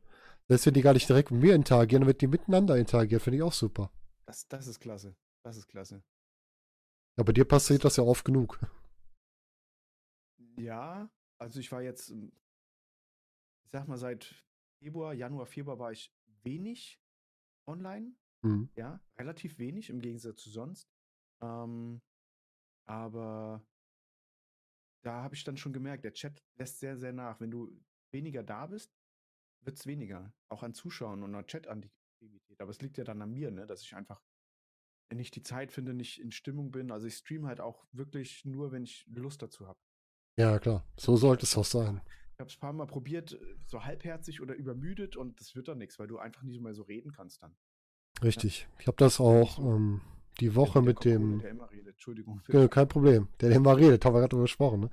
[0.49, 3.43] Selbst wenn die gar nicht direkt mit mir interagieren, damit die miteinander interagieren, finde ich
[3.43, 3.91] auch super.
[4.25, 5.15] das, das ist klasse.
[5.43, 6.03] Das ist klasse.
[7.19, 8.61] Ja, bei dir passiert das ja oft genug.
[10.55, 12.31] Ja, also ich war jetzt, ähm,
[13.65, 14.41] ich sag mal, seit
[14.81, 16.97] Februar, Januar, Februar war ich wenig
[17.67, 18.15] online.
[18.41, 18.69] Mhm.
[18.77, 20.89] Ja, relativ wenig im Gegensatz zu sonst.
[21.41, 22.01] Ähm,
[22.85, 23.67] aber
[25.03, 27.41] da habe ich dann schon gemerkt, der Chat lässt sehr, sehr nach.
[27.41, 27.77] Wenn du
[28.13, 28.95] weniger da bist,
[29.65, 30.33] wird es weniger.
[30.47, 32.61] Auch an Zuschauern und an Chat-Aktivität.
[32.61, 34.23] Aber es liegt ja dann an mir, ne, dass ich einfach
[35.13, 36.91] nicht die Zeit finde, nicht in Stimmung bin.
[36.91, 39.79] Also ich streame halt auch wirklich nur, wenn ich Lust dazu habe.
[40.37, 40.85] Ja, klar.
[40.97, 42.01] So sollte es auch sein.
[42.33, 43.37] Ich habe es ein paar Mal probiert,
[43.67, 46.83] so halbherzig oder übermüdet und das wird dann nichts, weil du einfach nicht mehr so
[46.83, 47.55] reden kannst dann.
[48.23, 48.67] Richtig.
[48.79, 50.01] Ich habe das auch ähm,
[50.39, 51.39] die Woche Der mit dem.
[51.39, 52.41] Der immer redet, Entschuldigung.
[52.47, 53.27] Äh, kein Problem.
[53.41, 54.81] Der, der immer redet, haben wir gerade drüber gesprochen.
[54.81, 54.89] Ne?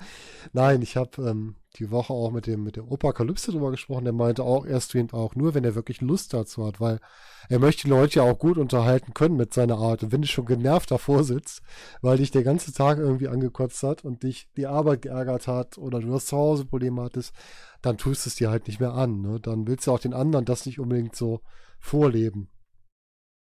[0.52, 4.04] Nein, ich habe ähm, die Woche auch mit dem, mit dem Opa-Kalypse drüber gesprochen.
[4.04, 7.00] Der meinte auch, er streamt auch nur, wenn er wirklich Lust dazu hat, weil
[7.48, 10.02] er möchte die Leute ja auch gut unterhalten können mit seiner Art.
[10.02, 11.62] Und wenn du schon genervt davor sitzt,
[12.00, 16.00] weil dich der ganze Tag irgendwie angekotzt hat und dich die Arbeit geärgert hat oder
[16.00, 17.34] du hast zu Hause Probleme hattest,
[17.82, 19.20] dann tust du es dir halt nicht mehr an.
[19.20, 19.40] Ne?
[19.40, 21.40] Dann willst du auch den anderen das nicht unbedingt so
[21.78, 22.48] vorleben.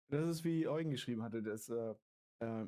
[0.09, 1.41] Das ist wie Eugen geschrieben hatte.
[1.43, 1.91] Das, äh,
[2.39, 2.65] äh,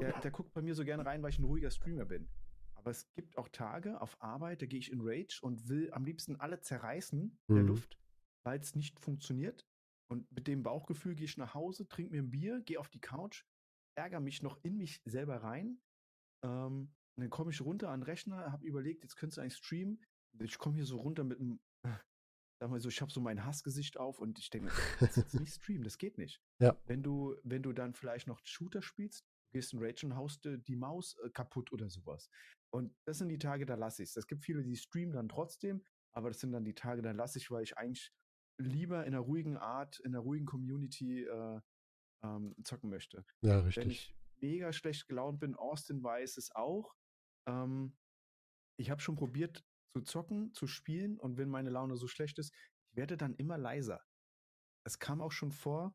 [0.00, 2.28] der, der guckt bei mir so gerne rein, weil ich ein ruhiger Streamer bin.
[2.74, 6.04] Aber es gibt auch Tage auf Arbeit, da gehe ich in Rage und will am
[6.04, 7.70] liebsten alle zerreißen in der Mhm.
[7.70, 7.98] Luft,
[8.44, 9.66] weil es nicht funktioniert.
[10.10, 13.00] Und mit dem Bauchgefühl gehe ich nach Hause, trinke mir ein Bier, gehe auf die
[13.00, 13.44] Couch,
[13.96, 15.80] ärgere mich noch in mich selber rein.
[16.44, 20.00] Ähm, dann komme ich runter an den Rechner, habe überlegt, jetzt könntest du eigentlich streamen.
[20.40, 21.58] Ich komme hier so runter mit einem,
[22.60, 25.54] sag mal so, ich habe so mein Hassgesicht auf und ich denke, das jetzt nicht
[25.62, 26.42] streamen, das geht nicht.
[26.60, 26.76] Ja.
[26.86, 30.44] Wenn du, wenn du dann vielleicht noch Shooter spielst, du gehst in Rage und haust
[30.44, 32.28] die Maus äh, kaputt oder sowas.
[32.70, 34.16] Und das sind die Tage, da lasse ich es.
[34.16, 37.38] Es gibt viele, die streamen dann trotzdem, aber das sind dann die Tage, da lasse
[37.38, 38.12] ich, weil ich eigentlich
[38.60, 41.60] lieber in einer ruhigen Art, in einer ruhigen Community äh,
[42.24, 43.24] ähm, zocken möchte.
[43.40, 43.86] Ja, Wenn richtig.
[43.86, 46.94] ich mega schlecht gelaunt bin, Austin weiß es auch.
[47.48, 47.96] Ähm,
[48.76, 52.52] ich habe schon probiert zu zocken, zu spielen und wenn meine Laune so schlecht ist,
[52.90, 54.02] ich werde dann immer leiser.
[54.84, 55.94] Es kam auch schon vor,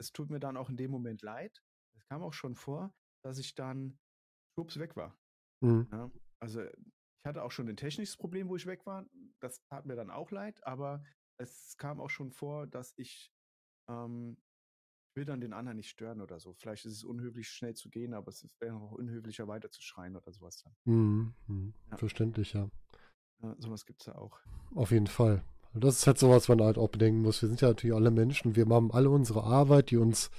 [0.00, 1.62] es tut mir dann auch in dem Moment leid,
[1.96, 3.98] es kam auch schon vor, dass ich dann
[4.54, 5.16] schwupps weg war.
[5.60, 5.88] Mhm.
[5.92, 6.10] Ja?
[6.40, 9.06] Also ich hatte auch schon ein technisches Problem, wo ich weg war.
[9.40, 11.04] Das tat mir dann auch leid, aber
[11.38, 13.32] es kam auch schon vor, dass ich
[13.88, 14.36] ähm,
[15.14, 16.54] ich will dann den anderen nicht stören oder so.
[16.54, 19.82] Vielleicht ist es unhöflich, schnell zu gehen, aber es ist- wäre auch unhöflicher, weiter zu
[19.82, 20.74] schreien oder sowas dann.
[20.84, 21.34] Mhm.
[21.48, 21.74] Mhm.
[21.90, 21.96] Ja.
[21.98, 22.70] Verständlich, ja.
[23.42, 24.38] Ja, sowas gibt es ja auch.
[24.74, 25.42] Auf jeden Fall.
[25.74, 27.40] Und Das ist halt so, was man halt auch bedenken muss.
[27.42, 28.56] Wir sind ja natürlich alle Menschen.
[28.56, 30.30] Wir haben alle unsere Arbeit, die uns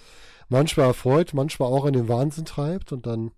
[0.49, 2.91] manchmal erfreut, manchmal auch in den Wahnsinn treibt.
[2.91, 3.31] Und dann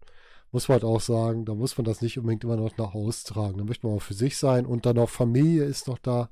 [0.51, 3.25] muss man halt auch sagen, da muss man das nicht unbedingt immer noch nach Hause
[3.25, 3.57] tragen.
[3.57, 4.65] Da möchte man auch für sich sein.
[4.65, 6.29] Und dann auch Familie ist noch da,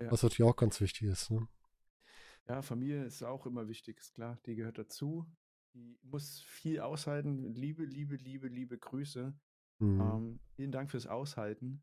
[0.00, 0.10] Ja.
[0.10, 1.30] was natürlich auch ganz wichtig ist.
[1.30, 1.46] Ne?
[2.48, 4.38] Ja, Familie ist auch immer wichtig, ist klar.
[4.46, 5.26] Die gehört dazu.
[5.74, 7.54] Die muss viel aushalten.
[7.54, 9.34] Liebe, Liebe, Liebe, liebe Grüße.
[9.80, 10.00] Mhm.
[10.00, 11.82] Ähm, vielen Dank fürs Aushalten,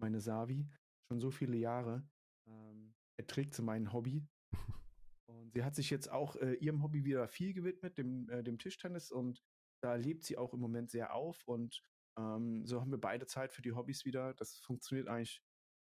[0.00, 0.68] meine Savi.
[1.08, 2.06] Schon so viele Jahre
[2.46, 4.26] ähm, erträgt sie mein Hobby.
[5.26, 8.58] Und sie hat sich jetzt auch äh, ihrem Hobby wieder viel gewidmet, dem, äh, dem
[8.58, 9.10] Tischtennis.
[9.10, 9.42] Und
[9.82, 11.46] da lebt sie auch im Moment sehr auf.
[11.46, 11.82] Und
[12.18, 14.34] ähm, so haben wir beide Zeit für die Hobbys wieder.
[14.34, 15.42] Das funktioniert eigentlich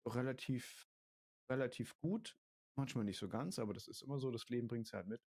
[0.06, 0.88] relativ,
[1.50, 2.36] relativ gut.
[2.76, 4.30] Manchmal nicht so ganz, aber das ist immer so.
[4.30, 5.22] Das Leben bringt es halt mit.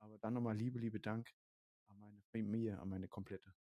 [0.00, 1.32] Aber dann nochmal Liebe, liebe Dank
[1.88, 3.54] an meine Familie, an meine komplette.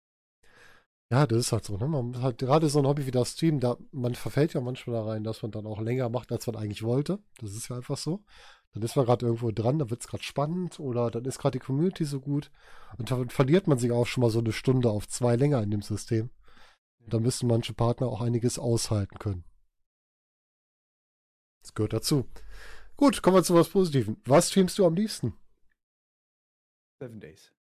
[1.14, 1.78] Ja, das ist halt so.
[1.78, 1.88] Ne?
[1.88, 5.06] Man hat gerade so ein Hobby wie das Stream, da, man verfällt ja manchmal da
[5.06, 7.20] rein, dass man dann auch länger macht, als man eigentlich wollte.
[7.40, 8.24] Das ist ja einfach so.
[8.74, 11.60] Dann ist man gerade irgendwo dran, dann wird es gerade spannend oder dann ist gerade
[11.60, 12.50] die Community so gut.
[12.98, 15.70] Und dann verliert man sich auch schon mal so eine Stunde auf zwei länger in
[15.70, 16.32] dem System.
[17.06, 19.44] Da müssen manche Partner auch einiges aushalten können.
[21.62, 22.28] Das gehört dazu.
[22.98, 24.20] Gut, kommen wir zu was Positiven.
[24.26, 25.38] Was streamst du am liebsten?
[27.00, 27.52] Seven Days.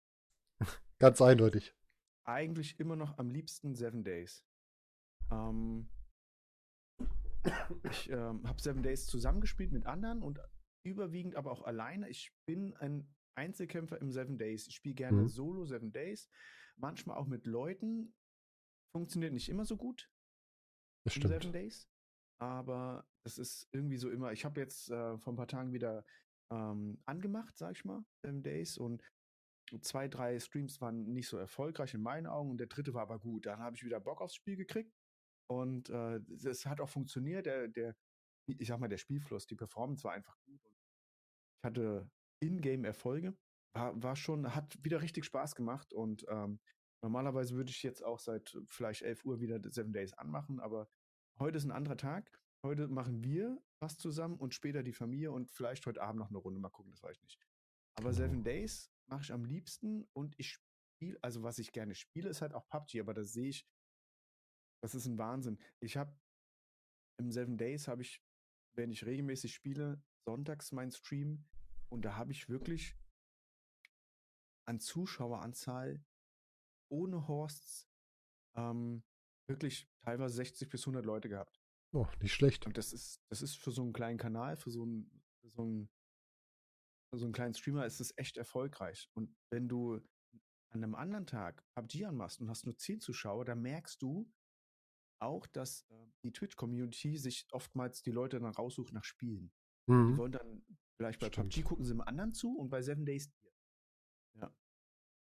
[0.98, 1.76] Ganz eindeutig.
[2.26, 4.46] Eigentlich immer noch am liebsten Seven Days.
[5.32, 5.90] Ähm,
[7.90, 10.40] ich ähm, habe Seven Days zusammengespielt mit anderen und
[10.86, 12.10] überwiegend aber auch alleine.
[12.10, 14.68] Ich bin ein Einzelkämpfer im Seven Days.
[14.68, 15.28] Ich spiele gerne Mhm.
[15.28, 16.30] Solo Seven Days,
[16.78, 18.14] manchmal auch mit Leuten.
[18.96, 20.10] Funktioniert nicht immer so gut
[21.06, 21.56] Das im Seven stimmt.
[21.56, 21.90] Days,
[22.40, 24.32] aber das ist irgendwie so immer.
[24.34, 26.06] Ich habe jetzt äh, vor ein paar Tagen wieder
[26.52, 29.04] ähm, angemacht, sag ich mal, Seven Days und
[29.82, 33.20] zwei, drei Streams waren nicht so erfolgreich in meinen Augen und der dritte war aber
[33.20, 33.46] gut.
[33.46, 34.94] Dann habe ich wieder Bock aufs Spiel gekriegt
[35.50, 37.46] und äh, es hat auch funktioniert.
[37.46, 37.96] Der, der,
[38.48, 40.66] ich sag mal, der Spielfluss, die Performance war einfach gut.
[40.66, 42.10] Und ich hatte
[42.42, 43.36] In-Game-Erfolge.
[43.76, 46.60] War, war schon, hat wieder richtig Spaß gemacht und ähm,
[47.02, 50.88] normalerweise würde ich jetzt auch seit vielleicht 11 Uhr wieder Seven Days anmachen, aber
[51.40, 52.32] heute ist ein anderer Tag.
[52.64, 56.38] Heute machen wir was zusammen und später die Familie und vielleicht heute Abend noch eine
[56.38, 56.60] Runde.
[56.60, 57.40] Mal gucken, das weiß ich nicht.
[57.96, 58.18] Aber Genau.
[58.18, 60.60] Seven Days mache ich am liebsten und ich
[60.96, 63.68] spiele, also was ich gerne spiele, ist halt auch PUBG, aber das sehe ich,
[64.82, 65.60] das ist ein Wahnsinn.
[65.80, 66.18] Ich habe
[67.18, 68.24] im Seven Days habe ich,
[68.76, 71.46] wenn ich regelmäßig spiele, sonntags meinen Stream
[71.90, 72.98] und da habe ich wirklich
[74.66, 76.04] an Zuschaueranzahl
[76.90, 77.90] ohne Horsts
[78.56, 79.04] ähm,
[79.48, 81.62] wirklich teilweise 60 bis 100 Leute gehabt.
[81.92, 82.66] Oh, nicht schlecht.
[82.66, 85.62] Und das ist, das ist für so einen kleinen Kanal, für so einen, für so
[85.62, 85.90] einen,
[87.18, 89.10] so einen kleinen Streamer ist es echt erfolgreich.
[89.14, 89.96] Und wenn du
[90.70, 94.32] an einem anderen Tag PUBG anmachst und hast nur 10 Zuschauer, dann merkst du
[95.20, 99.52] auch, dass äh, die Twitch-Community sich oftmals die Leute dann raussucht nach Spielen.
[99.88, 100.18] Die Mhm.
[100.18, 100.66] wollen dann
[100.98, 101.54] vielleicht bei Stimmt.
[101.54, 103.52] PUBG gucken sie im anderen zu und bei Seven Days dir.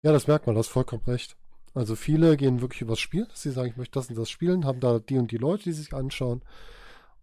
[0.04, 1.38] Ja, das merkt man, du hast vollkommen recht.
[1.74, 4.66] Also viele gehen wirklich übers Spiel, dass sie sagen, ich möchte das und das spielen,
[4.66, 6.44] haben da die und die Leute, die sich anschauen.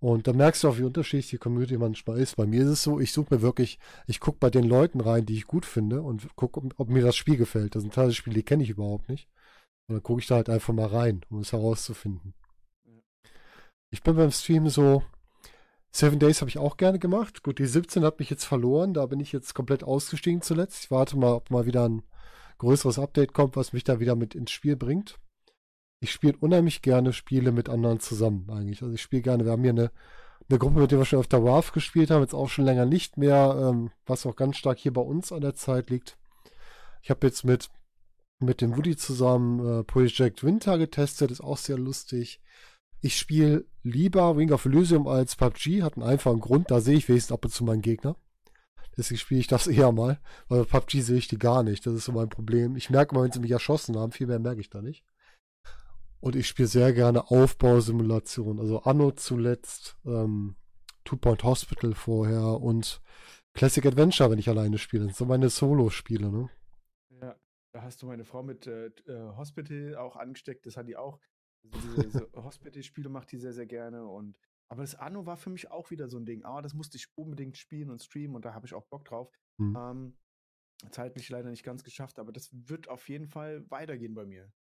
[0.00, 2.36] Und da merkst du auch, wie unterschiedlich die Community manchmal ist.
[2.36, 5.24] Bei mir ist es so, ich suche mir wirklich, ich gucke bei den Leuten rein,
[5.24, 7.74] die ich gut finde und gucke, ob, ob mir das Spiel gefällt.
[7.74, 9.28] Das sind teilweise Spiele, die kenne ich überhaupt nicht.
[9.88, 12.34] Und dann gucke ich da halt einfach mal rein, um es herauszufinden.
[13.90, 15.02] Ich bin beim Stream so,
[15.96, 17.44] Seven Days habe ich auch gerne gemacht.
[17.44, 20.84] Gut, die 17 hat mich jetzt verloren, da bin ich jetzt komplett ausgestiegen zuletzt.
[20.84, 22.02] Ich warte mal, ob mal wieder ein
[22.58, 25.20] größeres Update kommt, was mich da wieder mit ins Spiel bringt.
[26.04, 28.82] Ich spiele unheimlich gerne Spiele mit anderen zusammen eigentlich.
[28.82, 29.90] Also ich spiele gerne, wir haben hier eine,
[30.50, 32.84] eine Gruppe, mit der wir schon auf der WAF gespielt haben, jetzt auch schon länger
[32.84, 36.18] nicht mehr, ähm, was auch ganz stark hier bei uns an der Zeit liegt.
[37.00, 37.70] Ich habe jetzt mit,
[38.38, 42.42] mit dem Woody zusammen äh, Project Winter getestet, ist auch sehr lustig.
[43.00, 47.08] Ich spiele lieber Ring of Elysium als PUBG, hat einen einfachen Grund, da sehe ich
[47.08, 48.14] wenigstens ab und zu meinen Gegner.
[48.98, 51.86] Deswegen spiele ich das eher mal, weil PUBG sehe ich die gar nicht.
[51.86, 52.76] Das ist so mein Problem.
[52.76, 55.02] Ich merke mal, wenn sie mich erschossen haben, viel mehr merke ich da nicht.
[56.24, 58.58] Und ich spiele sehr gerne Aufbausimulationen.
[58.58, 60.56] Also Anno zuletzt, ähm,
[61.04, 63.02] Two Point Hospital vorher und
[63.52, 65.04] Classic Adventure, wenn ich alleine spiele.
[65.04, 66.48] Das sind so meine Solo-Spiele, ne?
[67.20, 67.38] Ja,
[67.74, 70.64] da hast du meine Frau mit äh, äh, Hospital auch angesteckt.
[70.64, 71.20] Das hat die auch.
[71.70, 74.06] Also diese Hospital-Spiele macht die sehr, sehr gerne.
[74.06, 74.38] Und
[74.70, 76.42] aber das Anno war für mich auch wieder so ein Ding.
[76.46, 79.30] Ah, das musste ich unbedingt spielen und streamen und da habe ich auch Bock drauf.
[79.58, 79.76] Hm.
[79.78, 80.16] Ähm,
[80.90, 84.50] zeitlich leider nicht ganz geschafft, aber das wird auf jeden Fall weitergehen bei mir.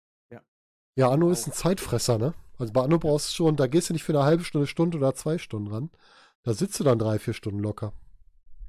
[0.96, 1.52] Ja, Anno ist ein.
[1.52, 2.34] Zeitfresser, ne?
[2.58, 4.98] Also bei Anno brauchst du schon, da gehst du nicht für eine halbe Stunde, Stunde
[4.98, 5.90] oder zwei Stunden ran.
[6.44, 7.92] Da sitzt du dann drei, vier Stunden locker.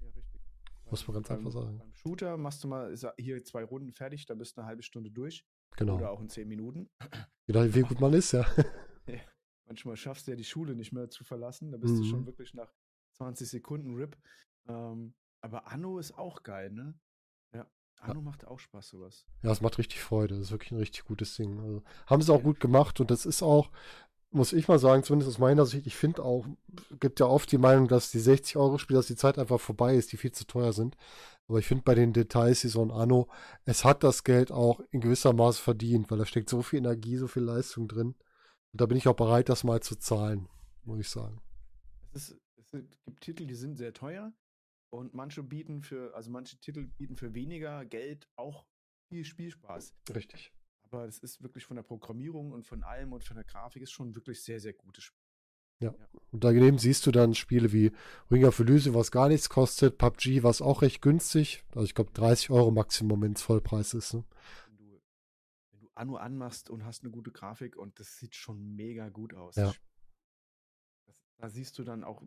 [0.01, 0.41] Ja, richtig.
[0.89, 1.77] Muss man ganz beim, einfach sagen.
[1.77, 5.11] Beim Shooter machst du mal hier zwei Runden fertig, da bist du eine halbe Stunde
[5.11, 5.45] durch.
[5.77, 5.95] Genau.
[5.97, 6.89] Oder auch in zehn Minuten.
[7.47, 8.45] Je nachdem, wie gut man ist, ja.
[9.67, 11.71] Manchmal schaffst du ja die Schule nicht mehr zu verlassen.
[11.71, 12.05] Da bist du Mhm.
[12.05, 12.71] schon wirklich nach
[13.13, 14.15] 20 Sekunden RIP.
[14.67, 16.93] Ähm, aber Anno ist auch geil, ne?
[17.99, 18.09] Ja.
[18.09, 19.25] Anno macht auch Spaß, sowas.
[19.41, 20.35] Ja, es macht richtig Freude.
[20.35, 21.59] Das ist wirklich ein richtig gutes Ding.
[21.59, 23.71] Also, haben sie auch gut gemacht und das ist auch,
[24.31, 26.45] muss ich mal sagen, zumindest aus meiner Sicht, ich finde auch,
[26.99, 29.95] gibt ja oft die Meinung, dass die 60 Euro Spiele, dass die Zeit einfach vorbei
[29.95, 30.97] ist, die viel zu teuer sind.
[31.47, 33.29] Aber ich finde bei den Details, wie so ein Anno,
[33.65, 37.17] es hat das Geld auch in gewisser Maße verdient, weil da steckt so viel Energie,
[37.17, 38.15] so viel Leistung drin.
[38.71, 40.49] Und da bin ich auch bereit, das mal zu zahlen,
[40.83, 41.41] muss ich sagen.
[42.13, 42.69] Es, ist, es
[43.05, 44.33] gibt Titel, die sind sehr teuer
[44.95, 48.65] und manche bieten für, also manche Titel bieten für weniger Geld auch
[49.09, 49.93] viel Spielspaß.
[50.13, 50.53] Richtig.
[50.83, 53.91] Aber es ist wirklich von der Programmierung und von allem und von der Grafik ist
[53.91, 55.25] schon wirklich sehr, sehr gutes Spiel.
[56.31, 57.91] Und daneben siehst du dann Spiele wie
[58.31, 62.11] Ring of Elysium, was gar nichts kostet, PUBG, was auch recht günstig, also ich glaube
[62.13, 64.13] 30 Euro Maximum, wenn es Vollpreis ist.
[64.13, 64.25] Ne?
[64.67, 65.01] Wenn du,
[65.71, 69.33] wenn du Anno anmachst und hast eine gute Grafik und das sieht schon mega gut
[69.33, 69.55] aus.
[69.55, 69.73] Ja.
[71.05, 72.21] Das, da siehst du dann auch,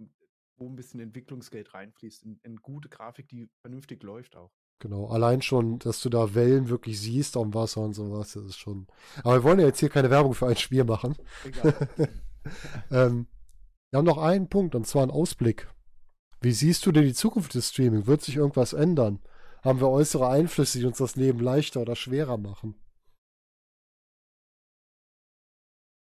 [0.59, 4.52] wo ein bisschen Entwicklungsgeld reinfließt, in, in gute Grafik, die vernünftig läuft auch.
[4.80, 8.59] Genau, allein schon, dass du da Wellen wirklich siehst am Wasser und sowas, das ist
[8.59, 8.86] schon.
[9.24, 11.16] Aber wir wollen ja jetzt hier keine Werbung für ein Spiel machen.
[11.44, 11.89] Egal.
[12.90, 13.26] Ähm,
[13.90, 15.68] wir haben noch einen Punkt, und zwar einen Ausblick.
[16.40, 18.06] Wie siehst du denn die Zukunft des Streaming?
[18.06, 19.20] Wird sich irgendwas ändern?
[19.62, 22.74] Haben wir äußere Einflüsse, die uns das Leben leichter oder schwerer machen?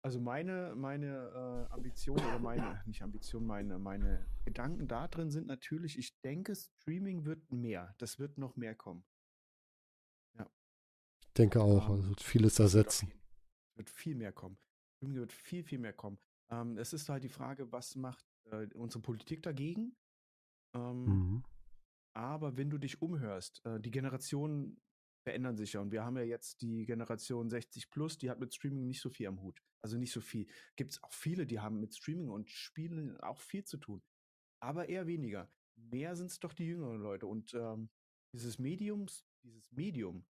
[0.02, 5.48] Also meine, meine äh, Ambition oder meine, nicht Ambition, meine, meine Gedanken da drin sind
[5.48, 7.94] natürlich, ich denke, Streaming wird mehr.
[7.98, 9.04] Das wird noch mehr kommen.
[11.22, 13.12] Ich denke auch, also vieles Es wird auf ersetzen.
[13.72, 14.58] Es wird viel mehr kommen.
[14.98, 16.18] Streaming wird viel, viel mehr kommen.
[16.50, 19.96] Ähm, es ist halt die Frage, was macht äh, unsere Politik dagegen?
[20.76, 21.44] Ähm, Mhm.
[22.16, 24.82] Aber wenn du dich umhörst, äh, die Generationen
[25.24, 28.54] verändern sich ja und wir haben ja jetzt die Generation 60 plus, die hat mit
[28.54, 29.62] Streaming nicht so viel am Hut.
[29.82, 30.48] Also nicht so viel.
[30.76, 34.02] Gibt es auch viele, die haben mit Streaming und Spielen auch viel zu tun.
[34.62, 35.52] Aber eher weniger.
[35.78, 37.26] mehr sind es doch die jüngeren Leute.
[37.26, 37.90] Und ähm,
[38.34, 40.26] dieses Mediums, dieses Medium,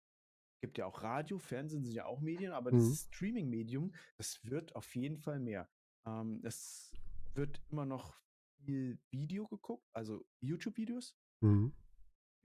[0.62, 2.80] gibt ja auch Radio, Fernsehen sind ja auch Medien, aber Mhm.
[2.80, 5.70] das Streaming-Medium, das wird auf jeden Fall mehr.
[6.06, 6.92] Ähm, es
[7.36, 8.20] wird immer noch
[8.66, 11.16] viel Video geguckt, also YouTube-Videos.
[11.42, 11.72] Mhm.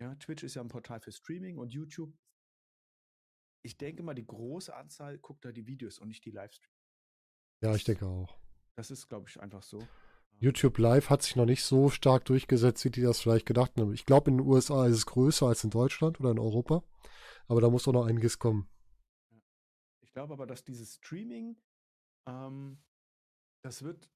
[0.00, 2.14] Ja, Twitch ist ja ein Portal für Streaming und YouTube.
[3.62, 6.74] Ich denke mal, die große Anzahl guckt da die Videos und nicht die Livestreams.
[7.62, 8.36] Ja, ich denke auch.
[8.76, 9.86] Das ist, glaube ich, einfach so.
[10.38, 13.92] YouTube Live hat sich noch nicht so stark durchgesetzt, wie die das vielleicht gedacht haben.
[13.92, 16.82] Ich glaube, in den USA ist es größer als in Deutschland oder in Europa.
[17.46, 18.68] Aber da muss doch noch einiges kommen.
[20.00, 21.56] Ich glaube aber, dass dieses Streaming,
[22.26, 22.82] ähm,
[23.62, 24.10] das wird,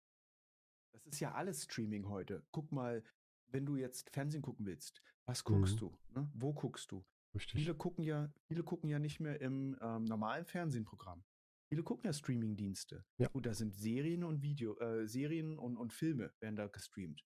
[0.92, 2.44] das ist ja alles Streaming heute.
[2.50, 3.04] Guck mal,
[3.48, 5.78] wenn du jetzt Fernsehen gucken willst, was guckst Mhm.
[5.78, 5.98] du?
[6.10, 6.30] Ne?
[6.34, 7.04] Wo guckst du?
[7.36, 7.60] Richtig.
[7.60, 11.22] Viele gucken ja, viele gucken ja nicht mehr im ähm, normalen Fernsehprogramm.
[11.68, 13.04] Viele gucken ja Streamingdienste.
[13.18, 13.28] Ja.
[13.28, 17.26] Gut, da sind Serien und Video, äh, Serien und, und Filme werden da gestreamt.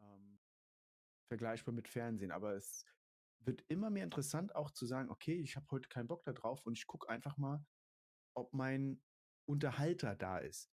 [0.00, 0.40] Ähm,
[1.28, 2.84] vergleichbar mit Fernsehen, aber es
[3.44, 6.66] wird immer mehr interessant, auch zu sagen, okay, ich habe heute keinen Bock da drauf
[6.66, 7.64] und ich gucke einfach mal,
[8.34, 9.00] ob mein
[9.48, 10.72] Unterhalter da ist.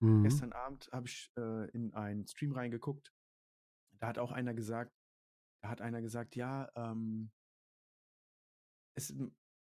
[0.00, 0.24] Mhm.
[0.24, 3.12] Gestern Abend habe ich äh, in einen Stream reingeguckt.
[4.00, 4.92] Da hat auch einer gesagt,
[5.62, 7.30] da hat einer gesagt, ja, ähm,
[9.08, 9.14] es,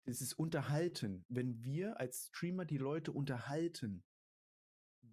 [0.08, 1.26] es ist unterhalten.
[1.30, 4.04] Wenn wir als Streamer die Leute unterhalten,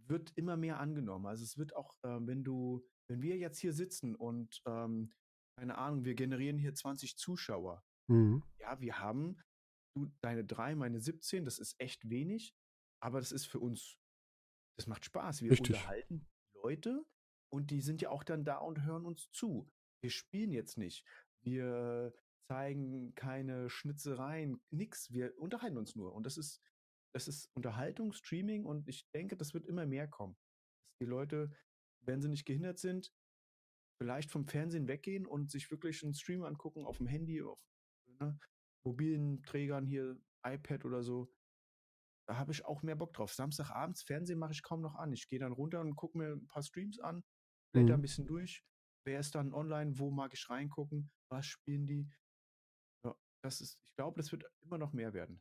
[0.06, 1.26] wird immer mehr angenommen.
[1.26, 5.12] Also es wird auch, äh, wenn du, wenn wir jetzt hier sitzen und ähm,
[5.58, 7.84] keine Ahnung, wir generieren hier 20 Zuschauer.
[8.08, 8.42] Mhm.
[8.58, 9.36] Ja, wir haben
[9.94, 12.54] du deine drei, meine 17, das ist echt wenig,
[13.02, 13.98] aber das ist für uns,
[14.78, 15.42] das macht Spaß.
[15.42, 15.76] Wir Richtig.
[15.76, 17.04] unterhalten Leute
[17.52, 19.70] und die sind ja auch dann da und hören uns zu.
[20.02, 21.04] Wir spielen jetzt nicht.
[21.44, 22.14] Wir
[22.48, 25.12] zeigen keine Schnitzereien, nix.
[25.12, 26.12] Wir unterhalten uns nur.
[26.14, 26.60] Und das ist,
[27.14, 30.34] das ist Unterhaltung, Streaming und ich denke, das wird immer mehr kommen.
[30.34, 31.50] Dass die Leute,
[32.00, 33.12] wenn sie nicht gehindert sind,
[34.00, 37.60] vielleicht vom Fernsehen weggehen und sich wirklich einen Stream angucken auf dem Handy, auf
[38.20, 38.38] ne,
[38.84, 41.32] mobilen Trägern hier, iPad oder so.
[42.28, 43.32] Da habe ich auch mehr Bock drauf.
[43.32, 45.12] Samstagabends Fernsehen mache ich kaum noch an.
[45.12, 47.22] Ich gehe dann runter und gucke mir ein paar Streams an,
[47.72, 47.94] blätter Mhm.
[47.98, 48.64] ein bisschen durch.
[49.04, 49.98] Wer ist dann online?
[49.98, 51.10] Wo mag ich reingucken?
[51.28, 52.08] Was spielen die?
[53.42, 55.40] Ja, das ist, ich glaube, das wird immer noch mehr werden.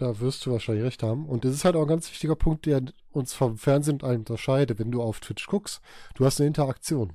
[0.00, 1.28] Da wirst du wahrscheinlich recht haben.
[1.28, 4.20] Und das ist halt auch ein ganz wichtiger Punkt, der uns vom Fernsehen und allem
[4.20, 4.78] unterscheidet.
[4.78, 5.82] Wenn du auf Twitch guckst,
[6.14, 7.12] du hast eine Interaktion.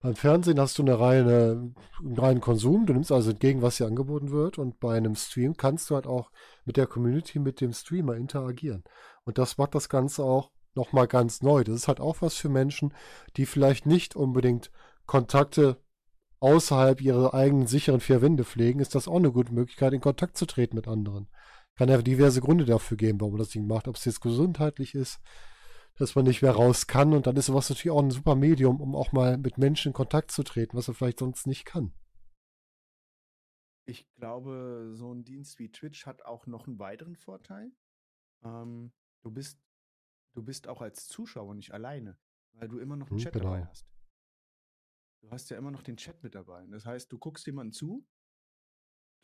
[0.00, 2.86] Beim Fernsehen hast du eine reine, einen reinen Konsum.
[2.86, 4.56] Du nimmst also entgegen, was dir angeboten wird.
[4.56, 6.30] Und bei einem Stream kannst du halt auch
[6.64, 8.84] mit der Community, mit dem Streamer interagieren.
[9.24, 11.62] Und das macht das Ganze auch nochmal ganz neu.
[11.62, 12.94] Das ist halt auch was für Menschen,
[13.36, 14.70] die vielleicht nicht unbedingt
[15.04, 15.76] Kontakte
[16.42, 20.36] außerhalb ihrer eigenen sicheren vier Wände pflegen, ist das auch eine gute Möglichkeit, in Kontakt
[20.36, 21.28] zu treten mit anderen.
[21.76, 23.88] Kann ja diverse Gründe dafür geben, warum man das Ding macht.
[23.88, 25.20] Ob es jetzt gesundheitlich ist,
[25.96, 27.12] dass man nicht mehr raus kann.
[27.14, 29.94] Und dann ist sowas natürlich auch ein super Medium, um auch mal mit Menschen in
[29.94, 31.92] Kontakt zu treten, was er vielleicht sonst nicht kann.
[33.84, 37.72] Ich glaube, so ein Dienst wie Twitch hat auch noch einen weiteren Vorteil.
[38.44, 38.92] Ähm,
[39.22, 39.60] du bist,
[40.34, 42.16] du bist auch als Zuschauer nicht alleine,
[42.54, 43.66] weil du immer noch einen Hm, Chat dabei genau.
[43.68, 43.91] hast.
[45.22, 46.66] Du hast ja immer noch den Chat mit dabei.
[46.66, 48.06] Das heißt, du guckst jemanden zu.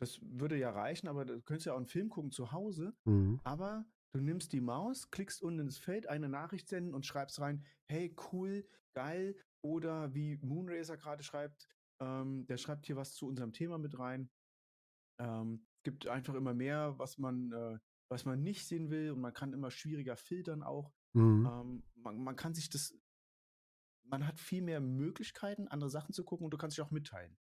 [0.01, 2.95] Das würde ja reichen, aber du könntest ja auch einen Film gucken zu Hause.
[3.05, 3.41] Mhm.
[3.43, 7.65] Aber du nimmst die Maus, klickst unten ins Feld, eine Nachricht senden und schreibst rein,
[7.87, 9.35] hey, cool, geil.
[9.61, 11.67] Oder wie Moonracer gerade schreibt,
[12.01, 14.29] ähm, der schreibt hier was zu unserem Thema mit rein.
[15.19, 17.77] Ähm, gibt einfach immer mehr, was man, äh,
[18.09, 20.93] was man nicht sehen will und man kann immer schwieriger filtern auch.
[21.13, 21.45] Mhm.
[21.45, 22.97] Ähm, man, man kann sich das,
[24.09, 27.37] man hat viel mehr Möglichkeiten, andere Sachen zu gucken und du kannst dich auch mitteilen.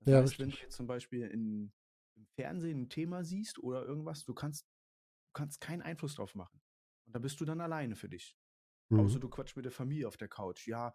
[0.00, 1.72] Das Ja, heißt, wenn du jetzt zum Beispiel in,
[2.16, 6.62] im Fernsehen ein Thema siehst oder irgendwas, du kannst, du kannst keinen Einfluss drauf machen.
[7.06, 8.36] Und da bist du dann alleine für dich.
[8.96, 9.20] Außer Mhm.
[9.20, 10.68] du quatschst mit der Familie auf der Couch.
[10.68, 10.94] Ja,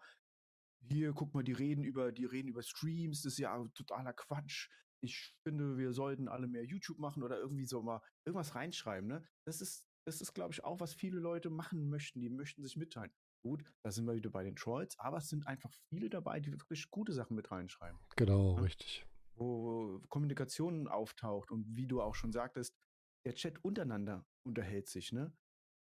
[0.80, 4.68] hier, guck mal, die reden über, die reden über Streams, das ist ja totaler Quatsch.
[5.00, 9.24] Ich finde, wir sollten alle mehr YouTube machen oder irgendwie so mal irgendwas reinschreiben, ne?
[9.46, 12.20] Das ist, das ist, glaube ich, auch, was viele Leute machen möchten.
[12.20, 13.12] Die möchten sich mitteilen.
[13.42, 16.52] Gut, da sind wir wieder bei den Trolls, aber es sind einfach viele dabei, die
[16.52, 18.62] wirklich gute Sachen mit reinschreiben Genau, Ja.
[18.62, 19.04] richtig.
[19.34, 22.76] wo Kommunikation auftaucht und wie du auch schon sagtest,
[23.24, 25.32] der Chat untereinander unterhält sich, ne?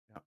[0.09, 0.23] Ja.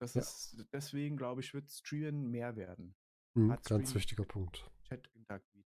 [0.00, 0.20] Das Ja.
[0.20, 2.94] ist, deswegen glaube ich, wird Streamen mehr werden.
[3.34, 3.56] Mhm.
[3.64, 4.70] Ganz wichtiger Punkt.
[4.84, 5.66] Chat-Interaktivität.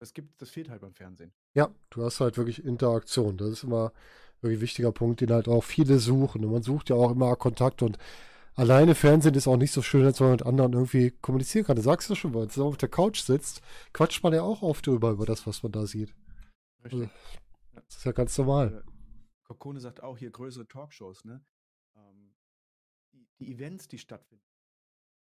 [0.00, 1.32] Das gibt, das fehlt halt beim Fernsehen.
[1.54, 3.38] Ja, du hast halt wirklich Interaktion.
[3.38, 3.92] Das ist immer
[4.40, 6.44] wirklich ein wichtiger Punkt, den halt auch viele suchen.
[6.44, 7.98] Und man sucht ja auch immer Kontakt und
[8.54, 11.76] alleine Fernsehen ist auch nicht so schön, als wenn man mit anderen irgendwie kommunizieren kann.
[11.76, 13.62] Du sagst ja schon, wenn man auf der Couch sitzt,
[13.92, 16.14] quatscht man ja auch oft drüber über das, was man da sieht.
[16.84, 17.10] Richtig.
[17.74, 18.84] Das ist ja ganz normal.
[19.44, 21.44] Kokone sagt auch hier größere Talkshows, ne?
[21.96, 22.34] Ähm,
[23.12, 24.44] die, die Events, die stattfinden.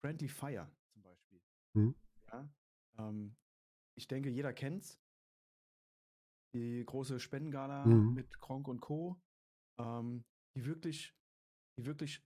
[0.01, 1.41] Friendly Fire zum Beispiel.
[1.73, 1.95] Mhm.
[2.27, 2.49] Ja.
[2.97, 3.35] Ähm,
[3.95, 4.99] ich denke, jeder kennt's.
[6.53, 8.13] Die große Spendengala Mhm.
[8.13, 9.21] mit Kronk und Co.
[9.77, 10.23] Ähm,
[10.55, 11.13] die wirklich,
[11.77, 12.23] die wirklich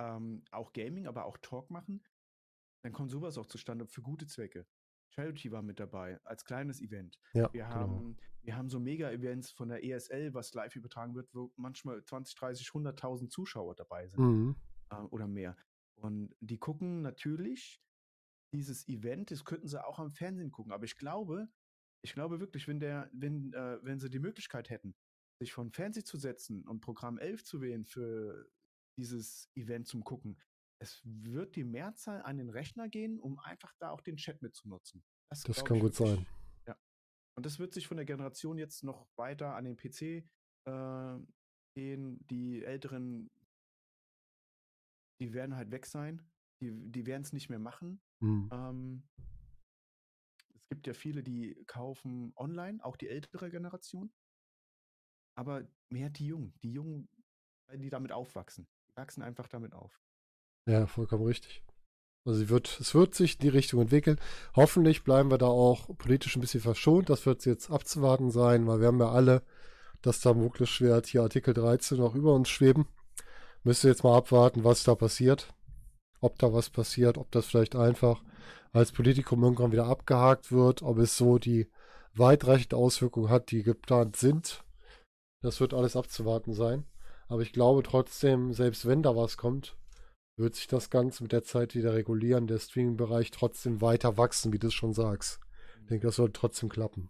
[0.00, 2.02] ähm, auch Gaming, aber auch Talk machen.
[2.82, 4.66] Dann kommt sowas auch zustande für gute Zwecke.
[5.10, 7.18] Charity war mit dabei, als kleines Event.
[7.34, 7.74] Ja, Wir genau.
[7.74, 12.34] haben, wir haben so Mega-Events von der ESL, was live übertragen wird, wo manchmal 20,
[12.36, 14.56] 30, 100.000 Zuschauer dabei sind Mhm.
[14.90, 15.56] äh, oder mehr.
[15.96, 17.82] Und die gucken natürlich
[18.54, 20.72] dieses Event, das könnten sie auch am Fernsehen gucken.
[20.72, 21.48] Aber ich glaube,
[22.02, 24.94] ich glaube wirklich, wenn der, wenn, äh, wenn sie die Möglichkeit hätten,
[25.40, 28.48] sich von Fernsehen zu setzen und Programm 11 zu wählen für
[29.00, 30.38] dieses Event zum Gucken,
[30.80, 35.04] es wird die Mehrzahl an den Rechner gehen, um einfach da auch den Chat mitzunutzen.
[35.28, 36.26] Das glaub kann gut sein.
[36.66, 36.76] Ja.
[37.36, 40.24] Und das wird sich von der Generation jetzt noch weiter an den PC
[40.66, 41.18] äh,
[41.74, 42.26] gehen.
[42.28, 43.30] Die Älteren,
[45.20, 46.26] die werden halt weg sein.
[46.62, 48.02] Die, die werden es nicht mehr machen.
[48.20, 48.48] Mhm.
[48.52, 49.08] Ähm,
[50.54, 54.12] es gibt ja viele, die kaufen online, auch die ältere Generation.
[55.36, 56.54] Aber mehr die Jungen.
[56.62, 57.08] Die Jungen,
[57.72, 58.66] die damit aufwachsen.
[58.96, 60.00] Wachsen einfach damit auf.
[60.66, 61.62] Ja, vollkommen richtig.
[62.24, 64.20] Also wird, es wird sich in die Richtung entwickeln.
[64.54, 67.08] Hoffentlich bleiben wir da auch politisch ein bisschen verschont.
[67.08, 69.42] Das wird jetzt abzuwarten sein, weil wir haben ja alle
[70.02, 72.86] das Damoklesschwert hier Artikel 13 noch über uns schweben.
[73.62, 75.52] Müsste jetzt mal abwarten, was da passiert.
[76.20, 78.22] Ob da was passiert, ob das vielleicht einfach
[78.72, 81.70] als Politikum irgendwann wieder abgehakt wird, ob es so die
[82.14, 84.64] weitreichende Auswirkungen hat, die geplant sind.
[85.42, 86.84] Das wird alles abzuwarten sein.
[87.30, 89.76] Aber ich glaube trotzdem, selbst wenn da was kommt,
[90.36, 94.58] wird sich das Ganze mit der Zeit wieder regulieren, der Streaming-Bereich trotzdem weiter wachsen, wie
[94.58, 95.38] du es schon sagst.
[95.82, 97.08] Ich denke, das soll trotzdem klappen.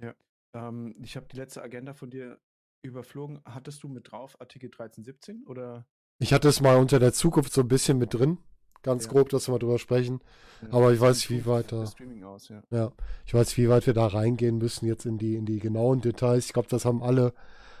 [0.00, 0.14] Ja.
[0.54, 2.38] Ähm, ich habe die letzte Agenda von dir
[2.82, 3.40] überflogen.
[3.44, 5.86] Hattest du mit drauf Artikel 1317 oder?
[6.18, 8.38] Ich hatte es mal unter der Zukunft so ein bisschen mit drin,
[8.82, 9.10] ganz Ja.
[9.12, 10.20] grob, dass wir mal drüber sprechen.
[10.62, 11.82] Ja, Aber ich weiß nicht, wie weit da-
[12.26, 12.62] aus, ja.
[12.70, 12.92] Ja,
[13.26, 16.46] ich weiß, wie weit wir da reingehen müssen jetzt in die, in die genauen Details.
[16.46, 17.34] Ich glaube, das haben alle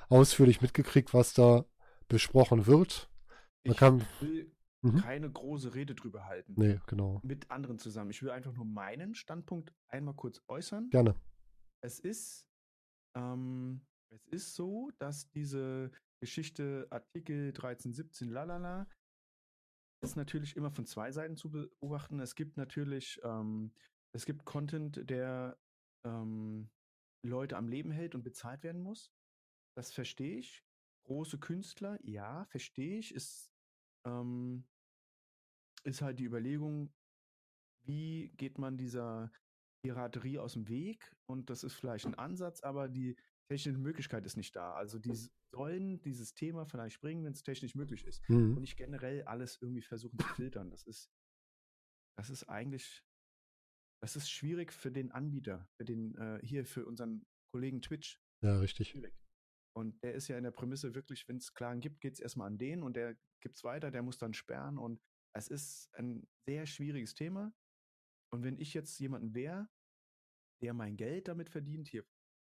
[0.08, 1.64] ausführlich mitgekriegt, was da
[2.10, 3.10] besprochen wird.
[3.64, 4.96] Man Ich kann, will Mhm.
[4.96, 6.54] keine große Rede drüber halten.
[6.56, 8.10] nee, genau, Mit anderen zusammen.
[8.10, 10.88] Ich will einfach nur meinen Standpunkt einmal kurz äußern.
[10.90, 11.14] gerne.
[11.82, 12.46] Es ist,
[13.14, 15.90] ähm, es ist so, dass diese
[16.22, 18.86] Geschichte Artikel 1317 lalala
[20.02, 22.18] ist natürlich immer von zwei Seiten zu beobachten.
[22.20, 23.72] Es gibt natürlich, ähm,
[24.14, 25.58] es gibt Content, der
[26.06, 26.70] ähm,
[27.22, 29.12] Leute am Leben hält und bezahlt werden muss.
[29.76, 30.64] Das verstehe ich.
[31.10, 33.12] Große Künstler, ja, verstehe ich.
[33.12, 33.50] Ist,
[34.06, 34.64] ähm,
[35.82, 36.94] ist halt die Überlegung,
[37.84, 39.32] wie geht man dieser
[39.82, 41.12] Piraterie aus dem Weg?
[41.26, 43.16] Und das ist vielleicht ein Ansatz, aber die
[43.50, 44.74] technische Möglichkeit ist nicht da.
[44.74, 45.10] Also die
[45.52, 48.60] sollen dieses Thema vielleicht bringen, wenn es technisch möglich ist und Mhm.
[48.60, 50.70] nicht generell alles irgendwie versuchen zu filtern.
[50.70, 51.10] Das ist,
[52.16, 53.02] das ist eigentlich,
[54.00, 58.20] das ist schwierig für den Anbieter, für den, äh, hier für unseren Kollegen Twitch.
[58.44, 58.90] Ja, richtig.
[58.90, 59.19] Schwierig.
[59.76, 62.48] Und der ist ja in der Prämisse wirklich, wenn es Klagen gibt, geht es erstmal
[62.48, 65.00] an den und der gibt es weiter, der muss dann sperren und
[65.32, 67.52] es ist ein sehr schwieriges Thema.
[68.32, 69.68] Und wenn ich jetzt jemanden wäre,
[70.62, 72.04] der mein Geld damit verdient, hier,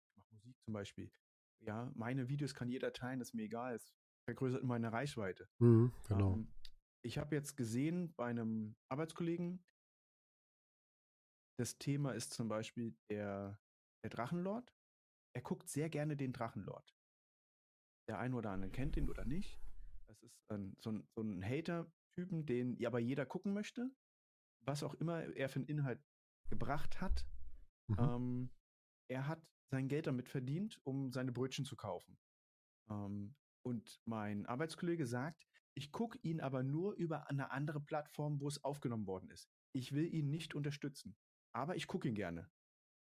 [0.06, 1.12] ich mache Musik zum Beispiel,
[1.60, 3.92] ja, meine Videos kann jeder teilen, ist mir egal, es
[4.28, 5.48] vergrößert meine Reichweite.
[5.58, 6.34] Mhm, genau.
[6.34, 6.52] Ähm,
[7.04, 9.64] ich habe jetzt gesehen bei einem Arbeitskollegen,
[11.58, 13.60] das Thema ist zum Beispiel der,
[14.04, 14.72] der Drachenlord.
[15.34, 16.97] Er guckt sehr gerne den Drachenlord.
[18.08, 19.60] Der eine oder andere kennt ihn oder nicht.
[20.06, 23.90] Das ist ein, so ein, so ein Hater-Typen, den ja, aber jeder gucken möchte.
[24.64, 26.02] Was auch immer er für einen Inhalt
[26.48, 27.26] gebracht hat.
[27.88, 27.98] Mhm.
[27.98, 28.50] Ähm,
[29.10, 32.18] er hat sein Geld damit verdient, um seine Brötchen zu kaufen.
[32.90, 38.48] Ähm, und mein Arbeitskollege sagt, ich gucke ihn aber nur über eine andere Plattform, wo
[38.48, 39.48] es aufgenommen worden ist.
[39.74, 41.16] Ich will ihn nicht unterstützen,
[41.54, 42.50] aber ich gucke ihn gerne.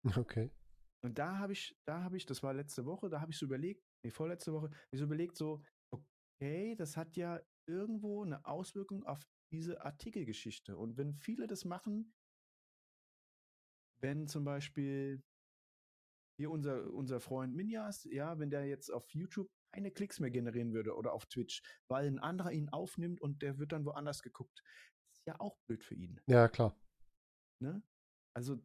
[0.17, 0.49] Okay.
[1.01, 3.45] Und da habe ich, da habe ich, das war letzte Woche, da habe ich so
[3.45, 5.63] überlegt, nee, vorletzte Woche, ich so überlegt, so,
[5.93, 9.21] okay, das hat ja irgendwo eine Auswirkung auf
[9.51, 10.77] diese Artikelgeschichte.
[10.77, 12.13] Und wenn viele das machen,
[14.01, 15.23] wenn zum Beispiel
[16.39, 20.73] hier unser, unser Freund Minjas, ja, wenn der jetzt auf YouTube keine Klicks mehr generieren
[20.73, 24.63] würde oder auf Twitch, weil ein anderer ihn aufnimmt und der wird dann woanders geguckt,
[25.13, 26.19] ist ja auch blöd für ihn.
[26.27, 26.75] Ja, klar.
[27.61, 27.83] Ne?
[28.35, 28.63] Also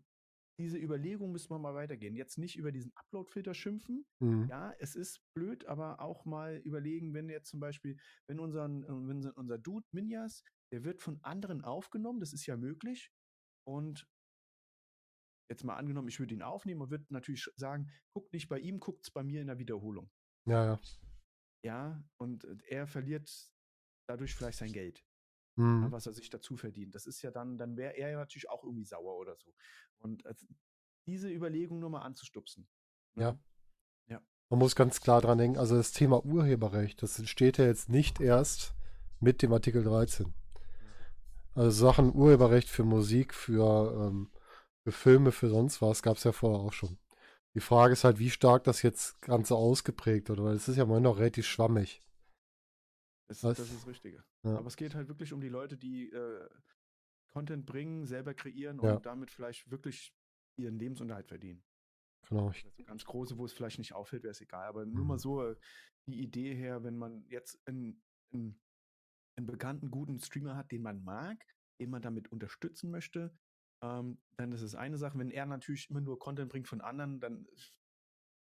[0.59, 2.15] diese Überlegung müssen wir mal weitergehen.
[2.15, 4.07] Jetzt nicht über diesen Upload-Filter schimpfen.
[4.21, 4.49] Mhm.
[4.49, 7.97] Ja, es ist blöd, aber auch mal überlegen, wenn jetzt zum Beispiel,
[8.29, 12.57] wenn, unseren, äh, wenn unser Dude Minjas, der wird von anderen aufgenommen, das ist ja
[12.57, 13.11] möglich.
[13.67, 14.07] Und
[15.51, 18.79] jetzt mal angenommen, ich würde ihn aufnehmen und würde natürlich sagen, guckt nicht bei ihm,
[18.79, 20.11] guckt es bei mir in der Wiederholung.
[20.47, 20.81] Ja, ja.
[21.65, 23.31] Ja, und äh, er verliert
[24.09, 25.05] dadurch vielleicht sein Geld
[25.57, 25.85] Mhm.
[25.85, 26.95] ja, was er sich dazu verdient.
[26.95, 29.55] Das ist ja dann, dann wäre er ja natürlich auch irgendwie sauer oder so.
[29.99, 30.47] Und als,
[31.07, 32.67] diese Überlegung nur mal anzustupsen.
[33.15, 33.23] ne?
[33.23, 33.39] Ja.
[34.09, 34.23] Ja.
[34.51, 38.21] Man muss ganz klar dran denken, also das Thema Urheberrecht, das entsteht ja jetzt nicht
[38.21, 38.75] erst
[39.21, 40.33] mit dem Artikel 13.
[41.55, 44.31] Also Sachen Urheberrecht für Musik, für, ähm,
[44.85, 46.99] für Filme, für sonst was, gab es ja vorher auch schon.
[47.55, 50.83] Die Frage ist halt, wie stark das jetzt Ganze ausgeprägt wird, weil es ist ja
[50.83, 52.03] immer noch relativ schwammig.
[53.27, 54.25] Das, das ist das Richtige.
[54.43, 54.57] Ja.
[54.59, 56.49] Aber es geht halt wirklich um die Leute, die äh,
[57.29, 58.95] Content bringen, selber kreieren Ja.
[58.95, 60.15] und damit vielleicht wirklich
[60.57, 61.65] ihren Lebensunterhalt verdienen.
[62.29, 62.49] Genau.
[62.49, 64.67] Also ganz große, wo es vielleicht nicht auffällt, wäre es egal.
[64.67, 65.09] Aber nur Mhm.
[65.09, 65.57] mal so äh,
[66.07, 68.03] die Idee her, wenn man jetzt einen,
[68.33, 68.61] einen,
[69.37, 71.45] einen bekannten, guten Streamer hat, den man mag,
[71.81, 73.37] den man damit unterstützen möchte,
[73.83, 75.19] ähm, dann ist es eine Sache.
[75.19, 77.47] Wenn er natürlich immer nur Content bringt von anderen, dann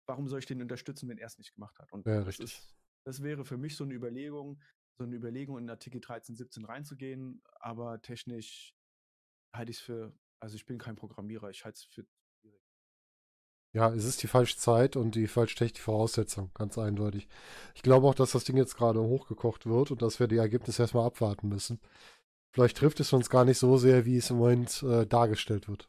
[0.06, 1.92] warum soll ich den unterstützen, wenn er es nicht gemacht hat?
[1.92, 2.44] Und Ja, das richtig.
[2.54, 4.60] ist, das wäre für mich so eine Überlegung,
[4.98, 8.74] so eine Überlegung in Artikel 13, 17 reinzugehen, aber technisch
[9.54, 12.04] halte ich es für, also ich bin kein Programmierer, ich halte es für
[12.40, 12.62] schwierig.
[13.72, 17.28] ja, es ist die falsche Zeit und die falsche technische Voraussetzung, ganz eindeutig.
[17.74, 20.82] Ich glaube auch, dass das Ding jetzt gerade hochgekocht wird und dass wir die Ergebnisse
[20.82, 21.80] erstmal abwarten müssen.
[22.52, 25.88] Vielleicht trifft es uns gar nicht so sehr, wie es im Moment äh, dargestellt wird.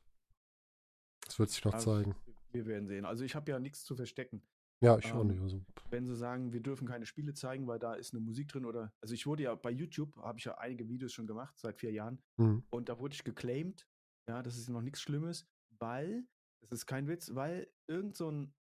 [1.25, 2.15] Das wird sich noch Also, zeigen.
[2.51, 3.05] Wir werden sehen.
[3.05, 4.41] Also ich habe ja nichts zu verstecken.
[4.81, 5.41] Ja, ich auch ähm, nicht.
[5.41, 8.65] Also, Wenn sie sagen, wir dürfen keine Spiele zeigen, weil da ist eine Musik drin
[8.65, 11.77] oder, also ich wurde ja bei YouTube, habe ich ja einige Videos schon gemacht, seit
[11.77, 13.87] vier Jahren, hm, und da wurde ich geclaimed,
[14.29, 15.47] ja, das ist noch nichts Schlimmes,
[15.79, 16.25] weil,
[16.61, 18.53] das ist kein Witz, weil irgend so ein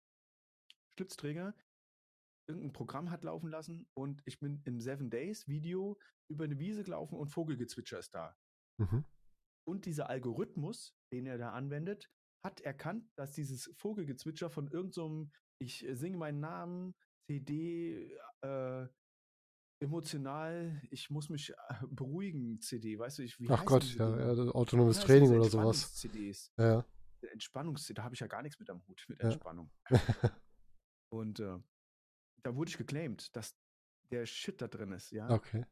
[0.95, 1.55] Schlipsträger
[2.49, 6.83] irgendein Programm hat laufen lassen und ich bin im Seven Days Video über eine Wiese
[6.83, 8.37] gelaufen und Vogelgezwitscher ist da.
[8.79, 9.05] mhm.
[9.67, 12.11] Und dieser Algorithmus, den er da anwendet,
[12.43, 16.95] hat erkannt, dass dieses Vogelgezwitscher von irgendeinem, ich äh, singe meinen Namen,
[17.27, 18.87] CD, äh,
[19.81, 21.55] emotional, ich muss mich äh,
[21.91, 25.83] beruhigen, CD, weißt du, ich, wie Ach Gott, ja, ja, autonomes Training oder sowas.
[25.83, 26.53] Entspannungs-CDs?
[26.57, 26.85] Ja, ja.
[27.33, 29.27] Entspannungs da habe ich ja gar nichts mit am Hut, mit Ja.
[29.31, 29.71] Entspannung.
[31.13, 31.59] Und äh,
[32.43, 33.57] da wurde ich geclaimed, dass
[34.11, 35.29] der Shit da drin ist, ja.
[35.31, 35.65] Okay.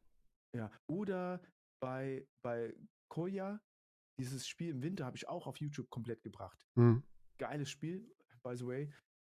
[0.55, 0.71] Ja.
[0.87, 1.41] Oder
[1.81, 2.75] bei, bei
[3.09, 3.61] Koya,
[4.19, 6.65] dieses Spiel im Winter habe ich auch auf YouTube komplett gebracht.
[6.75, 7.03] Hm,
[7.37, 8.11] Geiles Spiel,
[8.43, 8.93] by the way.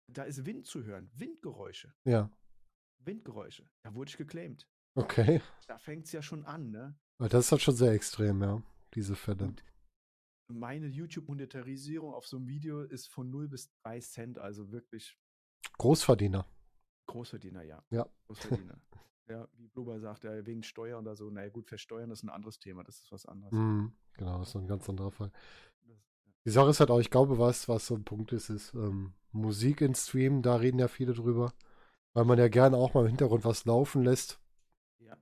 [0.09, 2.31] Da ist Wind zu hören, Windgeräusche, ja,
[2.99, 3.69] Windgeräusche.
[3.83, 4.69] Da wurde ich geclaimed.
[4.95, 5.41] okay.
[5.67, 6.99] Da fängt es ja schon an, ne?
[7.19, 8.63] Weil das ist halt schon sehr extrem, ja,
[8.95, 9.45] diese Fälle.
[9.45, 9.63] Und
[10.49, 15.19] meine YouTube-Monetarisierung auf so einem Video ist von 0 bis 3 Cent, also wirklich
[15.79, 16.47] Großverdiener.
[17.07, 17.83] Großverdiener, ja.
[17.91, 18.07] Ja.
[18.27, 18.81] Großverdiener.
[19.29, 21.31] ja, wie Blubber sagt, ja, wegen Steuern oder so.
[21.31, 23.53] Naja, gut, versteuern ist ein anderes Thema, das ist was anderes.
[23.53, 25.33] Hm, genau, das ist ein ganz anderer Fall.
[26.45, 28.75] Das, Die Sache ist halt auch, ich glaube, was, was so ein Punkt ist, ist
[28.75, 31.53] ähm, Musik in Stream, da reden ja viele drüber.
[32.15, 34.39] Weil man ja gerne auch mal im Hintergrund was laufen lässt.
[34.99, 35.17] ja.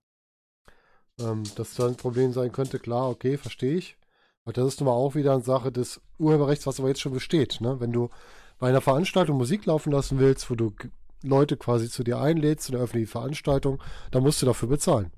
[1.20, 3.96] Ähm, dass da ein Problem sein könnte, klar, okay, verstehe ich.
[4.44, 7.12] Aber das ist nun mal auch wieder eine Sache des Urheberrechts, was aber jetzt schon
[7.12, 7.60] besteht.
[7.60, 7.78] Ne?
[7.80, 8.10] Wenn du
[8.58, 10.74] bei einer Veranstaltung Musik laufen lassen willst, wo du
[11.22, 15.12] Leute quasi zu dir einlädst, zu einer öffentlichen Veranstaltung, dann musst du dafür bezahlen.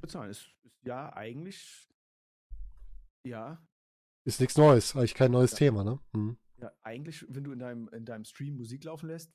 [0.00, 0.30] bezahlen.
[0.30, 1.88] Ist, ist ja eigentlich,
[3.24, 3.58] ja,
[4.24, 5.58] Ist nichts Neues, eigentlich kein neues Ja.
[5.58, 5.98] Thema, ne?
[6.12, 6.36] Hm.
[6.58, 9.32] ja, eigentlich, wenn du in deinem, in deinem Stream Musik laufen lässt,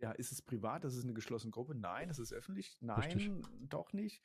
[0.00, 1.74] ja, ist es privat, das ist eine geschlossene Gruppe?
[1.74, 2.76] Nein, es ist öffentlich?
[2.80, 3.30] Nein, Richtig.
[3.68, 4.22] doch nicht.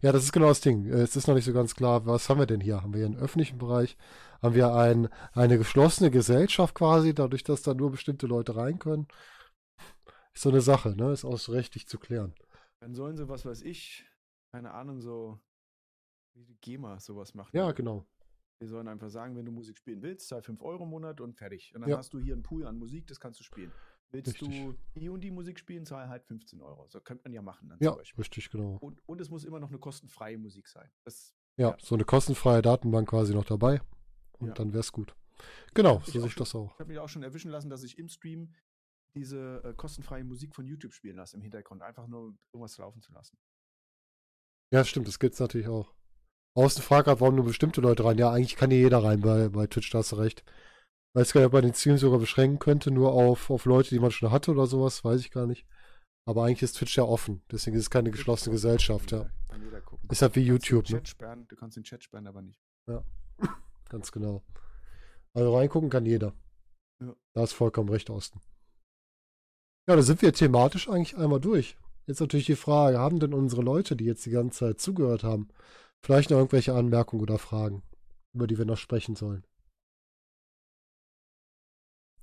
[0.00, 0.86] Ja, das ist genau das Ding.
[0.86, 2.82] Äh, Es ist noch nicht so ganz klar, was haben wir denn hier?
[2.82, 3.96] Haben wir hier einen öffentlichen Bereich?
[4.40, 9.06] Haben wir ein, eine geschlossene Gesellschaft quasi, dadurch, dass da nur bestimmte Leute rein können?
[10.34, 11.12] Ist so eine Sache, ne?
[11.12, 12.34] Ist auch so rechtlich zu klären.
[12.80, 14.04] Dann sollen sie, was weiß ich,
[14.50, 15.38] keine Ahnung, so
[16.34, 17.56] wie die GEMA sowas machen.
[17.56, 18.06] Ja, genau.
[18.62, 21.34] Die sollen einfach sagen, wenn du Musik spielen willst, zahl 5 Euro im Monat und
[21.36, 21.74] fertig.
[21.74, 21.96] Und dann Ja.
[21.98, 23.72] hast du hier einen Pool an Musik, das kannst du spielen.
[24.12, 24.48] Willst Richtig.
[24.48, 26.86] du die und die Musik spielen, zahl halt 15 Euro.
[26.88, 28.76] So könnte man ja machen dann Ja, richtig, genau.
[28.80, 30.88] Und, und es muss immer noch eine kostenfreie Musik sein.
[31.04, 31.76] Das Ja, Ja.
[31.80, 33.80] so eine kostenfreie Datenbank quasi noch dabei.
[34.38, 34.54] Und Ja.
[34.54, 35.16] dann wär's gut.
[35.74, 36.72] Genau, so sehe ich das auch.
[36.74, 38.54] Ich habe mich auch schon erwischen lassen, dass ich im Stream
[39.16, 41.82] diese äh, kostenfreie Musik von YouTube spielen lasse im Hintergrund.
[41.82, 43.36] Einfach nur irgendwas laufen zu lassen.
[44.72, 45.92] Ja, stimmt, das gibt's natürlich auch.
[46.54, 48.18] Außen fragt gerade, warum nur bestimmte Leute rein.
[48.18, 50.44] Ja, eigentlich kann hier jeder rein bei, bei Twitch, da hast du recht.
[51.14, 53.98] Weiß gar nicht, ob man den Stream sogar beschränken könnte, nur auf, auf Leute, die
[53.98, 55.66] man schon hatte oder sowas, weiß ich gar nicht.
[56.26, 59.28] Aber eigentlich ist Twitch ja offen, deswegen ist es keine geschlossene Gesellschaft, ja.
[59.48, 60.08] kann jeder gucken.
[60.10, 61.04] Ist halt wie YouTube, ne?
[61.04, 62.60] Sperren, du kannst den Chat sperren, aber nicht.
[63.88, 64.42] Ganz genau.
[65.34, 66.32] Also reingucken kann jeder.
[67.00, 67.14] Ja.
[67.34, 68.40] Da ist vollkommen recht, Osten.
[69.88, 71.76] Ja, da sind wir thematisch eigentlich einmal durch.
[72.06, 75.48] Jetzt natürlich die Frage, haben denn unsere Leute, die jetzt die ganze Zeit zugehört haben,
[76.04, 77.82] vielleicht noch irgendwelche Anmerkungen oder Fragen,
[78.32, 79.46] über die wir noch sprechen sollen?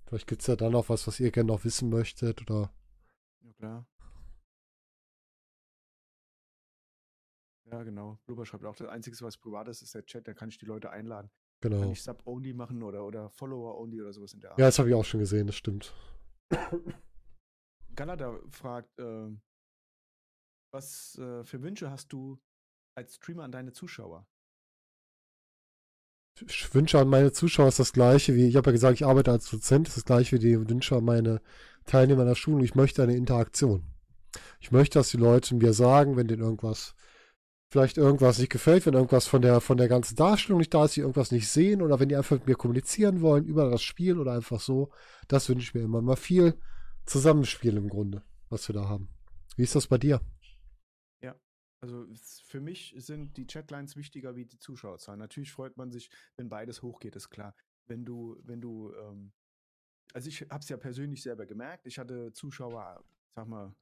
[0.06, 2.74] Vielleicht gibt es ja dann noch was, was ihr gerne noch wissen möchtet oder
[3.42, 3.88] Ja, klar.
[7.72, 8.18] Ja, genau.
[8.26, 10.66] Blubber schreibt auch, das Einzige, was privat ist, ist der Chat, da kann ich die
[10.66, 11.30] Leute einladen.
[11.62, 11.82] Genau.
[11.82, 14.60] Kann ich Sub-Only machen oder, oder Follower-Only oder sowas in der Art.
[14.60, 15.94] Ja, das habe ich auch schon gesehen, das stimmt.
[17.96, 19.30] Galada fragt, äh,
[20.72, 22.40] was äh, für Wünsche hast du
[23.00, 24.28] als Streamer an deine Zuschauer?
[26.48, 29.32] Ich wünsche an meine Zuschauer ist das gleiche wie, ich habe ja gesagt, ich arbeite
[29.32, 31.42] als Dozent, ist das gleiche wie die Wünsche an meine
[31.86, 32.64] Teilnehmer der Schulung.
[32.64, 33.84] Ich möchte eine Interaktion.
[34.60, 36.96] Ich möchte, dass die Leute mir sagen, wenn denen irgendwas,
[37.72, 40.94] vielleicht irgendwas nicht gefällt, wenn irgendwas von der, von der ganzen Darstellung nicht da ist,
[40.94, 44.18] sie irgendwas nicht sehen oder wenn die einfach mit mir kommunizieren wollen über das Spiel
[44.18, 44.92] oder einfach so.
[45.28, 46.58] Das wünsche ich mir immer mal viel
[47.06, 49.10] Zusammenspiel im Grunde, was wir da haben.
[49.56, 50.22] Wie ist das bei dir?
[51.82, 52.06] Also
[52.44, 55.20] für mich sind die Chatlines wichtiger wie die Zuschauerzahlen.
[55.20, 57.56] Natürlich freut man sich, wenn beides hochgeht, ist klar.
[57.86, 59.32] Wenn du, wenn du, ähm,
[60.14, 61.88] also ich habe es ja persönlich selber gemerkt.
[61.88, 63.04] Ich hatte Zuschauer,
[63.36, 63.74] sag mal,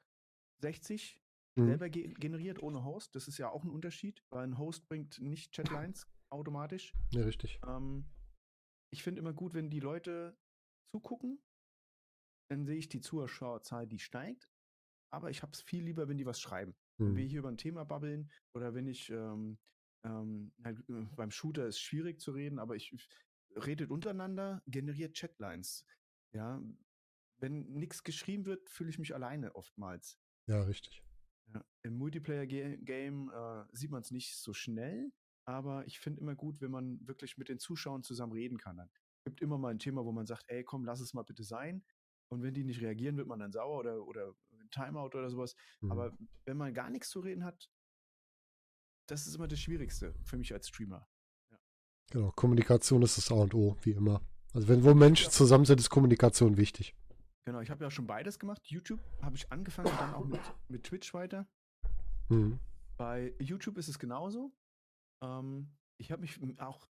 [0.60, 1.22] 60
[1.56, 1.66] mhm.
[1.66, 3.16] selber ge generiert ohne Host.
[3.16, 6.94] Das ist ja auch ein Unterschied, weil ein Host bringt nicht Chatlines automatisch.
[7.12, 7.60] Ja, richtig.
[7.68, 8.06] Ähm,
[8.92, 10.38] ich finde immer gut, wenn die Leute
[10.86, 11.42] zugucken,
[12.50, 14.50] dann sehe ich die Zuschauerzahl, die steigt.
[15.10, 16.76] Aber ich habe es viel lieber, wenn die was schreiben.
[16.98, 17.30] Wenn wir mhm.
[17.30, 19.58] hier über ein Thema babbeln oder wenn ich ähm,
[20.04, 20.84] ähm, halt,
[21.16, 23.08] beim Shooter ist schwierig zu reden, aber ich, ich
[23.56, 25.86] redet untereinander, generiert Chatlines.
[26.34, 26.62] Ja,
[27.40, 30.20] wenn nichts geschrieben wird, fühle ich mich alleine oftmals.
[30.48, 31.04] Ja, richtig.
[31.54, 35.12] Ja, Im Multiplayer-Game äh, sieht man es nicht so schnell,
[35.46, 38.78] aber ich finde immer gut, wenn man wirklich mit den Zuschauern zusammen reden kann.
[38.78, 38.90] Dann
[39.26, 41.84] gibt immer mal ein Thema, wo man sagt, ey, komm, lass es mal bitte sein.
[42.30, 44.36] Und wenn die nicht reagieren, wird man dann sauer oder, oder
[44.72, 45.56] Timeout oder sowas.
[45.82, 45.92] Mhm.
[45.92, 47.70] Aber wenn man gar nichts zu reden hat,
[49.08, 51.08] das ist immer das Schwierigste für mich als Streamer.
[51.52, 51.60] Ja.
[52.12, 54.22] Genau, Kommunikation ist das A und O, wie immer.
[54.54, 56.96] Also wenn wo Menschen zusammen sind, ist Kommunikation wichtig.
[57.46, 58.62] Genau, ich habe ja schon beides gemacht.
[58.66, 61.48] YouTube habe ich angefangen und dann auch mit, mit Twitch weiter.
[62.30, 62.60] Mhm.
[62.98, 64.52] Bei YouTube ist es genauso.
[65.24, 66.90] Ähm, ich habe mich auch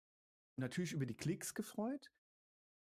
[0.59, 2.11] natürlich über die Klicks gefreut,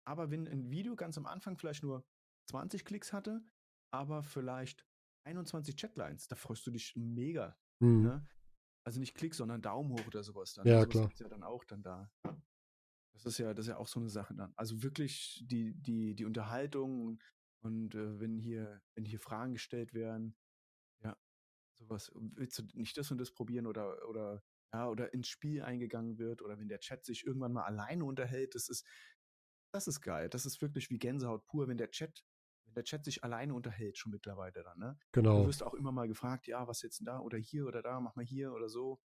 [0.08, 2.06] aber wenn ein Video ganz am Anfang vielleicht nur
[2.50, 3.44] 20 Klicks hatte,
[3.92, 4.86] aber vielleicht
[5.26, 7.58] 21 Chatlines, da freust du dich mega.
[7.80, 8.04] Mhm.
[8.04, 8.28] Ne?
[8.84, 10.68] Also nicht Klick, sondern Daumen hoch oder sowas dann.
[10.68, 11.12] Ja, sowas klar.
[11.12, 12.12] Ist ja dann auch dann da.
[13.14, 14.54] Das ist ja, das ist ja auch so eine Sache dann.
[14.56, 17.20] Also wirklich die, die, die Unterhaltung
[17.62, 20.36] und äh, wenn hier, wenn hier Fragen gestellt werden,
[21.02, 21.18] ja,
[21.74, 26.20] sowas, willst du nicht das und das probieren oder, oder, ja, oder ins Spiel eingegangen
[26.20, 28.86] wird oder wenn der Chat sich irgendwann mal alleine unterhält, das ist,
[29.72, 30.30] das ist geil.
[30.30, 32.24] Das ist wirklich wie Gänsehaut pur, wenn der Chat
[32.76, 34.98] der Chat sich alleine unterhält schon mittlerweile dann, ne?
[35.12, 35.42] Genau.
[35.42, 38.00] Du wirst auch immer mal gefragt, ja, was jetzt denn da oder hier oder da,
[38.00, 39.00] mach mal hier oder so.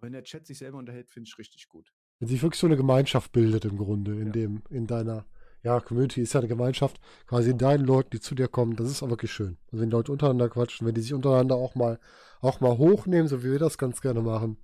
[0.00, 1.92] Wenn der Chat sich selber unterhält, finde ich richtig gut.
[2.18, 4.32] Wenn sich wirklich so eine Gemeinschaft bildet im Grunde, in ja.
[4.32, 5.26] dem, in deiner,
[5.62, 8.90] ja, Community ist ja eine Gemeinschaft, quasi in deinen Leuten, die zu dir kommen, das
[8.90, 9.58] ist auch wirklich schön.
[9.66, 12.00] Also wenn die Leute untereinander quatschen, wenn die sich untereinander auch mal,
[12.40, 14.56] auch mal hochnehmen, so wie wir das ganz gerne machen,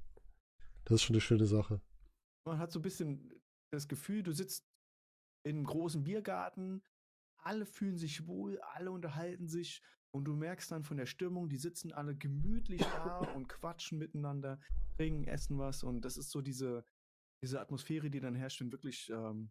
[0.85, 1.81] das ist schon eine schöne Sache.
[2.47, 3.33] Man hat so ein bisschen
[3.71, 4.65] das Gefühl, du sitzt
[5.45, 6.83] in einem großen Biergarten,
[7.47, 11.57] alle fühlen sich wohl, alle unterhalten sich und du merkst dann von der Stimmung, die
[11.57, 14.61] sitzen alle gemütlich da und quatschen miteinander,
[14.97, 16.85] trinken, essen was und das ist so diese,
[17.43, 19.51] diese Atmosphäre, die dann herrscht, wenn wirklich, ähm,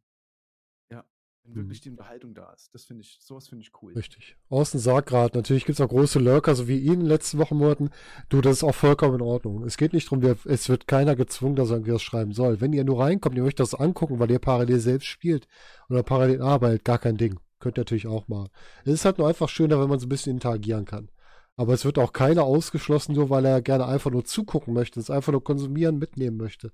[0.91, 1.05] ja,
[1.43, 1.57] wenn mhm.
[1.57, 2.73] wirklich die Unterhaltung da ist.
[2.73, 3.93] Das finde ich, sowas finde ich cool.
[3.93, 4.35] Richtig.
[4.49, 7.37] Außen sagt gerade, natürlich gibt es auch große Lurker, so wie ihn in den letzten
[7.37, 7.91] Wochen, Monaten.
[8.27, 9.63] Du, das ist auch vollkommen in Ordnung.
[9.63, 12.59] Es geht nicht darum, es wird keiner gezwungen, dass er irgendwie was schreiben soll.
[12.59, 15.47] Wenn ihr nur reinkommt, ihr möchtet das angucken, weil ihr parallel selbst spielt
[15.89, 17.39] oder parallel arbeitet, gar kein Ding.
[17.65, 18.47] Könnt ihr natürlich auch mal.
[18.83, 21.09] Es ist halt nur einfach schöner, wenn man so ein bisschen interagieren kann.
[21.55, 25.09] Aber es wird auch keiner ausgeschlossen, nur weil er gerne einfach nur zugucken möchte, es
[25.09, 26.71] einfach nur konsumieren, mitnehmen möchte.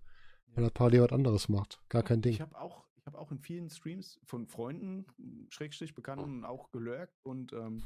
[0.47, 1.81] Weil er parallel was anderes macht.
[1.87, 2.33] Gar kein Ding.
[2.33, 5.05] Ich habe auch, ich auch in vielen Streams von Freunden,
[5.47, 7.83] Schrägstrich Bekannten, auch gelurkt und ähm,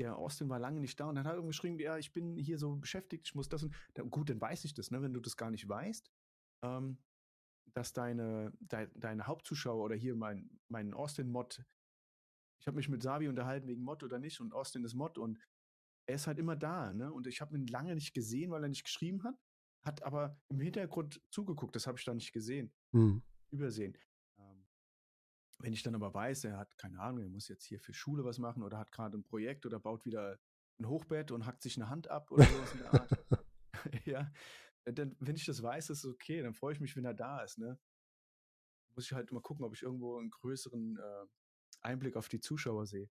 [0.00, 2.58] der Austin war lange nicht da und dann hat er geschrieben, ja, ich bin hier
[2.58, 5.20] so beschäftigt, ich muss das und da, gut, dann weiß ich das, ne, wenn du
[5.20, 6.10] das gar nicht weißt,
[6.64, 6.98] ähm,
[7.74, 11.64] dass deine, de, deine Hauptzuschauer oder hier mein, mein Austin-Mod
[12.64, 15.38] ich habe mich mit Savi unterhalten wegen Mod oder nicht und Austin ist Mod und
[16.06, 17.12] er ist halt immer da, ne?
[17.12, 19.38] Und ich habe ihn lange nicht gesehen, weil er nicht geschrieben hat,
[19.82, 23.22] hat aber im Hintergrund zugeguckt, das habe ich da nicht gesehen, mhm.
[23.50, 23.98] übersehen.
[24.38, 24.64] Ähm,
[25.58, 28.24] wenn ich dann aber weiß, er hat keine Ahnung, er muss jetzt hier für Schule
[28.24, 30.38] was machen oder hat gerade ein Projekt oder baut wieder
[30.80, 33.10] ein Hochbett und hackt sich eine Hand ab oder sowas in der Art.
[34.06, 34.32] ja,
[34.86, 37.42] dann, wenn ich das weiß, ist es okay, dann freue ich mich, wenn er da
[37.42, 37.78] ist, ne?
[38.94, 41.26] Muss ich halt mal gucken, ob ich irgendwo einen größeren äh,
[41.84, 43.08] Einblick auf die Zuschauer sehe.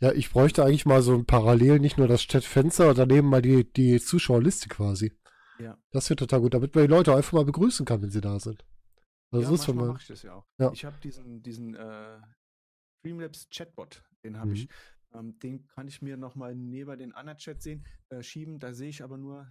[0.00, 3.70] Ja, ich bräuchte eigentlich mal so ein Parallel, nicht nur das Chatfenster, daneben mal die,
[3.72, 5.12] die Zuschauerliste quasi.
[5.58, 5.78] Ja.
[5.92, 8.40] Das wird total gut, damit man die Leute einfach mal begrüßen kann, wenn sie da
[8.40, 8.64] sind.
[9.30, 10.46] Also ja, manchmal mache ich das ja auch.
[10.58, 10.72] Ja.
[10.72, 12.20] Ich habe diesen, diesen äh,
[12.98, 14.54] Streamlabs Chatbot, den habe mhm.
[14.54, 14.68] ich.
[15.12, 18.58] Ähm, den kann ich mir nochmal neben den anderen Chat sehen, äh, schieben.
[18.58, 19.48] Da sehe ich aber nur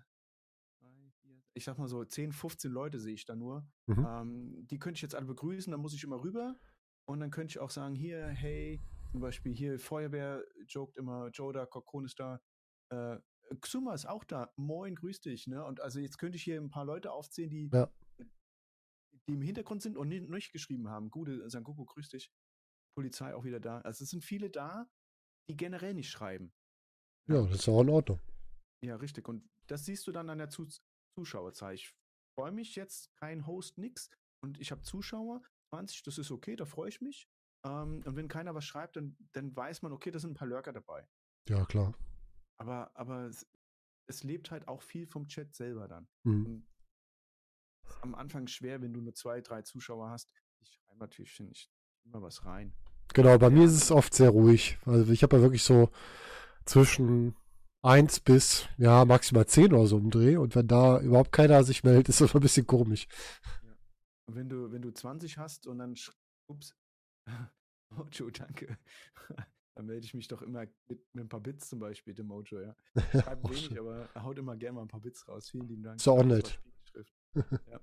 [1.54, 3.66] ich sag mal so 10, 15 Leute sehe ich da nur.
[3.88, 4.06] Mhm.
[4.08, 6.56] Ähm, die könnte ich jetzt alle begrüßen, dann muss ich immer rüber.
[7.06, 8.82] Und dann könnte ich auch sagen, hier, hey,
[9.12, 12.42] zum Beispiel hier Feuerwehr joked immer, Joda, Kokon ist da,
[12.90, 13.20] äh,
[13.62, 15.64] Xuma ist auch da, moin, grüß dich, ne?
[15.64, 17.92] Und also jetzt könnte ich hier ein paar Leute aufzählen, die, Ja.
[19.28, 21.12] die im Hintergrund sind und nicht, nicht geschrieben haben.
[21.12, 22.32] Gute, Sangoku, grüß dich.
[22.96, 23.82] Polizei auch wieder da.
[23.82, 24.90] Also es sind viele da,
[25.50, 26.54] die generell nicht schreiben.
[27.28, 28.20] Ja, das ist ja auch in Ordnung.
[28.84, 29.28] Ja, richtig.
[29.28, 30.68] Und das siehst du dann an der Zu
[31.18, 31.76] Zuschauerzahl.
[31.76, 31.94] Ich
[32.38, 34.10] freue mich jetzt, kein Host, nix.
[34.44, 35.42] Und ich habe Zuschauer,
[35.74, 37.28] 20, das ist okay, da freue ich mich.
[37.66, 40.48] Ähm, und wenn keiner was schreibt, dann, dann weiß man, okay, da sind ein paar
[40.48, 41.08] Lurker dabei.
[41.50, 41.94] Ja, klar.
[42.58, 43.48] Aber, aber es,
[44.08, 46.08] es lebt halt auch viel vom Chat selber dann.
[46.24, 46.64] Mhm.
[47.88, 50.30] Ist am Anfang schwer, wenn du nur zwei, drei Zuschauer hast.
[50.62, 51.72] Ich schreibe natürlich nicht
[52.06, 52.72] immer was rein.
[53.14, 53.50] Genau, bei Ja.
[53.50, 54.78] mir ist es oft sehr ruhig.
[54.86, 55.90] Also ich habe ja wirklich so
[56.66, 57.36] zwischen
[57.82, 60.38] 1 bis ja maximal 10 oder so im Dreh.
[60.38, 63.08] Und wenn da überhaupt keiner sich meldet, ist das ein bisschen komisch.
[64.26, 65.96] Und wenn du, wenn du 20 hast und dann,
[66.48, 66.76] ups,
[67.90, 68.78] Mojo, danke.
[69.76, 72.60] Dann melde ich mich doch immer mit, mit ein paar Bits zum Beispiel, dem Mojo,
[72.60, 72.76] ja.
[73.12, 75.50] Schreibt wenig, aber er haut immer gerne mal ein paar Bits raus.
[75.50, 76.00] Vielen lieben Dank.
[76.00, 76.62] Ist auch Das nett.
[77.68, 77.82] Ja.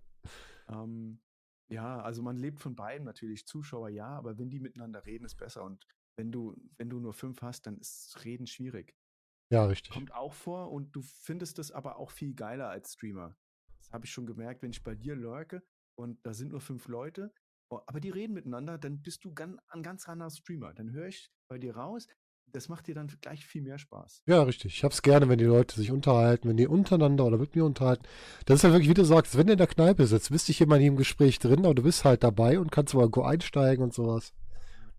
[0.68, 1.20] Ähm,
[1.68, 3.46] ja, also man lebt von beiden natürlich.
[3.46, 5.64] Zuschauer ja, aber wenn die miteinander reden, ist besser.
[5.64, 5.84] Und
[6.16, 8.94] wenn du, wenn du nur fünf hast, dann ist Reden schwierig.
[9.50, 9.92] Ja, richtig.
[9.92, 13.36] Kommt auch vor und du findest es aber auch viel geiler als Streamer.
[13.78, 15.62] Das habe ich schon gemerkt, wenn ich bei dir lurke
[16.00, 17.32] und da sind nur fünf Leute,
[17.70, 20.72] oh, aber die reden miteinander, dann bist du gan ein ganz anderer Streamer.
[20.74, 22.08] Dann höre ich bei dir raus,
[22.52, 24.22] das macht dir dann gleich viel mehr Spaß.
[24.26, 24.74] Ja, richtig.
[24.76, 28.02] Ich hab's gerne, wenn die Leute sich unterhalten, wenn die untereinander oder mit mir unterhalten.
[28.46, 30.60] Das ist ja wirklich, wie du sagst, wenn du in der Kneipe sitzt, bist dich
[30.60, 33.94] immer nie im Gespräch drin, aber du bist halt dabei und kannst mal einsteigen und
[33.94, 34.32] sowas.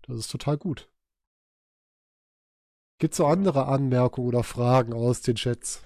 [0.02, 0.88] Das ist total gut.
[2.98, 5.82] Gibt's so andere Anmerkungen oder Fragen aus den Chats?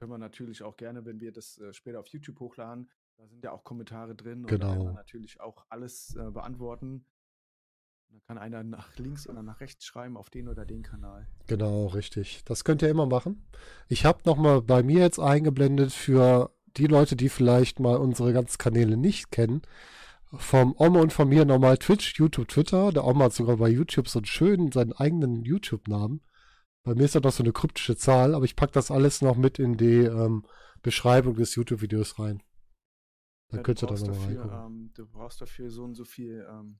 [0.00, 3.44] Können wir natürlich auch gerne, wenn wir das äh, später auf YouTube hochladen, da sind
[3.44, 4.92] ja auch Kommentare drin und da werden wir Genau.
[4.92, 7.04] natürlich auch alles äh, beantworten.
[8.08, 11.28] Da kann einer nach links oder nach rechts schreiben auf den oder den Kanal.
[11.46, 12.42] Genau, richtig.
[12.46, 13.46] Das könnt ihr immer machen.
[13.88, 18.56] Ich habe nochmal bei mir jetzt eingeblendet für die Leute, die vielleicht mal unsere ganzen
[18.58, 19.60] Kanäle nicht kennen.
[20.32, 22.90] Vom Oma und von mir nochmal Twitch, YouTube, Twitter.
[22.90, 26.20] Der Oma hat sogar bei YouTube so einen schönen, seinen eigenen YouTube-Namen.
[26.82, 29.36] Bei mir ist das noch so eine kryptische Zahl, aber ich packe das alles noch
[29.36, 30.46] mit in die ähm,
[30.82, 32.42] Beschreibung des YouTube-Videos rein.
[33.48, 34.66] Dann Ja, könnt ihr da brauchst nochmal reingucken.
[34.66, 36.78] ähm, du brauchst dafür so und so viel ähm,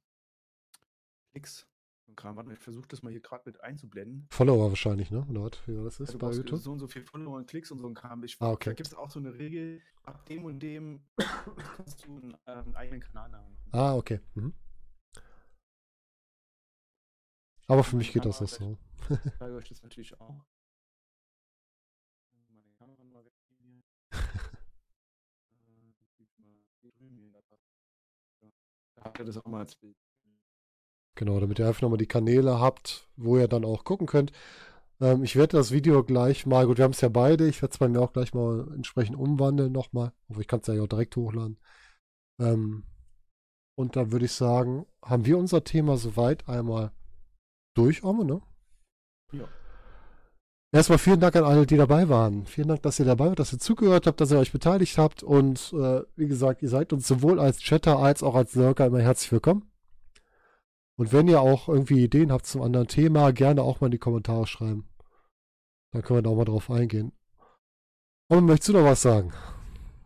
[1.32, 1.66] Klicks.
[2.06, 2.35] Und Kram.
[2.36, 4.27] Warte mal, ich versuche das mal hier gerade mit einzublenden.
[4.31, 5.24] Follower wahrscheinlich, ne?
[5.28, 5.60] Was?
[5.66, 6.59] Wie das ist du bei YouTube?
[6.60, 8.24] so und so viel Follower und Klicks und so ein Kram.
[8.24, 8.70] Ich, Ah, okay.
[8.70, 11.05] Da gibt es auch so eine Regel, ab dem und dem
[11.77, 13.56] kannst du einen, äh, einen eigenen Kanalnamen.
[13.72, 14.20] Ah, okay.
[14.35, 14.55] Mhm.
[17.68, 18.78] Aber für mich geht das auch so.
[19.24, 20.44] Ich zeige euch das natürlich auch.
[22.48, 24.20] Meine Kamera mal wegnehmen hier.
[26.93, 27.43] Äh,
[28.40, 28.48] da.
[28.97, 29.97] Da habt ihr das auch mal als Bild.
[31.16, 34.32] Genau, damit ihr einfach nochmal die Kanäle habt, wo ihr dann auch gucken könnt.
[35.01, 37.72] Ähm, ich werde das Video gleich mal, gut, wir haben es ja beide, ich werde
[37.72, 40.12] es bei mir auch gleich mal entsprechend umwandeln nochmal.
[40.28, 41.59] Aber ich kann es ja auch direkt hochladen.
[42.40, 42.85] Ähm,
[43.77, 46.93] und dann würde ich sagen, haben wir unser Thema soweit einmal
[47.74, 48.43] durch, Omme, ne?
[49.32, 49.48] Ja.
[50.73, 52.47] Erstmal vielen Dank an alle, die dabei waren.
[52.47, 55.23] Vielen Dank, dass ihr dabei wart, dass ihr zugehört habt, dass ihr euch beteiligt habt.
[55.24, 59.01] Und äh, wie gesagt, ihr seid uns sowohl als Chatter als auch als Lurker immer
[59.01, 59.69] herzlich willkommen.
[60.97, 63.98] Und wenn ihr auch irgendwie Ideen habt zum anderen Thema, gerne auch mal in die
[63.98, 64.86] Kommentare schreiben.
[65.93, 67.12] Dann können wir da auch mal drauf eingehen.
[68.28, 69.32] Und möchtest du noch was sagen?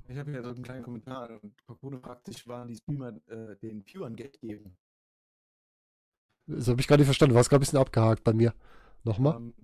[0.08, 3.56] Ich habe hier so einen kleinen Kommentar und Kokone fragt sich, wann die Streamer äh,
[3.56, 4.78] den Viewern Geld geben.
[6.46, 7.32] Das habe ich gar nicht verstanden.
[7.32, 8.54] Du warst gerade ein bisschen abgehakt bei mir.
[9.04, 9.36] Nochmal?
[9.36, 9.54] Ähm,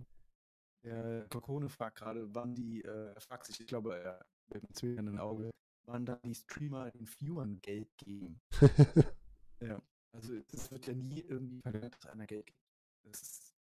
[0.84, 4.74] der Kokone fragt gerade, wann die, äh, er fragt sich, ich glaube, er mit einem
[4.74, 5.50] zwinkernden Auge,
[5.86, 8.40] wann dann die Streamer den Viewern Geld geben.
[9.62, 9.78] Ja,
[10.16, 12.58] also es wird ja nie irgendwie verlangt, dass einer Geld gibt.
[13.04, 13.54] Das ist,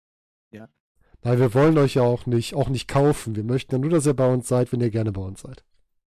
[0.53, 0.69] ja,
[1.23, 3.35] Nein, wir wollen euch ja auch nicht, auch nicht kaufen.
[3.35, 5.65] Wir möchten ja nur, dass ihr bei uns seid, wenn ihr gerne bei uns seid.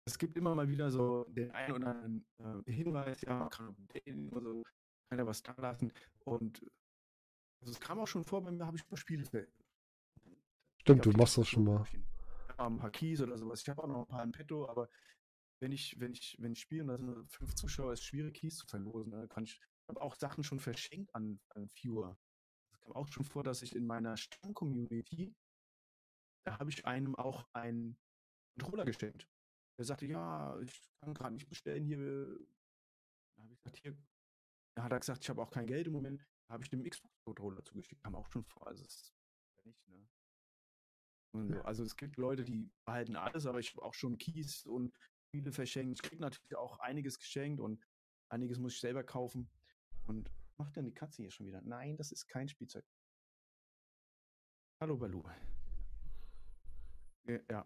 [0.07, 2.25] es gibt immer mal wieder so den einen oder anderen
[2.67, 3.75] äh, Hinweis, ja, man kann
[4.07, 4.63] den oder so,
[5.09, 5.91] kann er was da lassen.
[6.23, 6.65] Und
[7.65, 9.25] also es kam auch schon vor, bei mir habe ich mal Spiele
[10.81, 11.83] Stimmt, du machst das schon mal.
[12.57, 13.61] ein paar Keys oder sowas.
[13.61, 14.87] Ich habe auch noch ein paar in petto, aber
[15.59, 18.05] wenn ich, wenn ich, wenn ich spiele und da sind nur fünf Zuschauer, ist es
[18.05, 19.13] schwierig, Keys zu verlosen.
[19.13, 22.19] Da kann ich, ich habe auch Sachen schon verschenkt an, an Viewer.
[22.71, 25.33] Es kam auch schon vor, dass ich in meiner Stamm-Community,
[26.45, 27.97] da habe ich einem auch einen
[28.59, 29.27] Controller geschenkt.
[29.79, 31.97] Der sagte, ja, ich kann gerade nicht bestellen hier.
[31.97, 33.97] Da habe ich gesagt, hier,
[34.75, 36.23] da hat er gesagt, ich habe auch kein Geld im Moment.
[36.47, 38.03] Da habe ich dem Xbox-Controller zugeschickt.
[38.03, 38.67] Kam auch schon vor.
[38.67, 39.13] Also es ist
[39.57, 40.07] ja nicht, ne?
[41.31, 41.61] Und so.
[41.63, 44.93] Also es gibt Leute, die behalten alles, aber ich habe auch schon Kies und
[45.31, 45.99] viele verschenkt.
[45.99, 47.83] Ich kriege natürlich auch einiges geschenkt und
[48.29, 49.49] einiges muss ich selber kaufen.
[50.05, 51.61] Und macht denn die Katze hier schon wieder?
[51.61, 52.85] Nein, das ist kein Spielzeug.
[54.79, 55.23] Hallo Balu.
[57.49, 57.65] Ja.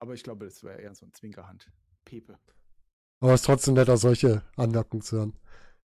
[0.00, 1.70] Aber ich glaube, das wäre eher so ein Zwinkerhand.
[2.04, 2.38] Pepe.
[3.20, 5.38] Aber es ist trotzdem netter, solche Anmerkungen zu hören.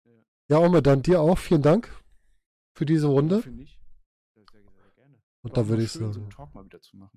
[0.05, 0.13] Ja.
[0.49, 1.89] Ja, Ome, dann dir auch vielen Dank
[2.75, 3.43] für diese Runde.
[5.43, 6.29] Und War da auch würde ich so sagen,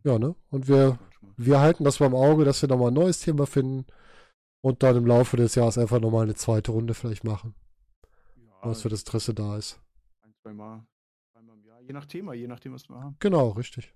[0.06, 0.34] ja, ne?
[0.50, 0.98] Und wir,
[1.36, 3.86] wir halten das mal im Auge, dass wir nochmal ein neues Thema finden
[4.62, 7.54] und dann im Laufe des Jahres einfach nochmal eine zweite Runde vielleicht machen,
[8.38, 9.82] Ja, was für das Interesse da ist.
[10.22, 10.86] ein, zweimal,
[11.34, 11.82] zweimal im Jahr.
[11.82, 13.18] Je nach Thema, je nachdem, was wir haben.
[13.20, 13.94] Genau, richtig.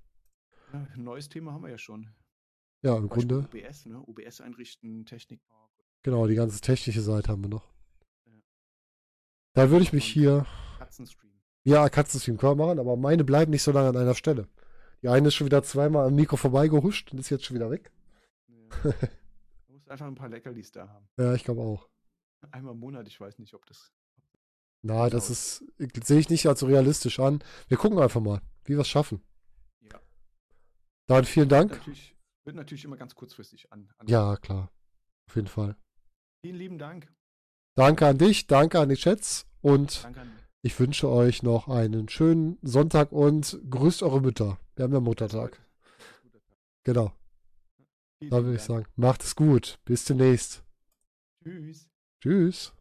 [0.74, 2.14] Ja, ein neues Thema haben wir ja schon.
[2.82, 4.02] Ja, im Beispiel Grunde, OBS, ne?
[4.06, 5.40] OBS einrichten, Technik.
[6.04, 7.66] genau, die ganze technische Seite haben wir noch.
[8.26, 8.34] Ja.
[9.54, 10.46] Da würde ich mich hier,
[10.80, 11.32] Katzenstream.
[11.68, 14.48] Ja, Katzenstream können wir machen, aber meine bleiben nicht so lange an einer Stelle.
[15.02, 17.92] Die eine ist schon wieder zweimal am Mikro vorbeigehuscht und ist jetzt schon wieder weg.
[18.48, 18.92] Ja.
[19.68, 21.10] du musst einfach ein paar Leckerlis da haben.
[21.18, 21.90] Ja, ich glaube auch.
[22.52, 23.92] Einmal im Monat, ich weiß nicht, ob das.
[24.82, 25.66] Na, das ist,
[26.06, 27.44] sehe ich nicht als so realistisch an.
[27.68, 29.22] Wir gucken einfach mal, wie wir es schaffen.
[29.82, 30.00] Ja.
[31.08, 31.72] Dann vielen Dank.
[31.72, 32.16] Natürlich,
[32.46, 33.90] wird natürlich immer ganz kurzfristig an.
[33.98, 34.72] an Ja, klar.
[35.28, 35.76] Auf jeden Fall.
[36.42, 37.12] Vielen lieben Dank.
[37.76, 42.10] Danke an dich, danke an die Chats und Danke an ich wünsche euch noch einen
[42.10, 44.60] schönen Sonntag und grüßt eure Mütter.
[44.76, 45.62] Wir haben ja Muttertag.
[46.84, 47.14] Genau.
[48.20, 49.80] Da würde ich sagen, macht es gut.
[49.86, 50.66] Bis demnächst.
[51.42, 51.88] Tschüss.
[52.22, 52.74] Tschüss.